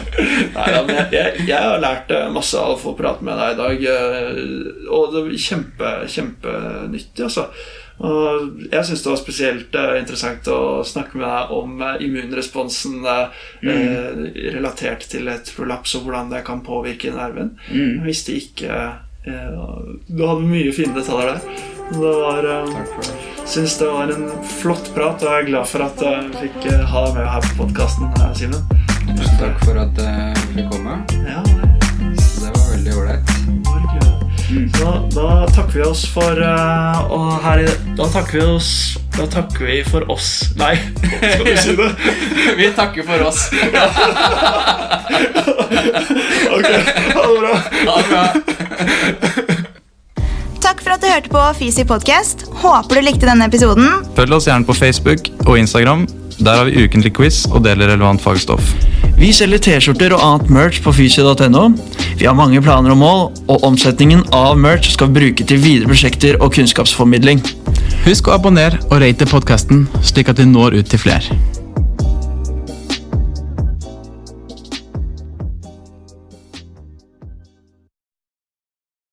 nei 0.55 0.68
jeg, 0.70 1.07
jeg, 1.12 1.47
jeg 1.49 1.59
har 1.64 1.80
lært 1.82 2.11
eh, 2.14 2.28
masse 2.35 2.59
av 2.61 2.76
å 2.76 2.80
få 2.80 2.95
prate 2.99 3.24
med 3.26 3.39
deg 3.41 3.55
i 3.55 3.61
dag. 3.62 3.87
eh, 3.95 4.91
Og 4.95 5.11
det 5.14 5.24
er 5.24 5.39
kjempe, 5.49 5.95
kjempenyttig, 6.12 7.24
altså. 7.26 7.49
Og 8.03 8.65
jeg 8.73 8.87
syns 8.89 9.05
det 9.05 9.11
var 9.13 9.21
spesielt 9.21 9.77
uh, 9.79 9.95
interessant 10.01 10.49
å 10.51 10.83
snakke 10.87 11.19
med 11.21 11.29
deg 11.29 11.53
om 11.55 11.77
uh, 11.79 11.93
immunresponsen 12.03 13.05
eh, 13.07 13.45
eh, 13.63 14.25
relatert 14.57 15.07
til 15.11 15.31
et 15.31 15.53
prolaps, 15.55 15.95
og 15.95 16.09
hvordan 16.09 16.33
det 16.35 16.43
kan 16.47 16.65
påvirke 16.67 17.15
nerven. 17.15 17.55
Mm. 17.71 18.01
Jeg 18.01 18.07
visste 18.09 18.39
ikke 18.41 18.83
Du 19.25 20.21
hadde 20.27 20.45
mye 20.45 20.73
fine 20.75 20.93
detaljer 20.97 21.31
der. 21.33 21.63
Det 21.95 22.11
var. 22.21 22.49
Syns 23.49 23.77
det 23.81 23.89
var 23.89 24.11
en 24.13 24.27
flott 24.59 24.91
prat, 24.97 25.23
og 25.23 25.31
jeg 25.31 25.45
er 25.45 25.49
glad 25.49 25.71
for 25.71 25.85
at 25.85 26.05
jeg 26.05 26.33
fikk 26.43 26.69
ha 26.93 27.07
deg 27.07 27.21
med 27.21 27.31
her 27.37 27.47
på 27.47 27.57
podkasten, 27.63 28.13
Simen. 28.37 28.67
Tusen 29.15 29.41
takk 29.41 29.65
for 29.65 29.81
at 29.81 30.05
jeg 30.05 30.45
fikk 30.57 30.75
komme. 30.75 31.01
Ja, 31.25 31.45
det 31.45 31.73
Det 32.11 32.51
var 32.51 32.69
veldig 32.75 32.99
ålreit. 33.01 33.34
Så 34.55 34.91
da 35.15 35.47
takker 35.51 35.73
vi 35.79 35.83
oss 35.87 36.05
for 36.15 36.39
uh, 36.39 37.11
Og 37.11 37.31
her 37.43 37.65
i 37.65 37.67
Da 37.99 38.07
takker 38.13 38.39
vi 38.39 38.45
oss 38.55 38.71
Da 39.17 39.27
takker 39.31 39.67
vi 39.67 39.81
for 39.87 40.07
oss 40.13 40.29
Nei, 40.61 40.77
skal 41.11 41.45
vi 41.49 41.57
si 41.59 41.75
det? 41.79 41.91
Vi 42.61 42.69
takker 42.77 43.03
for 43.09 43.27
oss. 43.27 43.41
Ok, 46.55 46.69
ha 47.15 47.23
det 47.27 47.41
bra. 47.41 47.55
Ha 47.87 47.97
det 47.99 48.09
bra. 48.11 49.54
Takk 50.65 50.81
for 50.81 50.95
at 50.95 51.03
du 51.03 51.11
hørte 51.11 51.29
på 51.29 51.41
Fisi 51.59 51.83
podcast. 51.85 52.47
Håper 52.62 52.97
du 52.97 53.05
likte 53.05 53.29
denne 53.29 53.45
episoden. 53.51 53.85
Følg 54.17 54.33
oss 54.33 54.47
gjerne 54.49 54.65
på 54.65 54.73
Facebook 54.73 55.27
og 55.45 55.59
Instagram. 55.61 56.07
Der 56.39 56.57
har 56.57 56.65
vi 56.65 56.87
ukentlig 56.87 57.12
quiz 57.19 57.43
og 57.51 57.67
deler 57.67 57.93
relevant 57.93 58.23
fagstoff. 58.25 58.71
Vi 59.19 59.29
selger 59.37 59.61
T-skjorter 59.61 60.15
og 60.17 60.25
annet 60.25 60.53
merch 60.57 60.81
på 60.83 60.95
fysi.no. 60.97 61.67
Vi 62.17 62.25
har 62.25 62.39
mange 62.39 62.62
planer 62.65 62.95
og 62.95 63.01
mål, 63.03 63.23
og 63.45 63.67
omsetningen 63.69 64.25
av 64.33 64.57
merch 64.57 64.89
skal 64.95 65.12
vi 65.12 65.21
bruke 65.21 65.47
til 65.47 65.61
videre 65.61 65.93
prosjekter 65.93 66.41
og 66.41 66.57
kunnskapsformidling. 66.57 67.45
Husk 68.09 68.33
å 68.33 68.39
abonnere 68.39 68.81
og 68.89 69.03
rate 69.05 69.29
podkasten, 69.29 69.85
slik 70.01 70.33
at 70.33 70.41
vi 70.41 70.49
når 70.49 70.81
ut 70.81 70.89
til 70.89 71.05
flere. 71.05 71.45